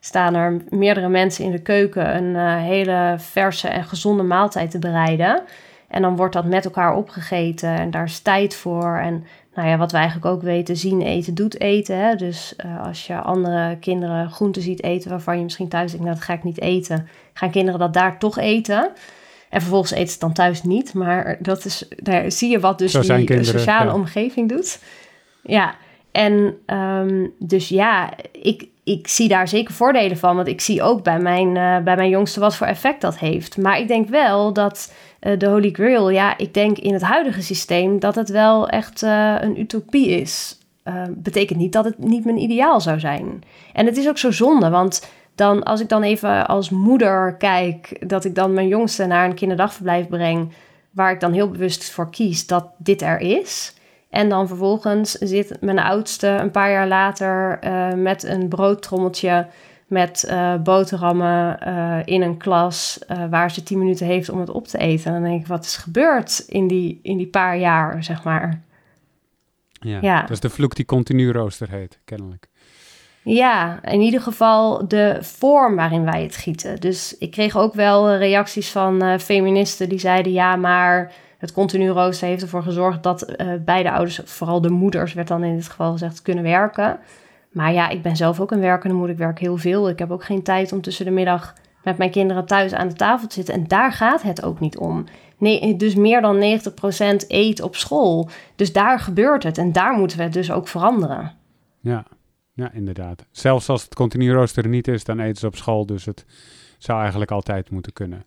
staan 0.00 0.34
er 0.34 0.62
meerdere 0.68 1.08
mensen 1.08 1.44
in 1.44 1.50
de 1.50 1.62
keuken 1.62 2.16
een 2.16 2.58
hele 2.58 3.14
verse 3.18 3.68
en 3.68 3.84
gezonde 3.84 4.22
maaltijd 4.22 4.70
te 4.70 4.78
bereiden. 4.78 5.42
En 5.90 6.02
dan 6.02 6.16
wordt 6.16 6.34
dat 6.34 6.44
met 6.44 6.64
elkaar 6.64 6.94
opgegeten 6.96 7.68
en 7.68 7.90
daar 7.90 8.04
is 8.04 8.20
tijd 8.20 8.54
voor. 8.54 8.98
En 8.98 9.24
nou 9.54 9.68
ja, 9.68 9.76
wat 9.76 9.92
wij 9.92 10.00
eigenlijk 10.00 10.34
ook 10.34 10.42
weten, 10.42 10.76
zien 10.76 11.02
eten 11.02 11.34
doet 11.34 11.60
eten. 11.60 11.98
Hè? 11.98 12.14
Dus 12.14 12.54
uh, 12.64 12.82
als 12.82 13.06
je 13.06 13.14
andere 13.14 13.76
kinderen 13.80 14.30
groenten 14.30 14.62
ziet 14.62 14.82
eten 14.82 15.10
waarvan 15.10 15.36
je 15.36 15.42
misschien 15.42 15.68
thuis 15.68 15.90
denkt, 15.90 16.06
nou 16.06 16.16
dat 16.16 16.26
ga 16.26 16.32
ik 16.32 16.44
niet 16.44 16.60
eten. 16.60 17.08
Gaan 17.32 17.50
kinderen 17.50 17.80
dat 17.80 17.94
daar 17.94 18.18
toch 18.18 18.38
eten? 18.38 18.90
En 19.48 19.60
vervolgens 19.60 19.90
eten 19.90 20.06
ze 20.06 20.12
het 20.12 20.20
dan 20.20 20.32
thuis 20.32 20.62
niet. 20.62 20.94
Maar 20.94 21.36
dat 21.40 21.64
is, 21.64 21.88
daar 21.96 22.32
zie 22.32 22.50
je 22.50 22.60
wat 22.60 22.78
dus 22.78 22.92
die 22.92 23.02
kinderen, 23.02 23.44
sociale 23.44 23.92
omgeving 23.92 24.48
doet. 24.48 24.82
Ja, 25.42 25.74
en 26.12 26.56
um, 26.66 27.32
dus 27.38 27.68
ja, 27.68 28.10
ik, 28.32 28.68
ik 28.90 29.08
zie 29.08 29.28
daar 29.28 29.48
zeker 29.48 29.74
voordelen 29.74 30.16
van. 30.16 30.36
Want 30.36 30.48
ik 30.48 30.60
zie 30.60 30.82
ook 30.82 31.02
bij 31.02 31.18
mijn, 31.18 31.48
uh, 31.48 31.78
bij 31.78 31.96
mijn 31.96 32.08
jongste 32.08 32.40
wat 32.40 32.56
voor 32.56 32.66
effect 32.66 33.00
dat 33.00 33.18
heeft. 33.18 33.56
Maar 33.56 33.78
ik 33.78 33.88
denk 33.88 34.08
wel 34.08 34.52
dat 34.52 34.92
uh, 35.20 35.38
de 35.38 35.46
Holy 35.46 35.70
Grail, 35.72 36.10
ja, 36.10 36.38
ik 36.38 36.54
denk 36.54 36.78
in 36.78 36.92
het 36.92 37.02
huidige 37.02 37.42
systeem 37.42 37.98
dat 37.98 38.14
het 38.14 38.28
wel 38.28 38.68
echt 38.68 39.02
uh, 39.02 39.36
een 39.40 39.60
utopie 39.60 40.08
is. 40.08 40.58
betekent 41.10 41.58
niet 41.58 41.72
dat 41.72 41.84
het 41.84 41.98
niet 41.98 42.24
mijn 42.24 42.38
ideaal 42.38 42.80
zou 42.80 43.00
zijn. 43.00 43.42
En 43.72 43.86
het 43.86 43.96
is 43.96 44.08
ook 44.08 44.18
zo 44.18 44.30
zonde, 44.30 44.70
want 44.70 45.08
dan, 45.34 45.62
als 45.62 45.80
ik 45.80 45.88
dan 45.88 46.02
even 46.02 46.46
als 46.46 46.70
moeder 46.70 47.34
kijk, 47.38 48.08
dat 48.08 48.24
ik 48.24 48.34
dan 48.34 48.54
mijn 48.54 48.68
jongste 48.68 49.06
naar 49.06 49.24
een 49.24 49.34
kinderdagverblijf 49.34 50.08
breng, 50.08 50.52
waar 50.90 51.12
ik 51.12 51.20
dan 51.20 51.32
heel 51.32 51.50
bewust 51.50 51.90
voor 51.90 52.10
kies 52.10 52.46
dat 52.46 52.66
dit 52.78 53.02
er 53.02 53.20
is. 53.20 53.74
En 54.10 54.28
dan 54.28 54.48
vervolgens 54.48 55.12
zit 55.12 55.56
mijn 55.60 55.78
oudste 55.78 56.26
een 56.26 56.50
paar 56.50 56.70
jaar 56.70 56.88
later 56.88 57.58
uh, 57.64 57.92
met 57.92 58.22
een 58.22 58.48
broodtrommeltje 58.48 59.46
met 59.86 60.26
uh, 60.30 60.56
boterhammen 60.56 61.58
uh, 61.68 61.98
in 62.04 62.22
een 62.22 62.36
klas 62.36 62.98
waar 63.30 63.50
ze 63.50 63.62
tien 63.62 63.78
minuten 63.78 64.06
heeft 64.06 64.28
om 64.28 64.40
het 64.40 64.50
op 64.50 64.66
te 64.66 64.78
eten. 64.78 65.06
En 65.06 65.12
dan 65.12 65.30
denk 65.30 65.40
ik, 65.40 65.46
wat 65.46 65.64
is 65.64 65.76
gebeurd 65.76 66.44
in 66.48 66.66
die, 66.66 67.00
in 67.02 67.16
die 67.16 67.26
paar 67.26 67.58
jaar, 67.58 68.04
zeg 68.04 68.24
maar. 68.24 68.62
Ja, 69.72 69.98
ja, 70.00 70.20
dat 70.20 70.30
is 70.30 70.40
de 70.40 70.50
vloek 70.50 70.74
die 70.74 70.84
continu 70.84 71.32
rooster 71.32 71.70
heet, 71.70 71.98
kennelijk. 72.04 72.48
Ja, 73.22 73.84
in 73.84 74.00
ieder 74.00 74.20
geval 74.20 74.88
de 74.88 75.18
vorm 75.20 75.76
waarin 75.76 76.04
wij 76.04 76.22
het 76.22 76.36
gieten. 76.36 76.80
Dus 76.80 77.18
ik 77.18 77.30
kreeg 77.30 77.56
ook 77.56 77.74
wel 77.74 78.14
reacties 78.14 78.70
van 78.70 79.20
feministen 79.20 79.88
die 79.88 79.98
zeiden: 79.98 80.32
ja, 80.32 80.56
maar 80.56 81.12
het 81.40 81.52
continu 81.52 81.88
rooster 81.88 82.28
heeft 82.28 82.42
ervoor 82.42 82.62
gezorgd 82.62 83.02
dat 83.02 83.30
uh, 83.36 83.52
beide 83.64 83.90
ouders, 83.90 84.20
vooral 84.24 84.60
de 84.60 84.70
moeders, 84.70 85.12
werd 85.12 85.28
dan 85.28 85.44
in 85.44 85.54
dit 85.54 85.68
geval 85.68 85.92
gezegd, 85.92 86.22
kunnen 86.22 86.44
werken. 86.44 86.98
Maar 87.52 87.72
ja, 87.72 87.88
ik 87.88 88.02
ben 88.02 88.16
zelf 88.16 88.40
ook 88.40 88.50
een 88.50 88.60
werkende 88.60 88.94
moeder. 88.94 89.12
Ik 89.12 89.20
werk 89.20 89.38
heel 89.38 89.56
veel. 89.56 89.88
Ik 89.88 89.98
heb 89.98 90.10
ook 90.10 90.24
geen 90.24 90.42
tijd 90.42 90.72
om 90.72 90.80
tussen 90.80 91.04
de 91.04 91.10
middag 91.10 91.54
met 91.82 91.98
mijn 91.98 92.10
kinderen 92.10 92.46
thuis 92.46 92.72
aan 92.72 92.88
de 92.88 92.94
tafel 92.94 93.28
te 93.28 93.34
zitten. 93.34 93.54
En 93.54 93.66
daar 93.66 93.92
gaat 93.92 94.22
het 94.22 94.42
ook 94.42 94.60
niet 94.60 94.78
om. 94.78 95.04
Nee, 95.38 95.76
dus 95.76 95.94
meer 95.94 96.20
dan 96.20 96.60
90% 97.22 97.26
eet 97.28 97.62
op 97.62 97.76
school. 97.76 98.28
Dus 98.56 98.72
daar 98.72 99.00
gebeurt 99.00 99.42
het. 99.42 99.58
En 99.58 99.72
daar 99.72 99.92
moeten 99.98 100.16
we 100.16 100.22
het 100.22 100.32
dus 100.32 100.50
ook 100.50 100.68
veranderen. 100.68 101.32
Ja, 101.80 102.04
ja 102.52 102.72
inderdaad. 102.72 103.26
Zelfs 103.30 103.68
als 103.68 103.82
het 103.82 103.94
continu 103.94 104.32
rooster 104.32 104.68
niet 104.68 104.88
is, 104.88 105.04
dan 105.04 105.20
eten 105.20 105.36
ze 105.36 105.46
op 105.46 105.56
school. 105.56 105.86
Dus 105.86 106.04
het 106.04 106.24
zou 106.78 107.00
eigenlijk 107.00 107.30
altijd 107.30 107.70
moeten 107.70 107.92
kunnen 107.92 108.24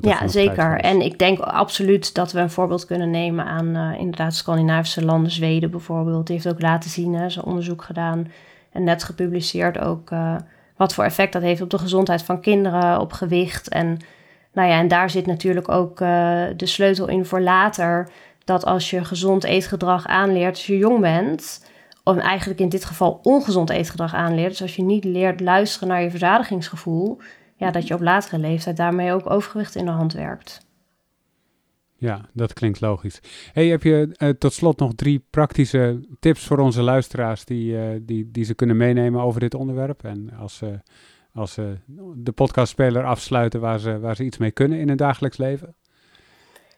ja, 0.00 0.28
zeker. 0.28 0.80
En 0.80 1.00
ik 1.00 1.18
denk 1.18 1.38
absoluut 1.38 2.14
dat 2.14 2.32
we 2.32 2.40
een 2.40 2.50
voorbeeld 2.50 2.86
kunnen 2.86 3.10
nemen 3.10 3.44
aan 3.44 3.76
uh, 3.76 3.98
inderdaad 3.98 4.34
Scandinavische 4.34 5.04
landen, 5.04 5.30
Zweden 5.30 5.70
bijvoorbeeld. 5.70 6.26
Die 6.26 6.36
heeft 6.36 6.48
ook 6.48 6.60
laten 6.60 6.90
zien, 6.90 7.14
hè, 7.14 7.30
zijn 7.30 7.44
onderzoek 7.44 7.82
gedaan 7.82 8.30
en 8.72 8.84
net 8.84 9.04
gepubliceerd 9.04 9.78
ook 9.78 10.10
uh, 10.10 10.36
wat 10.76 10.94
voor 10.94 11.04
effect 11.04 11.32
dat 11.32 11.42
heeft 11.42 11.60
op 11.60 11.70
de 11.70 11.78
gezondheid 11.78 12.22
van 12.22 12.40
kinderen, 12.40 13.00
op 13.00 13.12
gewicht. 13.12 13.68
En, 13.68 13.98
nou 14.52 14.68
ja, 14.68 14.78
en 14.78 14.88
daar 14.88 15.10
zit 15.10 15.26
natuurlijk 15.26 15.68
ook 15.68 16.00
uh, 16.00 16.42
de 16.56 16.66
sleutel 16.66 17.08
in 17.08 17.24
voor 17.24 17.40
later. 17.40 18.08
Dat 18.44 18.64
als 18.64 18.90
je 18.90 19.04
gezond 19.04 19.44
eetgedrag 19.44 20.06
aanleert 20.06 20.54
als 20.54 20.66
je 20.66 20.78
jong 20.78 21.00
bent, 21.00 21.64
of 22.04 22.16
eigenlijk 22.16 22.60
in 22.60 22.68
dit 22.68 22.84
geval 22.84 23.20
ongezond 23.22 23.70
eetgedrag 23.70 24.14
aanleert. 24.14 24.50
Dus 24.50 24.62
als 24.62 24.76
je 24.76 24.82
niet 24.82 25.04
leert 25.04 25.40
luisteren 25.40 25.88
naar 25.88 26.02
je 26.02 26.10
verzadigingsgevoel, 26.10 27.18
ja, 27.54 27.70
dat 27.70 27.86
je 27.86 27.94
op 27.94 28.00
latere 28.00 28.38
leeftijd 28.38 28.76
daarmee 28.76 29.12
ook 29.12 29.30
overgewicht 29.30 29.74
in 29.74 29.84
de 29.84 29.90
hand 29.90 30.12
werkt. 30.12 30.66
Ja, 31.96 32.20
dat 32.32 32.52
klinkt 32.52 32.80
logisch. 32.80 33.20
Hey, 33.52 33.66
heb 33.66 33.82
je 33.82 34.14
uh, 34.18 34.28
tot 34.28 34.52
slot 34.52 34.78
nog 34.78 34.94
drie 34.94 35.26
praktische 35.30 36.00
tips 36.20 36.46
voor 36.46 36.58
onze 36.58 36.82
luisteraars 36.82 37.44
die, 37.44 37.72
uh, 37.72 37.82
die, 38.00 38.30
die 38.30 38.44
ze 38.44 38.54
kunnen 38.54 38.76
meenemen 38.76 39.20
over 39.20 39.40
dit 39.40 39.54
onderwerp? 39.54 40.04
En 40.04 40.32
als 40.38 40.56
ze, 40.56 40.80
als 41.32 41.52
ze 41.52 41.76
de 42.14 42.32
podcastspeler 42.32 43.04
afsluiten 43.04 43.60
waar 43.60 43.78
ze, 43.78 43.98
waar 43.98 44.16
ze 44.16 44.24
iets 44.24 44.38
mee 44.38 44.50
kunnen 44.50 44.78
in 44.78 44.88
hun 44.88 44.96
dagelijks 44.96 45.36
leven? 45.36 45.74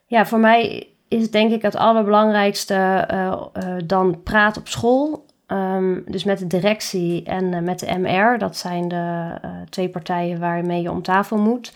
Ja, 0.06 0.26
voor 0.26 0.40
mij 0.40 0.88
is 1.08 1.30
denk 1.30 1.52
ik 1.52 1.62
het 1.62 1.76
allerbelangrijkste 1.76 3.08
uh, 3.12 3.76
dan 3.86 4.22
praat 4.22 4.56
op 4.56 4.68
school. 4.68 5.25
Um, 5.48 6.02
dus 6.06 6.24
met 6.24 6.38
de 6.38 6.46
directie 6.46 7.24
en 7.24 7.52
uh, 7.52 7.60
met 7.60 7.78
de 7.78 7.98
MR, 7.98 8.38
dat 8.38 8.56
zijn 8.56 8.88
de 8.88 9.38
uh, 9.44 9.50
twee 9.68 9.88
partijen 9.88 10.40
waarmee 10.40 10.82
je 10.82 10.90
om 10.90 11.02
tafel 11.02 11.38
moet. 11.38 11.72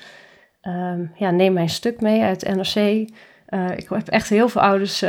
Um, 0.63 1.13
ja, 1.15 1.31
neem 1.31 1.53
mijn 1.53 1.69
stuk 1.69 2.01
mee 2.01 2.23
uit 2.23 2.55
NRC. 2.55 2.75
Uh, 2.75 3.05
eh, 3.47 3.79
ik 3.79 3.89
heb 3.89 4.09
echt 4.09 4.29
heel 4.29 4.49
veel 4.49 4.61
ouders 4.61 5.01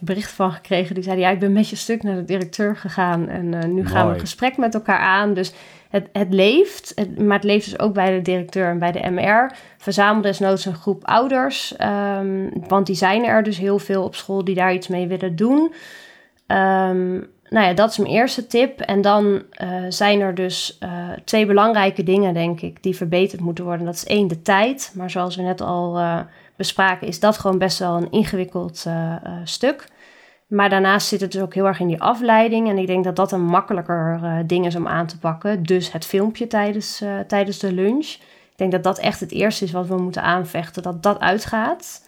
bericht 0.00 0.30
van 0.30 0.52
gekregen 0.52 0.94
die 0.94 1.04
zeiden: 1.04 1.24
Ja, 1.24 1.30
ik 1.30 1.38
ben 1.38 1.52
met 1.52 1.68
je 1.68 1.76
stuk 1.76 2.02
naar 2.02 2.14
de 2.14 2.24
directeur 2.24 2.76
gegaan 2.76 3.28
en 3.28 3.74
nu 3.74 3.86
gaan 3.86 4.06
we 4.06 4.14
een 4.14 4.20
gesprek 4.20 4.56
met 4.56 4.74
elkaar 4.74 4.98
aan. 4.98 5.34
Dus 5.34 5.52
het, 5.90 6.08
het 6.12 6.32
leeft, 6.34 6.92
het, 6.94 7.18
maar 7.18 7.36
het 7.36 7.44
leeft 7.44 7.64
dus 7.64 7.78
ook 7.78 7.94
bij 7.94 8.14
de 8.14 8.22
directeur 8.22 8.68
en 8.68 8.78
bij 8.78 8.92
de 8.92 9.10
MR. 9.10 9.52
Verzamel 9.78 10.22
desnoods 10.22 10.64
een 10.64 10.74
groep 10.74 11.04
ouders, 11.04 11.74
um, 12.18 12.50
want 12.68 12.86
die 12.86 12.96
zijn 12.96 13.24
er 13.24 13.42
dus 13.42 13.58
heel 13.58 13.78
veel 13.78 14.04
op 14.04 14.14
school 14.14 14.44
die 14.44 14.54
daar 14.54 14.74
iets 14.74 14.88
mee 14.88 15.06
willen 15.06 15.36
doen. 15.36 15.74
Um, 16.46 17.32
nou 17.48 17.66
ja, 17.66 17.72
dat 17.72 17.90
is 17.90 17.98
mijn 17.98 18.12
eerste 18.12 18.46
tip. 18.46 18.80
En 18.80 19.00
dan 19.00 19.24
uh, 19.24 19.68
zijn 19.88 20.20
er 20.20 20.34
dus 20.34 20.78
uh, 20.80 21.10
twee 21.24 21.46
belangrijke 21.46 22.02
dingen, 22.02 22.34
denk 22.34 22.60
ik, 22.60 22.82
die 22.82 22.96
verbeterd 22.96 23.40
moeten 23.40 23.64
worden. 23.64 23.86
Dat 23.86 23.94
is 23.94 24.06
één, 24.06 24.28
de 24.28 24.42
tijd. 24.42 24.92
Maar 24.94 25.10
zoals 25.10 25.36
we 25.36 25.42
net 25.42 25.60
al 25.60 25.98
uh, 25.98 26.20
bespraken, 26.56 27.06
is 27.06 27.20
dat 27.20 27.38
gewoon 27.38 27.58
best 27.58 27.78
wel 27.78 27.96
een 27.96 28.10
ingewikkeld 28.10 28.86
stuk. 29.44 29.88
Maar 30.46 30.68
daarnaast 30.68 31.06
zit 31.06 31.20
het 31.20 31.32
dus 31.32 31.42
ook 31.42 31.54
heel 31.54 31.66
erg 31.66 31.80
in 31.80 31.86
die 31.86 32.02
afleiding. 32.02 32.68
En 32.68 32.78
ik 32.78 32.86
denk 32.86 33.04
dat 33.04 33.16
dat 33.16 33.32
een 33.32 33.44
makkelijker 33.44 34.20
ding 34.46 34.66
is 34.66 34.76
om 34.76 34.88
aan 34.88 35.06
te 35.06 35.18
pakken. 35.18 35.62
Dus 35.62 35.92
het 35.92 36.06
filmpje 36.06 36.46
tijdens, 36.46 37.02
tijdens 37.26 37.58
de 37.58 37.72
lunch. 37.72 38.06
Ik 38.50 38.56
denk 38.56 38.72
dat 38.72 38.82
dat 38.82 38.98
echt 38.98 39.20
het 39.20 39.32
eerste 39.32 39.64
is 39.64 39.72
wat 39.72 39.86
we 39.86 39.96
moeten 39.96 40.22
aanvechten, 40.22 40.82
dat 40.82 41.02
dat 41.02 41.20
uitgaat. 41.20 42.03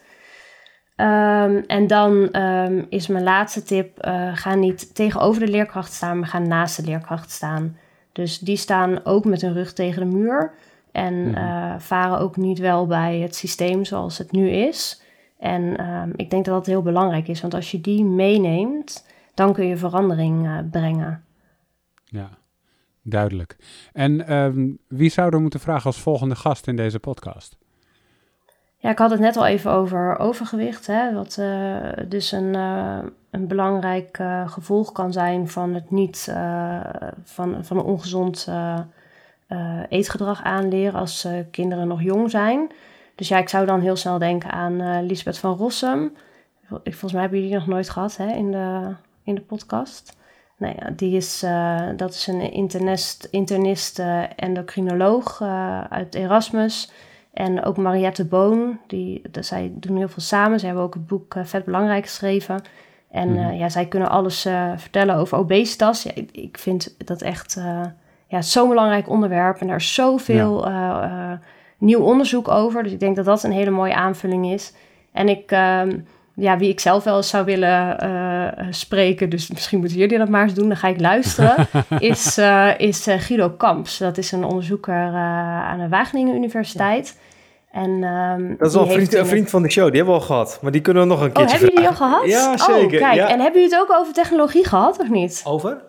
Um, 1.01 1.63
en 1.67 1.87
dan 1.87 2.41
um, 2.41 2.85
is 2.89 3.07
mijn 3.07 3.23
laatste 3.23 3.63
tip: 3.63 4.05
uh, 4.05 4.29
ga 4.33 4.55
niet 4.55 4.95
tegenover 4.95 5.45
de 5.45 5.51
leerkracht 5.51 5.93
staan, 5.93 6.19
maar 6.19 6.27
ga 6.27 6.39
naast 6.39 6.77
de 6.77 6.83
leerkracht 6.83 7.31
staan. 7.31 7.77
Dus 8.11 8.39
die 8.39 8.57
staan 8.57 9.05
ook 9.05 9.25
met 9.25 9.41
hun 9.41 9.53
rug 9.53 9.73
tegen 9.73 10.09
de 10.09 10.15
muur 10.17 10.53
en 10.91 11.13
uh, 11.13 11.73
varen 11.77 12.19
ook 12.19 12.37
niet 12.37 12.59
wel 12.59 12.87
bij 12.87 13.19
het 13.19 13.35
systeem 13.35 13.85
zoals 13.85 14.17
het 14.17 14.31
nu 14.31 14.49
is. 14.49 15.01
En 15.39 15.89
um, 15.89 16.13
ik 16.15 16.29
denk 16.29 16.45
dat 16.45 16.53
dat 16.55 16.65
heel 16.65 16.81
belangrijk 16.81 17.27
is, 17.27 17.41
want 17.41 17.53
als 17.53 17.71
je 17.71 17.81
die 17.81 18.03
meeneemt, 18.03 19.07
dan 19.33 19.53
kun 19.53 19.65
je 19.65 19.77
verandering 19.77 20.45
uh, 20.45 20.57
brengen. 20.71 21.23
Ja, 22.05 22.29
duidelijk. 23.01 23.57
En 23.93 24.79
wie 24.87 25.09
zou 25.09 25.33
er 25.33 25.41
moeten 25.41 25.59
vragen 25.59 25.85
als 25.85 26.01
volgende 26.01 26.35
gast 26.35 26.67
in 26.67 26.75
deze 26.75 26.99
podcast? 26.99 27.57
Ja, 28.79 28.89
ik 28.89 28.97
had 28.97 29.11
het 29.11 29.19
net 29.19 29.37
al 29.37 29.45
even 29.45 29.71
over 29.71 30.17
overgewicht. 30.19 30.87
Hè, 30.87 31.13
wat 31.13 31.37
uh, 31.39 31.89
dus 32.07 32.31
een, 32.31 32.53
uh, 32.53 32.99
een 33.29 33.47
belangrijk 33.47 34.17
uh, 34.19 34.49
gevolg 34.49 34.91
kan 34.91 35.11
zijn 35.11 35.47
van 35.47 35.73
het 35.73 35.91
niet 35.91 36.33
van, 37.23 37.65
van 37.65 37.77
een 37.77 37.83
ongezond 37.83 38.47
eetgedrag 39.89 40.43
aanleren 40.43 40.99
als 40.99 41.27
kinderen 41.51 41.87
nog 41.87 42.01
jong 42.01 42.29
zijn. 42.29 42.71
Dus 43.15 43.27
ja, 43.27 43.37
ik 43.37 43.49
zou 43.49 43.65
dan 43.65 43.81
heel 43.81 43.95
snel 43.95 44.17
denken 44.17 44.51
aan 44.51 45.05
Lisbeth 45.05 45.37
van 45.37 45.55
Rossum. 45.55 46.13
Volgens 46.69 47.11
mij 47.11 47.21
hebben 47.21 47.39
jullie 47.39 47.55
nog 47.55 47.67
nooit 47.67 47.89
gehad 47.89 48.17
hè, 48.17 48.27
in, 48.27 48.51
de, 48.51 48.93
in 49.23 49.35
de 49.35 49.41
podcast. 49.41 50.17
Nou 50.57 50.75
ja, 50.79 50.89
die 50.89 51.15
is, 51.15 51.45
dat 51.95 52.13
is 52.13 52.27
een 52.27 52.51
internist, 52.51 53.27
internist 53.31 54.01
endocrinoloog 54.35 55.41
uit 55.89 56.15
Erasmus. 56.15 56.91
En 57.37 57.63
ook 57.63 57.77
Mariette 57.77 58.25
Boon, 58.25 58.79
die, 58.87 59.21
zij 59.39 59.71
doen 59.73 59.97
heel 59.97 60.07
veel 60.07 60.21
samen. 60.21 60.59
Ze 60.59 60.65
hebben 60.65 60.83
ook 60.83 60.93
het 60.93 61.07
boek 61.07 61.35
Vet 61.43 61.65
Belangrijk 61.65 62.03
geschreven. 62.03 62.61
En 63.11 63.33
mhm. 63.33 63.53
ja, 63.53 63.69
zij 63.69 63.85
kunnen 63.85 64.09
alles 64.09 64.41
vertellen 64.75 65.15
over 65.15 65.37
obesitas. 65.37 66.03
Ja, 66.03 66.11
ik, 66.13 66.29
ik 66.31 66.57
vind 66.57 66.95
dat 67.05 67.21
echt 67.21 67.61
ja, 68.27 68.41
zo'n 68.41 68.69
belangrijk 68.69 69.09
onderwerp. 69.09 69.57
En 69.59 69.67
daar 69.67 69.75
is 69.75 69.93
zoveel 69.93 70.69
ja. 70.69 71.41
nieuw 71.77 71.99
onderzoek 71.99 72.47
over. 72.47 72.83
Dus 72.83 72.91
ik 72.91 72.99
denk 72.99 73.15
dat 73.15 73.25
dat 73.25 73.43
een 73.43 73.51
hele 73.51 73.69
mooie 73.69 73.95
aanvulling 73.95 74.51
is. 74.51 74.73
En 75.11 75.29
ik, 75.29 75.51
ehm, 75.51 75.99
ja, 76.33 76.57
wie 76.57 76.69
ik 76.69 76.79
zelf 76.79 77.03
wel 77.03 77.15
eens 77.15 77.29
zou 77.29 77.45
willen 77.45 77.97
spreken, 78.69 79.29
dus 79.29 79.49
misschien 79.49 79.79
moeten 79.79 79.97
jullie 79.97 80.17
dat 80.17 80.29
maar 80.29 80.43
eens 80.43 80.53
doen, 80.53 80.67
dan 80.67 80.77
ga 80.77 80.87
ik 80.87 80.99
luisteren, 80.99 81.67
is, 81.99 82.37
is 82.77 83.03
Guido 83.07 83.49
Kamps. 83.49 83.97
Dat 83.97 84.17
is 84.17 84.31
een 84.31 84.43
onderzoeker 84.43 85.13
aan 85.63 85.79
de 85.79 85.89
Wageningen 85.89 86.35
Universiteit. 86.35 87.17
En, 87.77 88.03
um, 88.03 88.55
dat 88.57 88.69
is 88.69 88.75
al 88.75 88.85
een 88.85 88.91
vriend, 88.91 89.13
een 89.13 89.25
vriend, 89.25 89.49
van 89.49 89.61
de 89.61 89.71
show, 89.71 89.85
die 89.85 89.95
hebben 89.95 90.13
we 90.13 90.19
al 90.19 90.25
gehad. 90.25 90.59
Maar 90.61 90.71
die 90.71 90.81
kunnen 90.81 91.03
we 91.03 91.09
nog 91.09 91.21
een 91.21 91.31
keer. 91.31 91.43
Oh, 91.43 91.49
hebben 91.49 91.67
jullie 91.67 91.79
die 91.79 91.87
al 91.87 91.95
gehad? 91.95 92.25
Ja, 92.25 92.51
oh, 92.51 92.57
zeker. 92.57 92.99
kijk, 92.99 93.13
ja. 93.13 93.27
en 93.27 93.39
hebben 93.39 93.61
jullie 93.61 93.75
het 93.75 93.83
ook 93.83 93.97
over 93.99 94.13
technologie 94.13 94.65
gehad, 94.65 94.99
of 94.99 95.09
niet? 95.09 95.41
Over? 95.45 95.85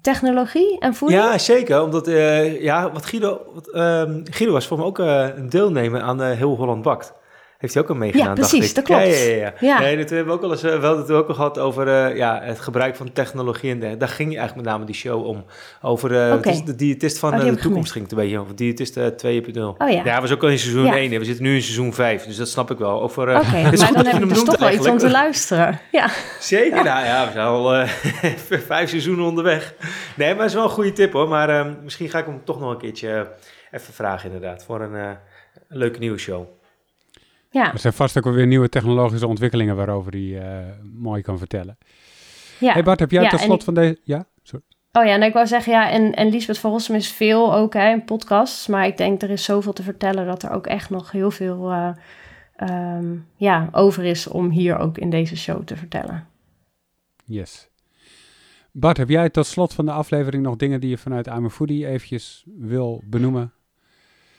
technologie 0.00 0.78
en 0.78 0.94
voeding? 0.94 1.22
Ja, 1.22 1.38
zeker. 1.38 1.82
Omdat, 1.82 2.08
uh, 2.08 2.62
ja, 2.62 2.92
wat 2.92 3.06
Guido, 3.06 3.40
wat, 3.54 3.68
uh, 3.68 4.02
Guido 4.24 4.52
was 4.52 4.66
voor 4.66 4.78
me 4.78 4.84
ook 4.84 4.98
uh, 4.98 5.26
een 5.36 5.48
deelnemer 5.48 6.00
aan 6.00 6.22
Heel 6.22 6.56
Holland 6.56 6.82
Bakt. 6.82 7.14
Heeft 7.62 7.74
hij 7.74 7.82
ook 7.82 7.88
al 7.88 7.96
meegedaan, 7.96 8.26
Ja, 8.26 8.32
precies, 8.32 8.74
dat 8.74 8.84
klopt. 8.84 9.02
Ja, 9.02 9.08
ja, 9.08 9.34
ja. 9.36 9.52
ja. 9.60 9.78
Nee, 9.78 9.96
dat 9.96 10.10
hebben 10.10 10.26
we 10.26 10.32
ook 10.32 10.42
al 10.42 10.50
eens, 10.50 10.64
uh, 10.64 10.80
wel 10.80 10.96
het 10.96 11.10
ook 11.10 11.28
al 11.28 11.34
gehad 11.34 11.58
over 11.58 11.86
uh, 11.86 12.16
ja, 12.16 12.40
het 12.42 12.60
gebruik 12.60 12.96
van 12.96 13.12
technologie. 13.12 13.70
En 13.70 13.80
de, 13.80 13.96
daar 13.96 14.08
ging 14.08 14.28
eigenlijk 14.28 14.56
met 14.56 14.64
name 14.64 14.84
die 14.84 14.94
show 14.94 15.26
om. 15.26 15.44
Over 15.82 16.10
uh, 16.10 16.34
okay. 16.34 16.62
de 16.64 16.74
diëtist 16.74 17.18
van 17.18 17.34
oh, 17.34 17.44
de 17.44 17.54
toekomst 17.54 17.92
ging 17.92 18.04
het 18.04 18.12
een 18.12 18.18
beetje 18.18 18.38
over. 18.38 18.56
Diëtist 18.56 18.98
2.0. 18.98 19.02
Oh 19.04 19.74
ja. 19.78 20.04
Ja, 20.04 20.20
was 20.20 20.32
ook 20.32 20.42
al 20.42 20.48
in 20.48 20.58
seizoen 20.58 20.84
ja. 20.84 20.96
1 20.96 21.12
en 21.12 21.18
we 21.18 21.24
zitten 21.24 21.44
nu 21.44 21.54
in 21.54 21.62
seizoen 21.62 21.94
5. 21.94 22.24
Dus 22.24 22.36
dat 22.36 22.48
snap 22.48 22.70
ik 22.70 22.78
wel. 22.78 22.98
Oké, 22.98 23.20
okay, 23.20 23.62
maar 23.62 23.92
dan 23.92 24.06
heb 24.06 24.22
ik 24.22 24.28
dus 24.28 24.44
toch 24.44 24.58
wel 24.58 24.70
iets 24.70 24.88
om 24.88 24.98
te 24.98 25.10
luisteren. 25.10 25.80
Ja. 25.90 26.10
Zeker, 26.40 26.76
ja. 26.76 26.82
nou 26.82 27.04
ja, 27.04 27.26
we 27.26 27.32
zijn 27.32 27.46
al 27.46 27.86
vijf 28.66 28.88
seizoenen 28.88 29.24
onderweg. 29.24 29.74
Nee, 30.16 30.28
maar 30.28 30.42
het 30.42 30.48
is 30.48 30.54
wel 30.54 30.64
een 30.64 30.70
goede 30.70 30.92
tip 30.92 31.12
hoor. 31.12 31.28
Maar 31.28 31.66
misschien 31.82 32.08
ga 32.08 32.18
ik 32.18 32.26
hem 32.26 32.40
toch 32.44 32.60
nog 32.60 32.70
een 32.70 32.78
keertje 32.78 33.32
even 33.70 33.94
vragen 33.94 34.32
inderdaad. 34.32 34.64
Voor 34.64 34.80
een 34.80 35.16
leuke 35.68 35.98
nieuwe 35.98 36.18
show. 36.18 36.60
Ja. 37.52 37.72
Er 37.72 37.78
zijn 37.78 37.92
vast 37.92 38.18
ook 38.18 38.34
weer 38.34 38.46
nieuwe 38.46 38.68
technologische 38.68 39.26
ontwikkelingen 39.26 39.76
waarover 39.76 40.12
hij 40.12 40.20
uh, 40.20 40.66
mooi 40.94 41.22
kan 41.22 41.38
vertellen. 41.38 41.78
Ja. 42.58 42.72
Hey 42.72 42.82
Bart, 42.82 43.00
heb 43.00 43.10
jij 43.10 43.22
ja, 43.22 43.28
tot 43.28 43.40
slot 43.40 43.64
van 43.64 43.74
deze... 43.74 44.00
Ja, 44.04 44.26
sorry. 44.42 44.64
Oh 44.92 45.04
ja, 45.04 45.10
en 45.12 45.22
ik 45.22 45.32
wou 45.32 45.46
zeggen, 45.46 45.72
ja, 45.72 45.90
en, 45.90 46.14
en 46.14 46.28
Lisbeth 46.28 46.58
van 46.58 46.70
Rossum 46.70 46.94
is 46.94 47.12
veel 47.12 47.54
ook 47.54 47.74
hè, 47.74 47.90
in 47.90 48.04
podcasts. 48.04 48.66
Maar 48.66 48.86
ik 48.86 48.96
denk, 48.96 49.22
er 49.22 49.30
is 49.30 49.44
zoveel 49.44 49.72
te 49.72 49.82
vertellen 49.82 50.26
dat 50.26 50.42
er 50.42 50.50
ook 50.50 50.66
echt 50.66 50.90
nog 50.90 51.10
heel 51.10 51.30
veel 51.30 51.72
uh, 51.72 51.94
um, 52.96 53.26
ja, 53.36 53.68
over 53.72 54.04
is 54.04 54.26
om 54.26 54.50
hier 54.50 54.78
ook 54.78 54.98
in 54.98 55.10
deze 55.10 55.36
show 55.36 55.64
te 55.64 55.76
vertellen. 55.76 56.26
Yes. 57.24 57.70
Bart, 58.72 58.96
heb 58.96 59.08
jij 59.08 59.30
tot 59.30 59.46
slot 59.46 59.74
van 59.74 59.84
de 59.84 59.92
aflevering 59.92 60.42
nog 60.42 60.56
dingen 60.56 60.80
die 60.80 60.90
je 60.90 60.98
vanuit 60.98 61.26
I'm 61.26 61.50
Foodie 61.50 61.86
eventjes 61.86 62.44
wil 62.58 63.02
benoemen? 63.04 63.52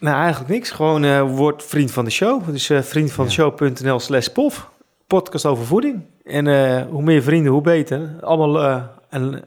Nou, 0.04 0.18
eigenlijk 0.18 0.52
niks. 0.52 0.72
Gewoon 0.72 1.04
uh, 1.04 1.22
word 1.36 1.64
vriend 1.64 1.92
van 1.92 2.06
de 2.06 2.12
show. 2.12 2.52
Dus 2.52 2.70
uh, 2.70 2.82
vriendvandeshow.nl 2.82 4.00
slash 4.00 4.28
pof. 4.28 4.70
Podcast 5.08 5.46
over 5.46 5.66
voeding. 5.66 6.02
En 6.24 6.46
uh, 6.46 6.82
hoe 6.90 7.04
meer 7.04 7.24
vrienden, 7.24 7.52
hoe 7.52 7.62
beter. 7.62 8.10
Allemaal 8.22 8.82
en, 9.10 9.44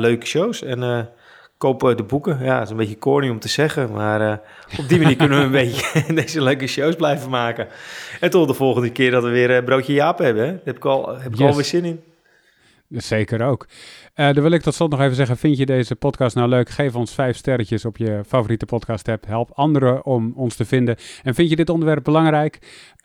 leuke 0.00 0.26
shows. 0.26 0.62
En 0.62 1.08
kopen 1.58 1.96
de 1.96 2.02
boeken. 2.02 2.38
Ja, 2.44 2.54
dat 2.54 2.64
is 2.64 2.70
een 2.70 2.76
beetje 2.76 2.98
corny 2.98 3.28
om 3.28 3.38
te 3.38 3.48
zeggen. 3.48 3.92
Maar 3.92 4.40
op 4.78 4.88
die 4.88 5.00
manier 5.00 5.16
kunnen 5.16 5.38
we 5.38 5.44
een 5.44 5.50
beetje 5.64 6.14
deze 6.14 6.42
leuke 6.42 6.66
shows 6.66 6.96
blijven 6.96 7.30
maken. 7.30 7.68
En 8.20 8.30
tot 8.30 8.48
de 8.48 8.54
volgende 8.54 8.90
keer 8.92 9.10
dat 9.10 9.22
we 9.22 9.28
weer 9.28 9.64
broodje 9.64 9.92
Jaap 9.92 10.18
hebben. 10.18 10.44
Hè? 10.44 10.50
Daar 10.50 10.60
heb 10.64 10.76
ik, 10.76 10.84
al, 10.84 11.18
heb 11.18 11.32
ik 11.32 11.38
yes. 11.38 11.48
alweer 11.48 11.64
zin 11.64 11.84
in. 11.84 12.00
Zeker 12.90 13.42
ook. 13.42 13.66
Uh, 14.16 14.32
dan 14.32 14.42
wil 14.42 14.50
ik 14.50 14.62
tot 14.62 14.74
slot 14.74 14.90
nog 14.90 15.00
even 15.00 15.14
zeggen, 15.14 15.36
vind 15.36 15.56
je 15.56 15.66
deze 15.66 15.96
podcast 15.96 16.36
nou 16.36 16.48
leuk? 16.48 16.68
Geef 16.68 16.94
ons 16.94 17.14
vijf 17.14 17.36
sterretjes 17.36 17.84
op 17.84 17.96
je 17.96 18.20
favoriete 18.26 18.66
podcast 18.66 19.08
app. 19.08 19.26
Help 19.26 19.50
anderen 19.54 20.04
om 20.04 20.32
ons 20.36 20.56
te 20.56 20.64
vinden. 20.64 20.96
En 21.22 21.34
vind 21.34 21.50
je 21.50 21.56
dit 21.56 21.68
onderwerp 21.68 22.04
belangrijk? 22.04 22.58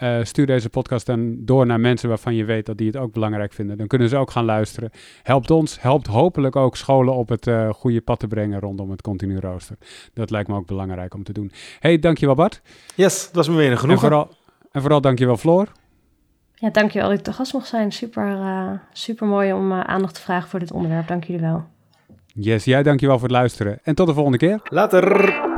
Uh, 0.03 0.23
stuur 0.23 0.45
deze 0.45 0.69
podcast 0.69 1.05
dan 1.05 1.35
door 1.45 1.65
naar 1.65 1.79
mensen 1.79 2.09
waarvan 2.09 2.35
je 2.35 2.45
weet 2.45 2.65
dat 2.65 2.77
die 2.77 2.87
het 2.87 2.97
ook 2.97 3.13
belangrijk 3.13 3.53
vinden. 3.53 3.77
Dan 3.77 3.87
kunnen 3.87 4.09
ze 4.09 4.17
ook 4.17 4.31
gaan 4.31 4.45
luisteren. 4.45 4.91
Helpt 5.23 5.51
ons, 5.51 5.81
helpt 5.81 6.07
hopelijk 6.07 6.55
ook 6.55 6.75
scholen 6.75 7.13
op 7.13 7.29
het 7.29 7.47
uh, 7.47 7.69
goede 7.69 8.01
pad 8.01 8.19
te 8.19 8.27
brengen 8.27 8.59
rondom 8.59 8.91
het 8.91 9.01
continu 9.01 9.39
rooster. 9.39 9.77
Dat 10.13 10.29
lijkt 10.29 10.47
me 10.47 10.55
ook 10.55 10.67
belangrijk 10.67 11.13
om 11.13 11.23
te 11.23 11.33
doen. 11.33 11.51
Hey, 11.79 11.99
dankjewel 11.99 12.35
Bart. 12.35 12.61
Yes, 12.95 13.25
dat 13.25 13.35
was 13.35 13.49
me 13.49 13.55
weer 13.55 13.71
een 13.71 13.77
genoegen. 13.77 14.07
En 14.07 14.13
vooral, 14.13 14.35
en 14.71 14.81
vooral 14.81 15.01
dankjewel 15.01 15.37
Floor. 15.37 15.71
Ja, 16.55 16.69
dankjewel 16.69 17.09
dat 17.09 17.17
ik 17.17 17.23
te 17.23 17.33
gast 17.33 17.53
mocht 17.53 17.67
zijn. 17.67 17.91
Super, 17.91 18.27
uh, 18.27 18.71
super 18.91 19.27
mooi 19.27 19.53
om 19.53 19.71
uh, 19.71 19.79
aandacht 19.79 20.13
te 20.13 20.21
vragen 20.21 20.49
voor 20.49 20.59
dit 20.59 20.71
onderwerp. 20.71 21.07
Dank 21.07 21.23
jullie 21.23 21.41
wel. 21.41 21.63
Yes, 22.33 22.63
jij 22.63 22.83
dankjewel 22.83 23.19
voor 23.19 23.27
het 23.27 23.37
luisteren. 23.37 23.79
En 23.83 23.95
tot 23.95 24.07
de 24.07 24.13
volgende 24.13 24.37
keer. 24.37 24.59
Later. 24.63 25.53